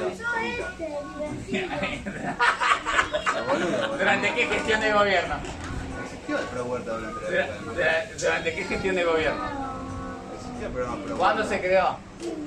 Boludo, 3.50 3.88
¿Durante 3.98 4.34
qué 4.34 4.46
gestión 4.48 4.82
de 4.82 4.94
gobierno? 4.94 5.36
Existió 6.06 6.40
el 6.40 6.46
Pro 6.46 6.66
Huerta 6.66 6.98
durante 6.98 7.32
la 7.32 8.06
¿Durante 8.20 8.54
qué 8.56 8.64
gestión 8.64 8.96
de 8.96 9.04
gobierno? 9.04 9.83
Existió 10.54 10.68
el 10.68 10.74
programa 10.74 11.04
Pro 11.06 11.18
¿Cuándo 11.18 11.44
se 11.46 11.60
creó? 11.60 11.98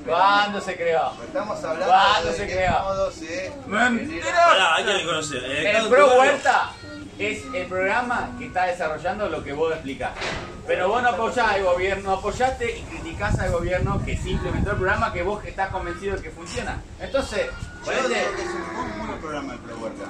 ¿Cuándo 0.07 0.61
se 0.61 0.77
creó? 0.77 1.13
Estamos 1.25 1.65
hablando 1.65 1.87
¿Cuándo 1.87 2.29
de 2.31 2.37
se 2.37 2.47
qué 2.47 2.53
creó? 2.55 2.83
modo 2.83 3.11
se 3.11 3.53
Mentiroso. 3.67 4.31
Pará, 4.33 4.75
hay 4.77 4.85
que 4.85 4.93
reconocer. 4.95 5.45
eh, 5.45 5.77
El 5.79 5.89
Pro 5.89 6.19
Huerta 6.19 6.71
es 7.19 7.43
el 7.55 7.67
programa 7.67 8.31
que 8.39 8.47
está 8.47 8.65
desarrollando 8.67 9.29
lo 9.29 9.43
que 9.43 9.53
vos 9.53 9.73
explicaste. 9.73 10.21
Pero 10.67 10.89
vos 10.89 11.03
no 11.03 11.09
apoyás 11.11 11.49
al 11.53 11.63
gobierno, 11.65 12.13
apoyaste 12.13 12.79
y 12.79 12.83
criticás 12.83 13.39
al 13.39 13.53
gobierno 13.53 14.03
que 14.05 14.17
sí 14.17 14.31
implementó 14.33 14.73
el 14.73 14.77
programa 14.77 15.13
que 15.13 15.23
vos 15.23 15.45
estás 15.45 15.71
convencido 15.71 16.17
de 16.17 16.23
que 16.23 16.31
funciona. 16.31 16.81
Entonces, 17.01 17.47
Yo 17.85 17.93
digo 17.93 18.09
que 18.09 18.43
es 18.43 18.49
un 18.49 18.77
muy, 18.77 18.93
muy 18.99 19.07
buen 19.09 19.21
programa 19.21 19.53
el 19.55 19.59
Pro 19.61 19.77
Huerta. 19.79 20.05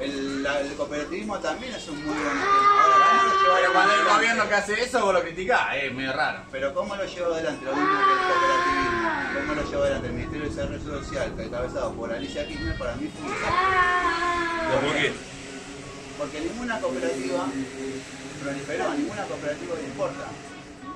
El, 0.00 0.42
la- 0.42 0.60
el 0.60 0.74
cooperativismo 0.74 1.38
también 1.38 1.72
es 1.74 1.88
un 1.88 1.96
muy 2.04 2.14
buen 2.14 2.26
ejemplo. 2.26 2.50
Ahora, 2.50 2.96
¿cómo 3.06 3.22
lo 3.22 3.38
lleva 3.40 3.54
pero 3.60 3.72
cuando 3.72 3.94
el 3.94 4.04
gobierno 4.04 4.48
que 4.48 4.54
hace 4.54 4.82
eso 4.82 5.00
vos 5.04 5.14
lo 5.14 5.22
criticás, 5.22 5.76
es 5.76 5.94
medio 5.94 6.12
raro. 6.12 6.40
Pero 6.50 6.74
¿cómo 6.74 6.96
lo 6.96 7.04
lleva 7.04 7.28
adelante? 7.28 7.64
Lo 7.64 7.72
mismo 7.76 7.90
que 7.98 8.12
el 8.12 8.18
cooperativismo. 8.26 9.08
¿Cómo 9.40 9.54
lo 9.54 9.70
lleva 9.70 9.82
adelante 9.84 10.06
el 10.08 10.12
Ministerio 10.14 10.42
de 10.42 10.48
Desarrollo 10.50 11.00
Social, 11.00 11.32
que 11.36 11.42
encabezado 11.44 11.92
por 11.92 12.12
Alicia 12.12 12.46
Kirchner, 12.46 12.76
para 12.78 12.96
mí 12.96 13.08
funciona. 13.08 14.66
¿Pero 14.68 14.80
¿Por 14.80 14.94
qué? 14.96 15.12
Porque 16.18 16.40
ninguna 16.40 16.80
cooperativa 16.80 17.46
proliferó, 18.42 18.94
ninguna 18.94 19.22
cooperativa 19.24 19.74
le 19.76 19.82
importa. 19.84 20.24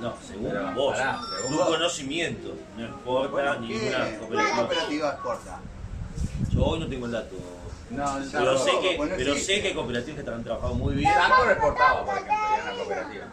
No, 0.00 0.14
según 0.26 0.50
Pero, 0.50 0.72
vos. 0.74 0.96
pará, 0.96 1.18
según 1.36 1.52
tu 1.52 1.58
vos. 1.58 1.68
conocimiento. 1.68 2.54
No 2.76 2.84
importa 2.84 3.30
Bueno, 3.32 3.52
¿qué, 3.54 3.60
ninguna 3.60 4.04
¿qué 4.10 4.16
cooperativa. 4.18 4.56
cooperativa 4.56 5.08
exporta? 5.10 5.60
Yo 6.50 6.64
hoy 6.64 6.78
no 6.80 6.86
tengo 6.88 7.06
el 7.06 7.12
dato. 7.12 7.36
No, 7.90 8.18
Pero 8.32 8.58
sé 8.58 8.70
que, 8.80 8.96
bueno, 8.96 9.14
pero 9.16 9.34
sí. 9.34 9.40
sé 9.40 9.62
que 9.62 9.68
hay 9.68 9.74
cooperativas 9.74 10.22
que 10.22 10.30
han 10.30 10.44
trabajado 10.44 10.74
muy 10.74 10.94
bien. 10.94 11.12
Sanco 11.12 11.44
reportaba, 11.44 12.04
por 12.04 12.14
ejemplo, 12.14 12.34
y 12.34 12.54
era 12.54 12.64
una 12.64 12.74
cooperativa. 12.74 13.24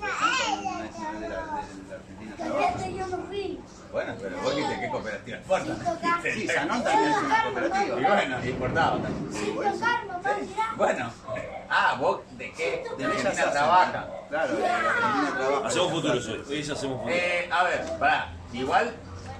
No 0.00 0.06
es 0.06 0.98
no 0.98 1.12
es 1.12 1.20
de 1.20 1.28
la, 1.28 1.36
de 1.36 1.88
la 1.88 1.96
Argentina 1.96 2.36
Trabajo. 2.36 2.90
yo 2.96 3.06
no 3.08 3.26
fui. 3.26 3.60
Bueno, 3.92 4.14
pero 4.20 4.36
vos 4.42 4.56
dijiste 4.56 4.80
qué 4.80 4.88
cooperativa 4.88 5.38
exporta. 5.38 5.76
Sí, 6.22 6.46
Sanón 6.46 6.84
también 6.84 7.10
es 7.10 7.16
una 7.18 7.84
Y 7.84 8.04
bueno, 8.04 8.44
importaba 8.44 9.02
también. 9.02 9.32
Sí. 9.32 9.54
Bueno, 10.76 11.12
ah, 11.68 11.96
vos 11.98 12.20
de 12.38 12.52
qué? 12.52 12.84
De 12.96 13.04
Argentina 13.04 13.50
trabaja. 13.50 14.08
Claro, 14.28 14.54
de 14.54 14.60
la 14.60 14.76
Argentina 14.78 15.34
trabaja. 15.38 15.66
Hacemos 15.66 15.90
futuros 15.92 16.26
hoy. 16.28 16.44
Hoy 16.48 16.60
hacemos 16.60 16.80
futuros. 16.80 17.10
Eh, 17.10 17.48
a 17.50 17.64
ver, 17.64 17.98
pará, 17.98 18.32
igual 18.52 18.94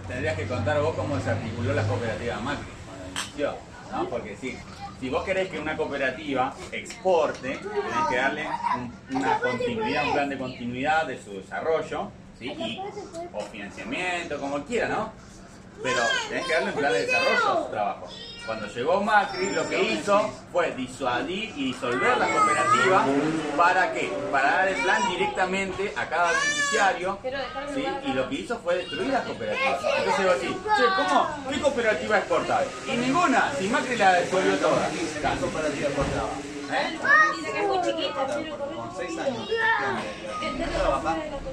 tendrías 0.08 0.36
que 0.36 0.46
contar 0.46 0.80
vos 0.80 0.94
cómo 0.94 1.20
se 1.20 1.30
articuló 1.30 1.72
la 1.74 1.82
cooperativa 1.86 2.40
Macri 2.40 2.72
cuando 2.86 3.20
inició, 3.20 3.54
¿no? 3.92 4.08
Porque 4.08 4.36
sí, 4.40 4.56
si 5.00 5.08
vos 5.10 5.24
querés 5.24 5.48
que 5.48 5.58
una 5.58 5.76
cooperativa 5.76 6.54
exporte, 6.72 7.58
tenés 7.58 8.06
que 8.08 8.16
darle 8.16 8.46
un- 8.76 9.16
una 9.16 9.38
continuidad, 9.38 10.06
un 10.06 10.12
plan 10.12 10.28
de 10.28 10.38
continuidad 10.38 11.06
de 11.06 11.22
su 11.22 11.32
desarrollo, 11.34 12.10
¿sí? 12.38 12.46
Y, 12.46 12.80
o 13.32 13.40
financiamiento, 13.40 14.38
como 14.40 14.64
quiera, 14.64 14.88
¿no? 14.88 15.12
Pero 15.82 15.98
tenés 16.28 16.44
que 16.46 16.52
darle 16.54 16.70
un 16.72 16.76
plan 16.78 16.92
de 16.92 17.06
desarrollo 17.06 17.48
a 17.60 17.64
su 17.64 17.70
trabajo. 17.70 18.08
Cuando 18.46 18.66
llegó 18.66 19.00
Macri, 19.02 19.50
lo 19.50 19.68
que 19.68 19.82
hizo 19.92 20.30
fue 20.50 20.72
disuadir 20.72 21.50
y 21.54 21.64
disolver 21.66 22.16
la 22.16 22.26
cooperativa. 22.28 23.04
¿Para 23.56 23.92
qué? 23.92 24.10
Para 24.32 24.50
dar 24.52 24.68
el 24.68 24.76
plan 24.82 25.02
directamente 25.10 25.92
a 25.94 26.06
cada 26.08 26.28
beneficiario. 26.32 27.18
¿sí? 27.74 27.84
Y 28.06 28.12
lo 28.14 28.28
que 28.30 28.34
hizo 28.36 28.58
fue 28.60 28.76
destruir 28.76 29.08
las 29.10 29.22
cooperativas. 29.24 29.80
Che, 30.18 30.86
¿cómo? 30.96 31.28
¿Qué 31.48 31.60
cooperativa 31.60 32.18
exportable? 32.18 32.66
Y 32.86 32.96
ninguna, 32.96 33.52
si 33.58 33.68
Macri 33.68 33.96
la 33.96 34.20
disolvió 34.20 34.56
toda. 34.56 34.88
¿Qué 34.90 35.38
cooperativa 35.40 35.86
exportaba? 35.88 36.28
¿Eh? 36.70 36.98
Dice 37.36 37.52
que 37.52 37.60
es 37.60 37.68
muy 37.68 37.80
chiquita. 37.82 38.26
Con 38.76 38.90
seis 38.96 39.18
años 39.18 39.48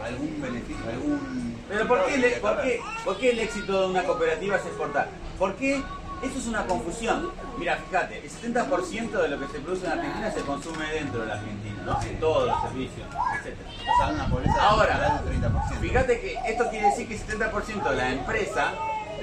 algún 0.04 0.42
beneficio, 0.42 0.90
algún... 0.90 1.66
Pero 1.68 1.88
¿por 1.88 2.06
qué, 2.06 2.18
le- 2.18 2.30
por, 2.38 2.62
qué, 2.62 2.82
¿por 3.04 3.18
qué 3.18 3.30
el 3.32 3.40
éxito 3.40 3.82
de 3.82 3.88
una 3.88 4.04
cooperativa 4.04 4.56
es 4.58 4.66
exportar? 4.66 5.10
¿Por 5.40 5.56
qué? 5.56 5.82
Eso 6.26 6.40
es 6.40 6.48
una 6.48 6.66
confusión. 6.66 7.32
Mira, 7.58 7.78
fíjate, 7.78 8.18
el 8.18 8.30
70% 8.30 9.12
de 9.12 9.28
lo 9.30 9.40
que 9.40 9.48
se 9.48 9.60
produce 9.60 9.86
en 9.86 9.92
Argentina 9.92 10.32
se 10.32 10.42
consume 10.42 10.86
dentro 10.92 11.22
de 11.22 11.28
la 11.28 11.34
Argentina, 11.36 11.84
¿no? 11.86 12.00
Todos 12.20 12.48
los 12.48 12.62
servicios, 12.64 13.08
etc. 13.08 13.56
O 13.82 13.98
sea, 14.04 14.14
una 14.14 14.28
pobreza 14.28 14.56
Ahora, 14.60 15.22
del 15.24 15.42
30%. 15.42 15.80
Fíjate 15.80 16.20
que 16.20 16.40
esto 16.48 16.70
quiere 16.70 16.88
decir 16.88 17.08
que 17.08 17.16
el 17.16 17.22
70% 17.22 17.90
de 17.90 17.96
la 17.96 18.12
empresa, 18.12 18.74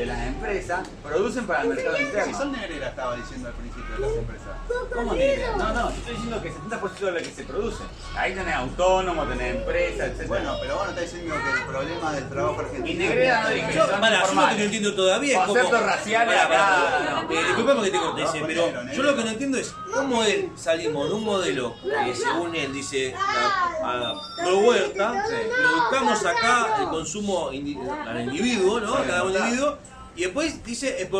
de 0.02 0.06
las 0.06 0.26
empresas, 0.26 0.88
producen 1.02 1.46
para 1.46 1.62
el 1.62 1.68
mercado 1.68 1.96
Si 1.96 2.02
interno. 2.02 2.36
Sol 2.38 2.52
Negrera 2.52 2.88
estaba 2.88 3.16
diciendo 3.16 3.48
al 3.48 3.54
principio 3.54 3.94
de 3.94 4.00
las 4.00 4.16
empresas. 4.18 4.48
¿Cómo 4.92 5.14
idea? 5.14 5.56
No, 5.56 5.72
no, 5.72 5.90
yo 5.90 5.96
estoy 5.96 6.14
diciendo 6.14 6.42
que 6.42 6.48
el 6.48 6.54
70% 6.54 6.98
de 6.98 7.10
lo 7.12 7.18
que 7.18 7.24
se 7.24 7.44
produce. 7.44 7.82
Ahí 8.16 8.34
tenés 8.34 8.54
autónomos, 8.54 9.28
tenés 9.28 9.56
empresas, 9.56 10.10
etc. 10.10 10.26
Bueno, 10.28 10.56
pero 10.60 10.74
vos 10.74 10.84
no 10.84 10.90
estás 10.90 11.12
diciendo 11.12 11.34
que 11.36 11.60
el 11.60 11.66
problema 11.66 12.12
del 12.12 12.28
trabajo 12.28 12.56
y 12.56 12.64
argentino... 12.64 12.98
Negrera 12.98 13.42
no 13.42 13.48
dije, 13.50 13.72
Yo, 13.74 13.86
son 13.86 14.00
yo 14.02 14.08
lo 14.08 14.48
que 14.50 14.58
no 14.58 14.64
entiendo 14.64 14.94
todavía 14.94 15.32
es 15.32 15.38
cómo. 15.38 15.52
Conceptos 15.52 15.82
raciales 15.82 16.34
Pará, 16.34 16.48
pará, 16.48 16.88
acá, 16.88 17.22
no. 17.28 17.32
Eh, 17.32 17.44
disculpame 17.46 17.82
que 17.84 17.90
te 17.90 17.98
corte, 17.98 18.22
No, 18.22 18.28
ese, 18.28 18.40
ponelo, 18.40 18.62
pero 18.66 18.82
negro. 18.84 18.96
yo 18.96 19.02
lo 19.02 19.16
que 19.16 19.24
no 19.24 19.30
entiendo 19.30 19.58
es 19.58 19.74
cómo 19.94 20.22
él 20.24 20.50
salimos 20.56 21.08
de 21.08 21.14
un 21.14 21.24
modelo 21.24 21.74
que 22.04 22.14
según 22.14 22.54
él 22.56 22.72
dice 22.72 23.14
a, 23.14 24.10
a 24.10 24.14
pro 24.42 24.58
huerta, 24.58 25.24
produzcamos 25.56 26.24
acá 26.26 26.76
el 26.80 26.88
consumo 26.88 27.48
al 27.48 27.54
individuo, 27.54 28.80
¿no? 28.80 28.94
A 28.96 29.04
cada 29.04 29.24
individuo. 29.24 29.78
Y 30.14 30.22
después 30.22 30.62
dice, 30.64 31.02
eh, 31.02 31.10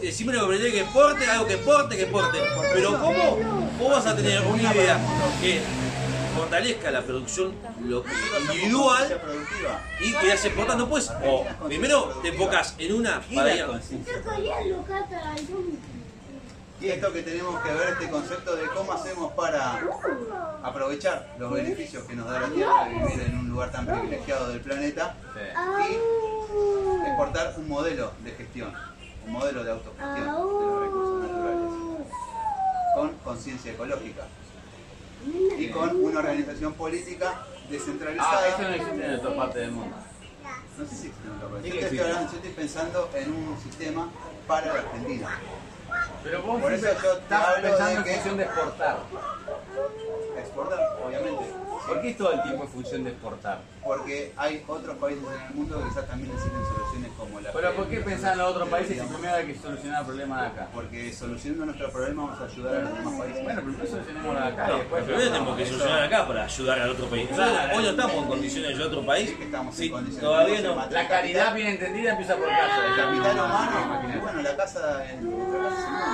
decime 0.00 0.32
lo 0.32 0.40
que 0.40 0.44
aprendí 0.46 0.70
que 0.72 0.80
exporte, 0.80 1.26
algo 1.26 1.46
que 1.46 1.54
exporte, 1.54 1.96
que 1.96 2.02
exporte. 2.02 2.38
Pero 2.72 2.98
¿cómo 2.98 3.38
vos 3.78 3.92
vas 3.92 4.06
a 4.06 4.16
tener 4.16 4.40
una 4.42 4.74
idea 4.74 4.98
que 5.40 5.60
fortalezca 6.34 6.90
la 6.90 7.02
producción 7.02 7.52
individual 8.40 9.20
y 10.00 10.12
que 10.14 10.32
hace 10.32 10.48
exportando 10.48 10.88
pues 10.88 11.10
o 11.24 11.44
primero 11.66 12.20
te 12.22 12.28
enfocas 12.28 12.74
en 12.78 12.92
una 12.94 13.20
¿Qué 13.28 13.34
para 13.34 13.54
ir 13.54 13.64
Y 16.80 16.88
esto 16.90 17.12
que 17.12 17.22
tenemos 17.22 17.60
que 17.62 17.72
ver, 17.72 17.88
este 17.94 18.08
concepto 18.08 18.54
de 18.54 18.66
cómo 18.68 18.92
hacemos 18.92 19.32
para 19.32 19.80
aprovechar 20.62 21.34
los 21.38 21.50
beneficios 21.52 22.04
que 22.04 22.14
nos 22.14 22.30
da 22.30 22.40
la 22.40 22.48
Tierra 22.48 22.84
de 22.84 22.94
vivir 22.94 23.20
en 23.26 23.38
un 23.38 23.48
lugar 23.50 23.72
tan 23.72 23.84
privilegiado 23.86 24.48
del 24.48 24.60
planeta 24.60 25.16
Sí. 25.34 25.92
y 25.92 27.06
exportar 27.08 27.54
un 27.56 27.68
modelo 27.68 28.12
de 28.22 28.30
gestión, 28.30 28.72
un 29.26 29.32
modelo 29.32 29.64
de 29.64 29.72
autogestión 29.72 30.14
de 30.14 30.20
los 30.66 30.82
recursos 30.82 31.22
naturales, 31.22 31.72
con 32.94 33.12
conciencia 33.24 33.72
ecológica 33.72 34.22
y 35.58 35.68
con 35.70 36.04
una 36.04 36.20
organización 36.20 36.74
política 36.74 37.34
Ah, 37.40 37.70
descentralizada. 37.70 38.48
eso 38.48 38.62
no 38.62 38.68
existe 38.68 39.04
en 39.06 39.14
otra 39.16 39.36
parte 39.36 39.58
del 39.58 39.72
mundo. 39.72 39.96
No 40.78 40.84
sé 40.84 40.90
si 40.94 41.06
existe 41.08 41.26
en 41.26 41.34
otro 41.34 41.48
país. 41.50 41.62
Sí 41.64 41.68
Yo 41.70 41.74
que 41.74 41.80
te 41.80 41.84
estoy 41.86 41.98
existe. 41.98 42.02
hablando- 42.02 42.30
yo 42.32 42.36
estoy 42.38 42.52
pensando 42.52 43.10
en 43.14 43.32
un 43.32 43.58
sistema 43.60 44.08
para 44.46 44.66
la 44.72 44.78
Argentina. 44.80 45.28
Pero 46.24 46.42
vos 46.42 46.60
Por 46.60 46.72
eso 46.72 46.86
yo 47.02 47.16
te 47.18 47.34
hablo 47.34 47.62
pensando 47.62 48.02
de 48.02 48.04
que- 48.04 48.30
de 48.30 48.42
exportar. 48.44 48.96
Exportar, 50.38 50.98
obviamente. 51.04 51.44
¿Por 51.88 52.02
qué 52.02 52.12
todo 52.14 52.32
el 52.32 52.42
tiempo 52.42 52.64
es 52.64 52.70
función 52.70 53.02
de 53.04 53.10
exportar? 53.10 53.58
Porque 53.82 54.32
hay 54.36 54.62
otros 54.68 54.96
países 54.98 55.24
en 55.24 55.40
el 55.46 55.54
mundo 55.54 55.82
que 55.82 55.88
quizás 55.88 56.06
también 56.06 56.30
necesitan 56.30 56.60
soluciones 56.66 57.10
como 57.16 57.40
la 57.40 57.50
Pero 57.52 57.72
¿por 57.74 57.88
qué 57.88 58.00
pensar 58.00 58.32
en 58.34 58.38
los 58.40 58.50
otros 58.50 58.68
países 58.68 59.00
si 59.00 59.06
primero 59.06 59.34
hay 59.34 59.46
que 59.46 59.58
solucionar 59.58 60.00
el 60.00 60.06
problema 60.06 60.42
de 60.42 60.46
acá? 60.48 60.68
Porque 60.74 61.12
solucionando 61.14 61.64
nuestro 61.66 61.90
problema 61.90 62.22
vamos 62.24 62.40
a 62.40 62.44
ayudar 62.44 62.74
a 62.74 62.80
los 62.80 62.94
demás 62.98 63.14
países. 63.18 63.44
Bueno, 63.44 63.62
primero 63.62 63.86
solucionemos 63.86 64.34
la 64.34 64.40
de 64.42 64.48
acá 64.52 64.64
y 64.66 64.70
No, 64.70 64.78
después... 64.78 65.04
primero 65.04 65.24
tenemos 65.32 65.56
que 65.56 65.66
solucionar 65.66 66.02
acá 66.02 66.26
para 66.26 66.44
ayudar 66.44 66.78
al 66.80 66.90
otro 66.90 67.06
país. 67.06 67.30
Nosotros 67.30 67.58
hoy 67.74 67.82
no 67.84 67.90
estamos 67.90 68.14
en 68.16 68.24
condiciones 68.28 68.78
de 68.78 68.84
otro 68.84 69.06
país. 69.06 69.28
Sí 69.30 69.34
que 69.36 69.44
estamos 69.44 69.74
en 69.74 69.82
Sí, 69.84 69.90
condiciones. 69.90 70.24
todavía 70.28 70.60
no. 70.60 70.86
La 70.90 71.08
caridad 71.08 71.54
bien 71.54 71.66
entendida 71.68 72.10
empieza 72.10 72.36
por 72.36 72.48
casa. 72.48 72.86
El 72.86 72.96
capital 72.96 73.32
humano, 73.46 74.20
bueno, 74.22 74.42
la 74.42 74.56
casa 74.56 75.10
en 75.10 75.24
nuestra 75.30 75.58
casa 75.60 75.88
es 75.88 75.92
el 75.94 76.10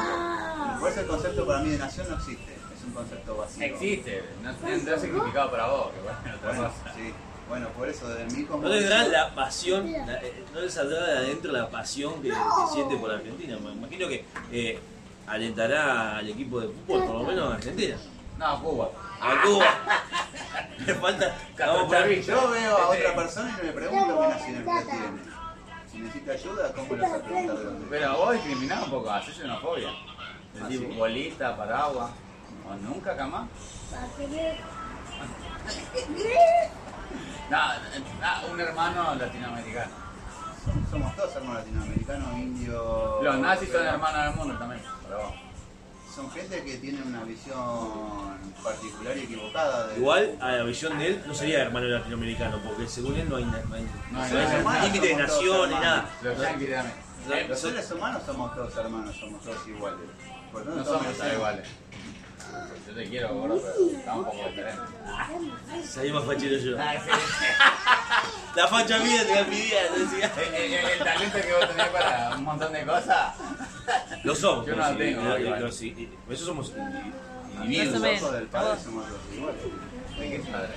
mundo. 0.68 0.79
Por 0.81 0.91
eso 0.91 1.01
el 1.01 1.07
concepto 1.07 1.47
para 1.47 1.61
mí 1.61 1.70
de 1.70 1.79
nación 1.79 2.07
no 2.11 2.16
existe, 2.16 2.53
es 2.55 2.61
un 2.87 2.93
concepto 2.93 3.37
vacío. 3.37 3.64
Existe, 3.66 4.24
no 4.43 4.55
tendrá 4.55 4.99
significado 4.99 5.51
para 5.51 5.66
vos, 5.66 5.91
que 5.93 6.01
bueno, 6.01 6.18
otra 6.37 6.49
Bueno, 6.53 6.62
cosa. 6.68 6.95
sí. 6.95 7.12
Bueno, 7.49 7.68
por 7.76 7.89
eso 7.89 8.09
de 8.09 8.24
mí 8.24 8.45
como... 8.45 8.62
No 8.62 8.68
les 8.70 8.89
dará 8.89 9.07
la 9.09 9.35
pasión, 9.35 9.93
la- 9.93 10.14
eh, 10.22 10.45
no 10.55 10.61
les 10.61 10.72
saldrá 10.72 11.05
de 11.07 11.18
adentro 11.18 11.53
la 11.53 11.68
pasión 11.68 12.22
que, 12.22 12.28
que 12.30 12.35
siente 12.72 12.97
por 12.97 13.11
Argentina. 13.11 13.59
Me 13.62 13.72
imagino 13.72 14.09
que 14.09 14.24
eh, 14.51 14.78
alentará 15.26 16.16
al 16.18 16.28
equipo 16.28 16.61
de 16.61 16.68
fútbol, 16.68 17.05
por 17.07 17.14
lo 17.16 17.22
menos 17.24 17.53
a 17.53 17.57
Argentina. 17.57 17.97
No, 18.39 18.62
Cuba. 18.62 18.91
A 19.20 19.43
Cuba. 19.43 19.66
Le 20.87 20.95
falta. 20.95 21.26
A 21.59 21.66
Yo 22.20 22.51
veo 22.51 22.76
a 22.78 22.89
otra 22.89 23.14
persona 23.14 23.59
y 23.62 23.66
me 23.66 23.72
pregunto 23.72 24.20
qué 24.20 24.28
nacionalidad 24.28 24.85
tiene. 24.85 25.07
Si 25.93 25.99
necesita 25.99 26.32
ayuda, 26.32 26.72
¿cómo 26.72 26.95
le 26.97 27.03
vas 27.03 27.12
a 27.12 27.22
preguntar 27.22 27.57
de 27.59 27.64
dónde? 27.64 27.87
Pero 27.91 28.16
vos 28.16 28.32
discriminás 28.32 28.85
un 28.85 28.91
poco, 28.91 29.11
haces 29.11 29.37
xenofobia. 29.37 29.89
¿Ah, 29.91 30.64
Decir 30.66 30.80
sí? 30.91 30.97
bolita, 30.99 31.57
paraguas. 31.57 32.11
O 32.66 32.74
nunca 32.76 33.14
jamás. 33.16 33.48
No, 37.50 37.58
no, 37.58 38.52
un 38.52 38.60
hermano 38.60 39.14
latinoamericano. 39.16 39.92
Somos- 40.90 41.14
todos 41.14 41.36
hermanos 41.36 41.56
latinoamericanos, 41.58 42.32
indios... 42.38 43.22
Los 43.22 43.38
nazis 43.38 43.70
son 43.70 43.86
hermanos 43.86 44.24
del 44.24 44.34
mundo 44.34 44.58
también. 44.58 44.82
Pero 45.06 45.18
vos. 45.18 45.34
Son 46.14 46.30
gente 46.30 46.62
que 46.64 46.78
tiene 46.78 47.02
una 47.02 47.22
visión 47.24 48.38
particular 48.62 49.16
y 49.18 49.20
equivocada. 49.24 49.88
De... 49.88 49.98
Igual 49.98 50.38
a 50.40 50.52
la 50.52 50.62
visión 50.62 50.96
de 50.98 51.08
él 51.08 51.22
no 51.26 51.34
sería 51.34 51.62
hermano 51.62 51.86
latinoamericano, 51.86 52.58
porque 52.64 52.88
según 52.88 53.16
él 53.16 53.28
no 53.28 53.36
hay, 53.36 53.44
no 53.44 53.56
hay, 53.56 53.62
No 54.12 54.22
hay 54.22 54.32
no 54.32 54.38
hay 54.38 54.46
hermanos, 54.46 54.82
límite 54.84 55.06
de 55.08 55.14
todos 55.14 55.28
naciones, 55.28 55.80
nada. 55.80 56.08
Los. 56.22 56.38
No, 56.38 57.48
Los 57.48 57.58
seres 57.58 57.90
humanos 57.90 58.22
somos 58.24 58.54
todos 58.54 58.76
hermanos, 58.76 59.16
somos 59.16 59.42
todos 59.42 59.66
iguales. 59.68 60.00
Por 60.52 60.66
No 60.66 60.84
somos 60.84 61.06
iguales. 61.34 61.68
Yo 62.86 62.94
te 62.94 63.05
quiero, 63.09 63.34
gordo, 63.34 63.61
pero 63.61 63.98
está 63.98 64.14
un 64.14 64.24
poco 64.24 64.36
diferente. 64.48 64.82
Salimos 65.88 66.24
fachero 66.26 66.57
yo. 66.59 66.76
Ah, 66.78 66.94
sí. 67.05 67.11
La 68.57 68.68
facha 68.68 68.98
mía 68.98 69.26
te 69.26 69.34
la 69.34 69.44
pidía, 69.46 69.82
decía. 69.92 70.32
El, 70.46 70.55
el- 70.55 70.72
el 70.74 70.98
talento 71.00 71.38
que 71.40 71.52
vos 71.55 71.68
tenés 71.70 71.88
para 71.88 72.36
un 72.36 72.44
montón 72.44 72.72
de 72.72 72.84
cosas. 72.86 73.34
Lo 74.22 74.34
somos. 74.36 74.64
Yo 74.66 74.76
no 74.76 74.96
tengo, 74.96 75.22
lo- 75.22 75.72
sí, 75.72 76.09
Por 76.24 76.34
eso 76.34 76.44
somos 76.44 76.72
indi- 76.72 77.12
Los 77.57 77.64
individuos. 77.64 78.00
menos. 78.00 78.22
ojos 78.22 78.32
del 78.34 78.46
padre 78.46 78.80
somos 78.84 79.07
todos 79.09 79.20
iguales. 79.34 79.61
¿Ves 80.18 80.30
que 80.30 80.36
es 80.36 80.46
padre? 80.46 80.68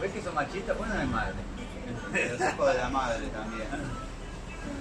¿Ves 0.00 0.12
que 0.12 0.22
son 0.22 0.34
machistas? 0.34 0.76
Pues 0.76 0.88
no 0.90 1.00
es 1.00 1.08
madre. 1.08 1.34
Los 2.38 2.52
ojos 2.54 2.72
de 2.72 2.78
la 2.78 2.88
madre 2.88 3.26
también. 3.28 3.68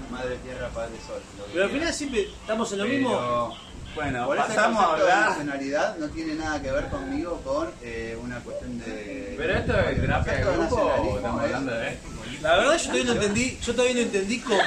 Madre 0.10 0.36
tierra, 0.38 0.68
padre 0.70 0.96
sol. 1.06 1.22
Pero 1.54 1.66
al 1.66 1.70
final 1.70 1.94
siempre 1.94 2.22
estamos 2.24 2.72
en 2.72 2.78
lo 2.80 2.86
mismo. 2.86 3.58
Bueno, 3.96 4.26
por 4.26 4.38
pasamos 4.38 4.84
a 4.84 4.88
concepto 4.88 5.06
de 5.06 5.12
hablar. 5.14 5.30
nacionalidad 5.30 5.98
no 5.98 6.08
tiene 6.10 6.36
nada 6.36 6.62
que 6.62 6.72
ver 6.72 6.86
conmigo 6.90 7.42
con 7.44 7.70
eh, 7.82 8.18
una 8.22 8.40
cuestión 8.40 8.78
de... 8.80 9.36
¿Pero 9.38 9.54
esto 9.54 9.80
es 9.80 10.02
terapia 10.02 10.34
de 10.34 10.44
grupo 10.44 10.76
o 10.76 11.16
estamos 11.18 11.40
es- 11.42 11.46
hablando 11.46 11.72
de.? 11.74 11.98
La 12.42 12.56
verdad 12.58 12.78
yo 12.78 12.84
todavía 12.84 13.04
no 13.06 13.12
entendí, 13.14 13.58
yo 13.62 13.74
todavía 13.74 13.96
no 13.96 14.02
entendí 14.02 14.40
cómo. 14.40 14.62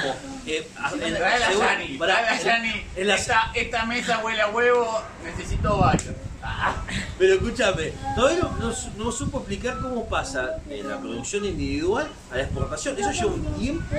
Eh, 0.47 0.67
en- 1.01 1.13
Trae 1.15 1.39
la 1.39 1.47
según- 1.47 1.65
Yani, 1.65 1.97
pará, 1.97 2.13
trae 2.15 2.25
la 2.25 2.35
en- 2.41 2.45
Yani. 2.45 2.85
en 2.95 3.07
la- 3.07 3.15
Esta, 3.15 3.51
esta 3.53 3.85
mesa 3.85 4.19
huele 4.23 4.41
a 4.41 4.47
huevo, 4.49 5.01
necesito 5.23 5.77
baño. 5.77 6.11
Ah, 6.41 6.73
Pero 7.19 7.33
escúchame, 7.35 7.93
todavía 8.15 8.39
no, 8.43 8.51
no 8.57 8.73
su- 8.73 8.89
no 8.97 9.11
supo 9.11 9.39
explicar 9.39 9.77
cómo 9.79 10.07
pasa 10.09 10.55
de 10.65 10.81
la 10.83 10.97
producción 10.97 11.45
individual 11.45 12.07
a 12.31 12.35
la 12.37 12.43
exportación. 12.43 12.97
Eso 12.97 13.11
lleva 13.11 13.33
un 13.33 13.53
tiempo 13.59 13.95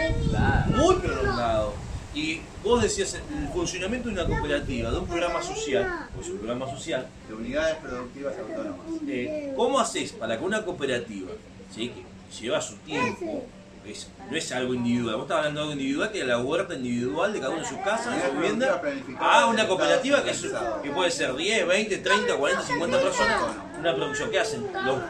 muy 0.76 0.95
prolongado. 0.97 1.74
Y 2.14 2.40
vos 2.64 2.82
decías 2.82 3.14
el 3.14 3.48
funcionamiento 3.52 4.08
de 4.08 4.14
una 4.14 4.24
cooperativa, 4.26 4.90
de 4.90 4.98
un 4.98 5.06
programa 5.06 5.40
social, 5.42 6.08
pues 6.14 6.28
un 6.28 6.38
programa 6.38 6.68
social, 6.68 7.06
de 7.28 7.34
unidades 7.34 7.76
productivas 7.76 8.34
autónomas. 8.36 8.86
eh, 9.08 9.52
¿cómo 9.56 9.78
haces 9.78 10.12
para 10.12 10.36
que 10.38 10.44
una 10.44 10.64
cooperativa, 10.64 11.30
¿sí? 11.74 11.90
que 11.90 12.04
lleva 12.42 12.61
su 12.61 12.74
tiempo, 12.78 13.44
es- 13.86 14.08
no 14.28 14.36
es 14.36 14.50
algo 14.52 14.74
individual, 14.74 15.16
vos 15.16 15.24
estás 15.24 15.38
hablando 15.38 15.61
de 15.61 15.64
algo 15.66 15.72
individual, 15.80 16.11
que 16.12 16.20
es 16.20 16.26
la 16.26 16.38
huerta 16.38 16.74
individual 16.74 17.32
de 17.32 17.38
cada 17.40 17.52
uno 17.52 17.62
en 17.62 17.68
su 17.68 17.80
casa, 17.80 18.14
en 18.16 18.22
su 18.22 18.36
vivienda, 18.36 18.82
a 19.20 19.46
una 19.46 19.68
cooperativa 19.68 20.22
que, 20.24 20.30
es- 20.30 20.46
que 20.82 20.90
puede 20.90 21.11
ser 21.12 21.34
10, 21.36 21.66
20, 21.66 21.96
30, 21.98 22.36
40, 22.36 22.62
50 22.64 23.00
personas, 23.00 23.40
una 23.78 23.94
producción 23.94 24.30
que 24.30 24.38
hacen. 24.40 24.66
Los- 24.84 25.00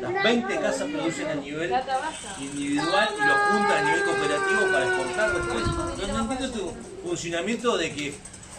las 0.00 0.22
20 0.24 0.56
casas 0.60 0.88
producen 0.90 1.26
a 1.28 1.34
nivel 1.34 1.72
individual 2.40 3.08
y 3.16 3.26
lo 3.26 3.34
juntan 3.34 3.76
a 3.78 3.82
nivel 3.82 4.04
cooperativo 4.04 4.60
para 4.72 4.84
exportar 4.86 5.32
después. 5.34 5.64
No, 5.66 6.06
no 6.24 6.32
entiendo 6.32 6.58
tu 6.58 6.72
funcionamiento 7.08 7.76
de 7.76 7.92
que 7.94 8.14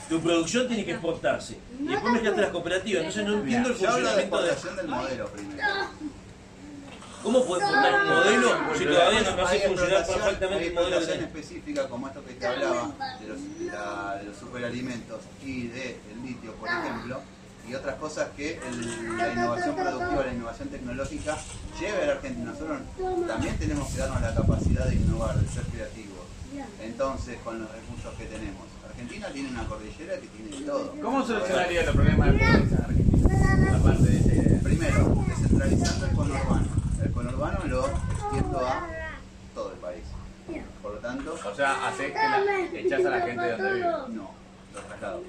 tu 0.09 0.21
producción 0.21 0.67
tiene 0.67 0.85
que 0.85 0.91
exportarse 0.93 1.57
y 1.79 1.88
después 1.88 2.13
mezclaste 2.13 2.41
las 2.41 2.49
cooperativas, 2.51 2.99
entonces 3.03 3.25
no 3.25 3.33
entiendo 3.39 3.69
el 3.69 3.77
de 3.77 3.85
funcionamiento 3.88 4.41
de... 4.41 4.49
exportación 4.51 4.75
del 4.77 4.88
modelo 4.88 5.27
primero. 5.27 5.63
¿Cómo 7.23 7.43
puedes 7.45 7.63
exportar 7.65 8.01
un 8.03 8.07
modelo 8.09 8.49
si 8.77 8.85
todavía 8.85 9.21
no, 9.21 9.35
no 9.35 9.43
hace 9.45 9.55
Hay 9.63 9.67
funcionar 9.67 10.05
perfectamente 10.07 10.63
hay 10.63 10.67
el 10.69 10.73
modelo 10.75 10.99
tenés? 11.01 11.23
específica 11.23 11.89
como 11.89 12.07
esto 12.07 12.23
que 12.23 12.33
te 12.35 12.47
hablaba 12.47 12.91
de 13.19 13.27
los, 13.27 13.59
de 13.59 13.65
la- 13.65 14.15
de 14.17 14.23
los 14.29 14.38
superalimentos 14.38 15.19
y 15.43 15.67
del 15.67 15.97
litio, 16.23 16.53
por 16.53 16.69
ejemplo, 16.69 17.21
y 17.70 17.76
otras 17.76 17.95
cosas 17.95 18.30
que 18.36 18.59
el- 18.68 19.18
la 19.18 19.34
innovación 19.34 19.76
productiva, 19.76 20.24
la 20.26 20.34
innovación 20.34 20.70
tecnológica 20.70 21.38
lleve 21.80 22.03
a 22.03 22.05
la 22.07 22.11
Argentina. 22.13 22.51
Nosotros 22.51 22.80
también 23.28 23.57
tenemos 23.57 23.89
que 23.93 23.97
darnos 23.99 24.22
la 24.22 24.34
capacidad 24.34 24.86
de 24.86 24.95
innovar, 24.95 25.36
de 25.38 25.47
ser 25.49 25.63
creativos. 25.63 26.18
Entonces, 26.82 27.38
con 27.43 27.59
los 27.59 27.70
recursos 27.72 28.13
que 28.18 28.26
tenemos. 28.26 28.63
Argentina 28.89 29.28
tiene 29.28 29.49
una 29.49 29.65
cordillera 29.65 30.15
que 30.20 30.28
tiene 30.28 30.65
todo. 30.65 30.93
¿Cómo 31.03 31.24
solucionaría 31.26 31.84
los 31.84 31.95
problemas 31.95 32.32
de 32.32 32.39
pobreza 32.39 32.76
en 32.76 32.84
Argentina? 32.84 33.76
Aparte 33.78 34.03
de 34.03 34.18
idea. 34.18 34.59
Primero, 34.63 35.24
descentralizando 35.28 36.05
el 36.07 36.11
conurbano. 36.13 36.68
El 37.03 37.11
conurbano 37.11 37.59
lo 37.65 37.86
extiendo 37.88 38.65
a 38.65 38.88
todo 39.53 39.72
el 39.74 39.78
país. 39.78 40.03
Por 40.82 40.93
lo 40.93 40.97
tanto, 40.99 41.34
O 41.51 41.55
sea, 41.55 41.88
haces 41.89 42.07
que 42.07 42.13
la, 42.13 42.80
echás 42.80 43.05
a 43.05 43.09
la 43.09 43.22
gente 43.22 43.41
de 43.43 43.51
donde 43.51 43.74
vive. 43.74 43.86
no, 43.86 44.32
los 44.74 44.84
traslados. 44.88 45.22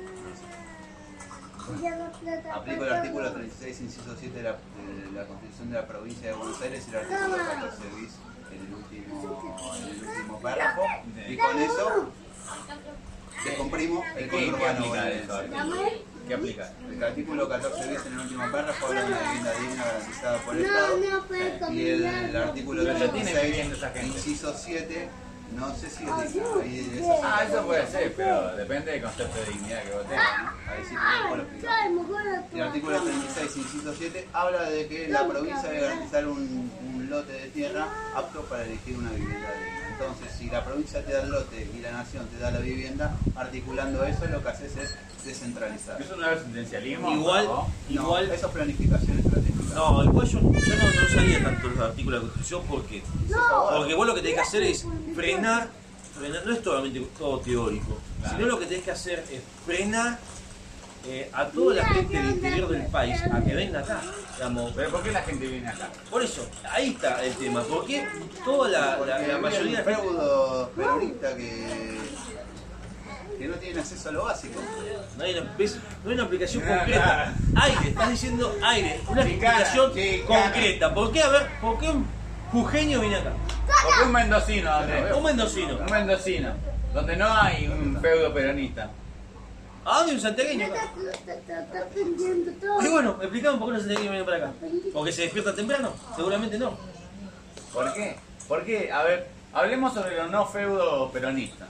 Aplico 2.54 2.84
el 2.84 2.92
artículo 2.92 3.32
36, 3.32 3.80
inciso 3.82 4.16
7 4.18 4.36
de 4.36 4.42
la, 4.42 4.52
de 4.52 5.12
la 5.14 5.26
Constitución 5.26 5.70
de 5.70 5.76
la 5.76 5.86
Provincia 5.86 6.28
de 6.28 6.34
Buenos 6.34 6.60
Aires 6.62 6.84
y 6.86 6.90
el 6.90 6.96
artículo 6.96 7.36
14 7.36 7.82
bis 8.00 8.12
en 8.50 8.66
el 8.66 8.74
último, 8.74 9.74
en 9.76 9.84
el 9.84 10.08
último 10.08 10.40
párrafo. 10.40 10.82
Y 11.28 11.36
con 11.36 11.58
eso 11.58 12.12
descomprimo 13.44 14.04
el 14.16 14.28
¿Qué, 14.30 14.36
qué 14.36 14.46
conurbano 14.46 14.86
bonaerense. 14.88 15.32
¿Qué 16.26 16.34
aplica? 16.34 16.72
El 16.90 17.04
artículo 17.04 17.48
14 17.48 17.88
bis 17.88 18.06
en 18.06 18.12
el 18.14 18.18
último 18.20 18.50
párrafo 18.52 18.86
habla 18.86 19.00
de 19.00 19.06
una 19.06 19.20
vivienda 19.20 19.52
digna 19.60 19.84
garantizada 19.84 20.38
por 20.38 20.56
el 20.56 20.64
Estado. 20.64 20.96
Y 21.72 21.88
el, 21.88 22.04
el 22.04 22.36
artículo 22.36 22.82
Pero 22.82 22.98
ya 22.98 23.12
tiene 23.12 23.30
36, 23.32 23.46
vivienda 23.50 23.76
esa 23.76 23.90
gente. 23.90 24.06
inciso 24.18 24.54
7, 24.56 25.08
no 25.56 25.74
sé 25.74 25.90
si 25.90 26.04
es 26.04 26.10
Ah, 27.24 27.44
eso 27.48 27.62
puede 27.64 27.86
ser, 27.86 28.12
pero 28.14 28.56
depende 28.56 28.92
del 28.92 29.02
concepto 29.02 29.38
de 29.38 29.46
dignidad 29.46 29.82
que 29.82 29.90
vos 29.92 30.08
tengas, 30.08 30.42
¿no? 30.42 30.48
Ahí 30.72 30.84
sí, 30.88 30.94
vos 31.28 31.36
lo 31.38 31.42
explicás. 31.42 31.70
El 32.52 32.62
artículo 32.62 33.00
36, 33.02 33.56
inciso 33.56 33.94
7, 33.96 34.28
habla 34.32 34.62
de 34.70 34.86
que 34.88 35.08
la 35.08 35.26
provincia 35.26 35.62
debe 35.68 35.80
garantizar 35.80 36.26
un, 36.26 36.70
un 36.94 37.08
lote 37.10 37.32
de 37.32 37.48
tierra 37.48 37.88
apto 38.14 38.42
para 38.42 38.64
elegir 38.64 38.96
una 38.96 39.10
vivienda 39.10 39.48
digna. 39.52 39.88
Entonces, 39.92 40.28
si 40.38 40.48
la 40.48 40.64
provincia 40.64 41.04
te 41.04 41.12
da 41.12 41.22
el 41.22 41.30
lote 41.30 41.68
y 41.74 41.80
la 41.80 41.90
nación 41.90 42.26
te 42.28 42.38
da 42.38 42.50
la 42.52 42.60
vivienda, 42.60 43.16
articulando 43.34 44.04
eso, 44.04 44.26
lo 44.26 44.42
que 44.42 44.48
haces 44.48 44.76
es 44.76 44.94
descentralizar. 45.24 46.00
¿Eso 46.00 46.16
no 46.16 46.30
es 46.30 46.38
residencialismo? 46.38 47.10
Igual, 47.10 47.46
¿no? 47.46 47.68
igual, 47.88 48.28
No, 48.28 48.34
eso 48.34 48.46
es 48.46 48.52
planificación 48.52 49.18
estratégica. 49.18 49.27
No, 49.78 50.04
igual 50.04 50.26
yo, 50.26 50.38
yo 50.40 50.46
no, 50.48 50.50
no 50.50 51.06
usaría 51.08 51.42
tanto 51.44 51.68
los 51.68 51.78
artículos 51.78 52.20
de 52.20 52.26
la 52.26 52.32
Constitución 52.32 52.62
porque, 52.68 53.02
porque 53.70 53.94
vos 53.94 54.06
lo 54.06 54.14
que 54.14 54.20
tenés 54.22 54.34
que 54.36 54.40
hacer 54.40 54.62
es 54.64 54.84
frenar, 55.14 55.68
frenar 56.18 56.46
no 56.46 56.52
es 56.52 56.64
solamente 56.64 57.00
todo 57.18 57.38
teórico, 57.40 57.98
Claro. 58.20 58.36
sino 58.36 58.48
lo 58.48 58.58
que 58.58 58.66
tenés 58.66 58.84
que 58.84 58.90
hacer 58.90 59.24
es 59.30 59.40
frenar 59.64 60.18
eh, 61.06 61.30
a 61.32 61.46
toda 61.46 61.76
la 61.76 61.84
gente 61.86 62.16
del 62.16 62.30
interior 62.30 62.68
del 62.68 62.86
país 62.86 63.16
a 63.32 63.40
que 63.40 63.54
venga 63.54 63.78
acá. 63.78 64.02
Digamos, 64.34 64.72
¿Pero 64.74 64.90
por 64.90 65.02
qué 65.04 65.12
la 65.12 65.22
gente 65.22 65.46
viene 65.46 65.68
acá? 65.68 65.88
por 66.10 66.22
eso, 66.22 66.44
ahí 66.70 66.90
está 66.90 67.24
el 67.24 67.34
tema, 67.34 67.62
porque 67.62 68.04
toda 68.44 68.68
la, 68.68 68.98
la, 69.06 69.18
la 69.28 69.38
mayoría 69.38 69.62
de 69.62 69.68
un 69.68 69.72
la 69.74 69.96
gente... 69.96 70.02
feudo 70.02 70.70
peronista 70.76 71.36
que 71.36 71.98
que 73.38 73.46
no 73.48 73.54
tienen 73.56 73.78
acceso 73.78 74.08
a 74.08 74.12
lo 74.12 74.24
básico. 74.24 74.60
No 75.16 75.24
hay 75.24 75.34
una, 75.38 75.54
ves, 75.56 75.78
no 76.04 76.10
hay 76.10 76.14
una 76.14 76.24
aplicación 76.24 76.62
Ah, 76.66 76.76
concreta. 76.78 77.34
Aire, 77.56 77.88
estás 77.88 78.10
diciendo 78.10 78.56
aire. 78.62 79.00
Una 79.08 79.22
aplicación 79.22 79.92
concreta. 80.26 80.94
¿Por 80.94 81.12
qué? 81.12 81.22
A 81.22 81.28
ver, 81.28 81.46
¿por 81.60 81.78
qué 81.78 81.88
un 81.90 82.06
jujeño 82.52 83.00
viene 83.00 83.16
acá? 83.16 83.32
Porque 83.84 84.02
un 84.04 84.12
mendocino, 84.12 84.72
donde, 84.72 85.12
Un 85.14 85.22
mendocino. 85.22 85.76
un 85.78 85.86
mendocino, 85.90 86.52
donde 86.94 87.16
no 87.16 87.32
hay 87.32 87.68
un 87.68 88.00
feudo 88.00 88.32
peronista. 88.34 88.90
¿A 89.84 89.98
dónde 89.98 90.14
un 90.14 90.20
santiagueño 90.20 90.66
acá? 90.66 90.92
Está 91.26 91.78
aprendiendo 91.80 92.52
todo. 92.60 92.82
Y 92.82 92.88
bueno, 92.90 93.16
explicame 93.20 93.58
por 93.58 93.68
qué 93.68 93.72
los 93.74 93.82
santiagueños 93.82 94.10
vienen 94.12 94.26
para 94.26 94.36
acá. 94.36 94.52
¿Porque 94.92 95.12
se 95.12 95.22
despierta 95.22 95.54
temprano? 95.54 95.94
Seguramente 96.16 96.58
no. 96.58 96.76
¿Por 97.72 97.92
qué? 97.94 98.16
Porque, 98.48 98.90
a 98.92 99.02
ver, 99.04 99.28
hablemos 99.52 99.94
sobre 99.94 100.16
los 100.16 100.30
no 100.30 100.46
feudo 100.46 101.10
peronistas. 101.10 101.68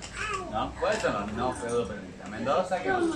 ¿no? 0.51 0.73
¿Cuáles 0.81 1.03
son 1.03 1.13
los 1.15 1.33
no 1.33 1.53
feudo 1.53 1.87
peronistas? 1.87 2.29
Mendoza, 2.29 2.83
¿qué. 2.83 2.93
Uy. 2.93 3.15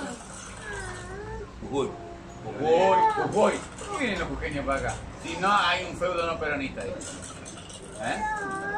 Jujuy, 2.44 2.96
Jujuy. 3.16 3.52
¿Por 3.78 3.98
qué 3.98 4.04
vienen 4.04 4.20
los 4.20 4.28
jujeños 4.28 4.66
para 4.66 4.78
acá? 4.80 4.94
Si 5.22 5.36
no 5.36 5.52
hay 5.56 5.84
un 5.84 5.96
feudo 5.96 6.26
no 6.26 6.38
peronista. 6.38 6.82
digo. 6.82 6.96
¿Eh? 8.02 8.22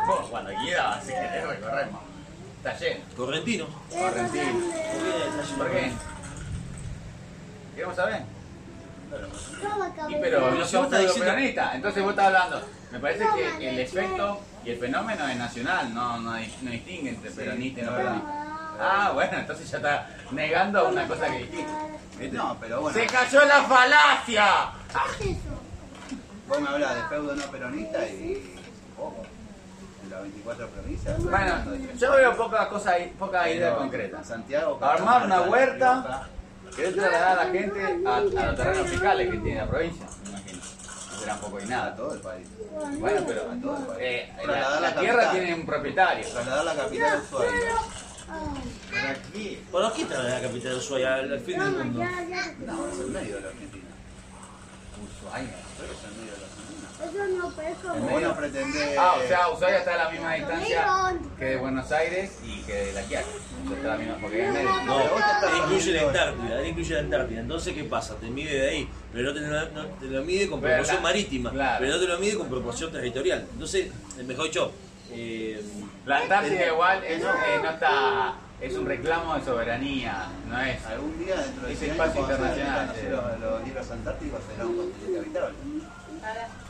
Vos, 0.07 0.27
cuando 0.31 0.53
quiera, 0.55 0.95
así 0.95 1.09
que 1.09 1.15
te 1.15 1.47
recorremos. 1.47 2.01
Está 2.59 2.77
lleno. 2.79 3.05
Correntino. 3.17 3.67
Correntino. 3.91 4.61
¿Por 5.57 5.71
qué? 5.71 5.93
¿Queremos 7.75 7.97
saber? 7.97 8.23
Y 10.09 10.15
pero 10.17 10.51
no 10.51 10.65
feudo 10.67 10.89
diciendo- 10.99 11.25
peronistas. 11.25 11.75
Entonces 11.75 12.03
vos 12.03 12.11
estás 12.11 12.27
hablando. 12.27 12.63
Me 12.93 12.99
parece 13.01 13.25
que 13.59 13.69
el 13.71 13.79
efecto 13.79 14.41
y 14.65 14.71
el 14.71 14.79
fenómeno 14.79 15.29
es 15.29 15.37
nacional, 15.37 15.93
no, 15.95 16.19
no, 16.19 16.33
no 16.33 16.71
distingue 16.71 17.11
entre 17.11 17.31
peronista 17.31 17.81
y 17.81 17.85
no 17.85 17.93
peronista. 17.97 18.29
Ah, 18.81 19.11
bueno, 19.15 19.39
entonces 19.39 19.71
ya 19.71 19.77
está 19.79 20.09
negando 20.33 20.89
una 20.89 21.07
cosa 21.07 21.27
que 21.27 21.39
dijiste. 21.39 22.33
No, 22.33 22.57
pero 22.61 22.81
bueno, 22.81 22.99
¡Se 22.99 23.07
cayó 23.07 23.45
la 23.45 23.63
falacia! 23.63 24.47
¿Qué 25.19 25.25
es 25.25 25.37
eso? 25.39 25.61
vos 26.49 26.61
me 26.61 26.69
hablas 26.69 26.95
de 26.97 27.03
feudo 27.09 27.35
no 27.35 27.43
peronista 27.47 28.07
y 28.07 28.57
poco. 28.97 29.23
En 30.05 30.11
las 30.11 30.23
24 30.23 30.69
provincias. 30.69 31.25
Bueno, 31.25 31.55
yo 31.99 32.13
veo 32.13 32.37
pocas 32.37 32.67
cosas, 32.69 32.97
pocas 33.19 33.47
ideas 33.49 33.73
En 33.73 33.79
concretas. 33.79 34.27
Santiago, 34.27 34.79
Armar 34.83 35.25
una 35.27 35.41
huerta. 35.43 36.29
Querés 36.77 36.95
trasladar 36.95 37.39
a 37.39 37.45
la 37.45 37.51
gente 37.53 37.81
a, 38.07 38.17
a 38.17 38.21
los 38.21 38.57
terrenos 38.57 38.89
fiscales 38.89 39.31
que 39.31 39.39
tiene 39.39 39.61
la 39.61 39.69
provincia, 39.69 40.07
me 40.25 40.31
imagino. 40.31 40.61
Será 41.21 41.35
un 41.35 41.41
poco 41.41 41.61
y 41.61 41.63
A 41.63 41.67
nada. 41.67 41.97
todo 41.97 42.15
el 42.15 42.21
país. 42.21 42.47
Bueno, 42.99 43.21
pero 43.27 43.43
A 43.51 43.55
todo 43.63 43.77
el 43.79 43.85
país. 43.85 43.99
eh, 44.01 44.33
la, 44.39 44.43
Trasladar 44.43 44.83
la 44.83 44.89
la 44.91 45.01
tierra 45.01 45.23
capital. 45.23 45.33
tiene 45.47 45.55
un 45.61 45.67
propietario. 45.67 46.29
Trasladar 46.29 46.65
la 46.65 46.75
capital 46.75 47.19
a 47.19 47.23
Ushuaia. 47.23 47.51
Ay, 48.27 48.81
¿Para 48.91 49.15
qué? 49.33 49.63
¿Por 49.71 49.93
qué 49.93 50.03
está 50.03 50.23
la 50.23 50.41
capital 50.41 50.73
de 50.73 50.79
Ushuaia 50.79 51.15
al 51.15 51.41
fin 51.41 51.59
del 51.59 51.71
mundo? 51.71 52.01
ya, 52.01 52.25
ya. 52.29 52.55
No, 52.67 52.89
es 52.89 52.99
el 52.99 53.07
medio 53.09 53.35
de 53.37 53.41
la 53.43 53.49
Argentina. 53.49 53.85
Ushuaia. 55.05 55.55
Pero 55.79 55.93
es 55.93 56.05
el 56.05 56.11
medio 56.17 56.33
de 56.33 56.39
la 56.39 56.47
Argentina. 56.47 56.65
Eso 57.05 57.95
no, 57.95 58.21
no 58.21 58.37
pretendés. 58.37 58.99
Ah, 58.99 59.15
o 59.23 59.29
sea, 59.29 59.49
Ushuaia 59.51 59.79
está 59.79 59.95
a 59.95 60.05
la 60.05 60.11
misma 60.11 60.35
distancia 60.35 60.87
que 61.39 61.45
de 61.45 61.57
Buenos 61.57 61.93
Aires 61.93 62.39
y 62.45 62.63
que 62.63 62.73
de 62.75 62.93
La 62.95 63.03
Quiaca. 63.03 63.27
O 63.65 63.69
sea, 63.69 63.77
está 63.77 63.89
a 63.89 63.93
la 63.93 63.99
misma, 63.99 64.17
porque 64.21 64.47
es 64.47 64.53
medio. 64.53 64.83
No, 64.85 65.01
él 65.01 65.09
incluye 65.63 65.93
la 65.93 66.03
Antártida, 66.09 66.61
él 66.61 66.67
incluye 66.69 66.95
la 66.95 67.01
Antártida. 67.01 67.41
Entonces, 67.41 67.75
¿qué 67.75 67.85
pasa? 67.85 68.15
Te 68.17 68.27
mide 68.29 68.55
de 68.55 68.69
ahí, 68.69 68.89
pero 69.13 69.33
no 69.33 69.35
te, 69.35 69.41
lo- 69.41 69.71
no 69.71 69.87
te 70.01 70.07
lo 70.07 70.23
mide 70.25 70.49
con 70.49 70.61
Pero 70.61 70.73
proporción 70.75 70.97
la- 70.97 71.03
marítima, 71.03 71.51
claro. 71.51 71.77
pero 71.81 71.95
no 71.95 72.01
te 72.01 72.07
lo 72.09 72.19
mide 72.19 72.37
con 72.37 72.49
proporción 72.49 72.93
territorial. 72.93 73.47
Entonces, 73.53 73.87
eh, 74.19 74.23
mejor 74.23 74.45
dicho, 74.47 74.73
eh, 75.13 75.63
La 76.07 76.19
Antártida 76.19 76.67
igual 76.67 77.03
es, 77.05 77.23
eh, 77.23 77.27
no 77.63 77.71
está, 77.71 78.35
es 78.61 78.75
un 78.75 78.87
reclamo 78.87 79.35
de 79.37 79.45
soberanía, 79.45 80.27
no 80.49 80.61
es. 80.61 80.85
Algún 80.87 81.19
día 81.25 81.37
dentro 81.37 81.67
de 81.67 81.73
Es 81.73 81.79
100 81.79 81.91
años, 81.93 82.07
espacio 82.07 82.21
internacional, 82.23 82.93
sí. 82.95 83.07
los, 83.09 83.41
los 83.41 83.65
libros 83.65 83.91
antárticos 83.91 84.41
será 84.53 84.67
un 84.67 84.77
continente 84.77 85.19
habitable. 85.21 85.55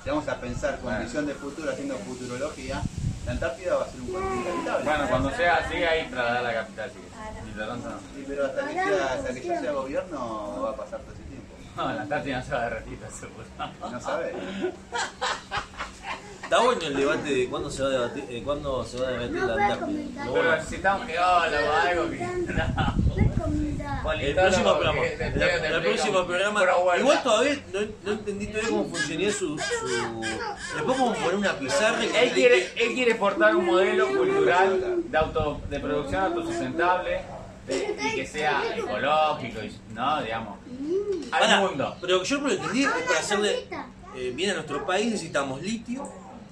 Si 0.03 0.11
vamos 0.11 0.29
a 0.29 0.41
pensar 0.41 0.79
con 0.81 0.99
visión 1.03 1.27
de 1.27 1.35
futuro, 1.35 1.71
haciendo 1.71 1.97
futurología, 1.99 2.83
la 3.27 3.33
Antártida 3.33 3.77
va 3.77 3.85
a 3.85 3.89
ser 3.89 4.01
un 4.01 4.13
continente 4.13 4.51
habitable. 4.51 4.85
Bueno, 4.85 5.09
cuando 5.09 5.31
sea 5.31 5.57
así, 5.57 5.77
ahí 5.77 6.07
trasladar 6.09 6.43
la 6.43 6.55
capital, 6.55 6.91
sí. 6.91 6.99
Sí, 8.15 8.25
pero 8.27 8.47
hasta 8.47 8.67
que, 8.67 8.75
sea, 8.75 9.13
hasta 9.15 9.35
que 9.35 9.41
yo 9.41 9.61
sea 9.61 9.73
gobierno 9.73 10.61
va 10.63 10.71
a 10.71 10.77
pasar 10.77 11.01
todo 11.01 11.13
ese 11.13 11.23
tiempo. 11.23 11.55
No, 11.77 11.93
la 11.93 12.03
Antártida 12.03 12.39
no 12.39 12.45
se 12.45 12.53
va 12.53 12.61
a 12.61 12.65
derretir, 12.65 12.99
seguro. 13.11 13.45
No 13.93 14.01
sabes. 14.01 14.35
está 16.43 16.61
bueno 16.61 16.83
el 16.83 16.97
debate 16.97 17.35
de 17.35 17.49
cuándo 17.49 17.71
se 17.71 17.83
va 17.83 17.89
a 17.89 17.93
debatir, 17.93 18.25
eh, 18.29 18.43
cuándo 18.45 18.85
se 18.85 19.01
va 19.01 19.09
a 19.09 19.11
derretir 19.13 19.41
No 19.41 19.47
la 19.47 19.65
Antártida. 19.65 19.99
Pero 20.17 20.33
bueno. 20.33 20.65
si 20.69 20.75
estamos 20.75 21.07
geólogos 21.07 21.69
o 21.69 21.89
algo 21.89 22.11
que. 22.11 22.19
No. 22.19 23.04
El 23.17 24.35
próximo 24.35 24.75
programa. 24.75 25.03
El, 25.07 25.83
próximo 25.83 26.27
programa. 26.27 26.63
Igual 26.99 27.23
todavía 27.23 27.63
no, 27.73 27.81
no 28.05 28.13
entendí 28.13 28.47
todavía 28.49 28.71
cómo 28.71 28.85
funcionaría 28.85 29.33
su. 29.33 29.59
su... 29.59 30.23
Le 30.77 30.83
podemos 30.83 31.17
poner 31.19 31.35
una 31.37 31.59
pizarra 31.59 32.05
y 32.05 32.09
Él 32.17 32.31
quiere, 32.33 32.73
él 32.77 32.95
quiere 32.95 33.11
exportar 33.13 33.57
un 33.57 33.65
modelo 33.67 34.09
cultural 34.09 35.03
de, 35.11 35.19
auto, 35.19 35.61
de 35.71 35.81
producción 35.81 36.23
autosustentable 36.23 37.21
de- 37.67 37.97
y 38.13 38.15
que 38.17 38.27
sea 38.27 38.63
ecológico, 38.77 39.61
y, 39.63 39.73
¿no? 39.95 40.23
Digamos, 40.23 40.59
al 41.33 41.41
Pará, 41.41 41.61
mundo. 41.61 41.97
Pero 42.01 42.23
yo 42.23 42.41
lo 42.41 42.49
que 42.49 42.55
entendí 42.55 42.85
es 42.85 42.91
que 42.93 43.03
para 43.05 43.19
hacerle 43.21 43.67
eh, 44.17 44.33
bien 44.35 44.51
a 44.51 44.55
nuestro 44.55 44.85
país 44.85 45.07
necesitamos 45.11 45.63
litio, 45.63 46.07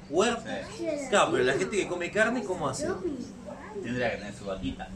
huerta. 0.08 0.62
Claro, 1.10 1.32
pero 1.32 1.44
la 1.44 1.52
gente 1.54 1.76
que 1.76 1.86
come 1.86 2.10
carne, 2.10 2.42
¿cómo 2.44 2.68
hace? 2.68 2.88
Tendría 3.82 4.10
que 4.12 4.16
tener 4.18 4.34
su 4.34 4.44
vaquita. 4.46 4.88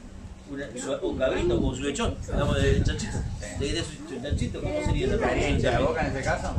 Una- 0.50 0.66
su- 0.80 1.06
un 1.08 1.18
cabrito 1.18 1.60
con 1.60 1.74
su 1.76 1.82
lechón, 1.82 2.16
hablamos 2.32 2.62
de 2.62 2.82
chanchito. 2.84 3.18
¿De, 3.58 3.72
de 3.72 3.82
su 3.82 3.92
chanchito? 4.22 4.60
¿Cómo 4.62 4.74
sería 4.84 5.06
la 5.08 5.80
boca 5.80 6.06
en 6.06 6.12
ese 6.16 6.22
caso? 6.22 6.54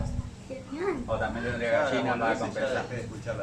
¿O 1.08 1.16
también 1.18 1.46
tendría 1.46 1.72
gallina 1.84 2.18
para 2.20 2.36
compensar? 2.40 2.86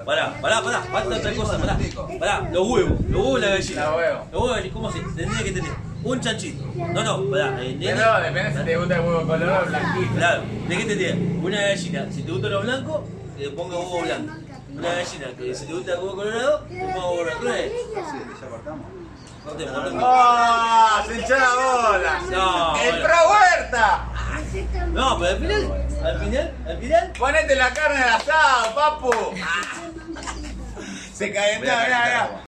Pará, 0.04 0.40
pará, 0.40 0.62
pará, 0.62 0.80
falta 0.82 1.16
otra 1.16 1.32
cosa, 1.34 1.58
pará. 1.58 1.78
Pará, 2.18 2.48
los 2.52 2.68
huevos, 2.68 3.00
los 3.08 3.20
huevos 3.24 3.40
de 3.40 3.46
la 3.48 3.54
gallina. 3.56 3.84
Los 3.86 3.96
huevos. 3.96 4.20
Los 4.32 4.42
huevos, 4.42 4.72
¿cómo 4.72 4.92
se? 4.92 5.00
Tendría 5.00 5.44
que 5.44 5.52
tener 5.52 5.70
un 6.04 6.20
chanchito. 6.20 6.64
No, 6.74 7.02
no, 7.02 7.30
pará, 7.30 7.62
eh, 7.64 7.74
nene. 7.74 7.94
Pero 7.94 8.20
depende 8.20 8.58
si 8.58 8.64
te 8.64 8.76
gusta 8.76 8.94
el 8.96 9.00
huevo 9.00 9.26
colorado 9.26 9.62
o 9.64 9.66
blanquito. 9.68 10.14
Claro, 10.14 10.42
¿de 10.68 10.76
qué 10.76 10.84
te 10.84 10.96
tiene? 10.96 11.38
Una 11.42 11.60
gallina, 11.62 12.06
si 12.12 12.22
te 12.22 12.32
gusta 12.32 12.48
lo 12.48 12.60
blanco, 12.62 13.04
que 13.36 13.42
le 13.44 13.50
ponga 13.50 13.78
huevo 13.78 14.02
blanco. 14.02 14.32
Una 14.74 14.88
gallina 14.94 15.26
que 15.38 15.54
si 15.54 15.66
te 15.66 15.72
gusta 15.72 15.92
el 15.92 15.98
huevo 16.00 16.16
colorado, 16.16 16.66
le 16.70 16.80
ponga 16.80 17.10
huevo 17.10 17.22
blanco. 17.24 17.44
¿No 17.44 17.54
es? 17.54 17.72
ya 17.72 19.03
cortamos. 19.44 19.72
Cortemos, 19.72 19.74
cortemos. 19.74 20.04
¡Oh! 20.06 21.04
¡Se 21.06 21.14
hinchó 21.16 21.36
la 21.36 21.54
bola! 21.54 22.20
No, 22.30 22.76
¡El 22.76 22.90
bueno. 22.90 23.04
pro 23.04 23.16
huerta! 23.30 24.08
No, 24.92 25.18
pero 25.18 25.30
al 25.30 25.38
final, 25.38 25.86
al 26.04 26.20
final, 26.20 26.54
al 26.66 26.78
final. 26.78 27.12
Ponete 27.18 27.54
la 27.56 27.72
carne 27.74 28.02
al 28.02 28.08
asado, 28.10 28.74
papu. 28.74 29.12
Se 31.12 31.32
calentó, 31.32 31.60
mirá, 31.60 31.86
mirá. 31.86 32.40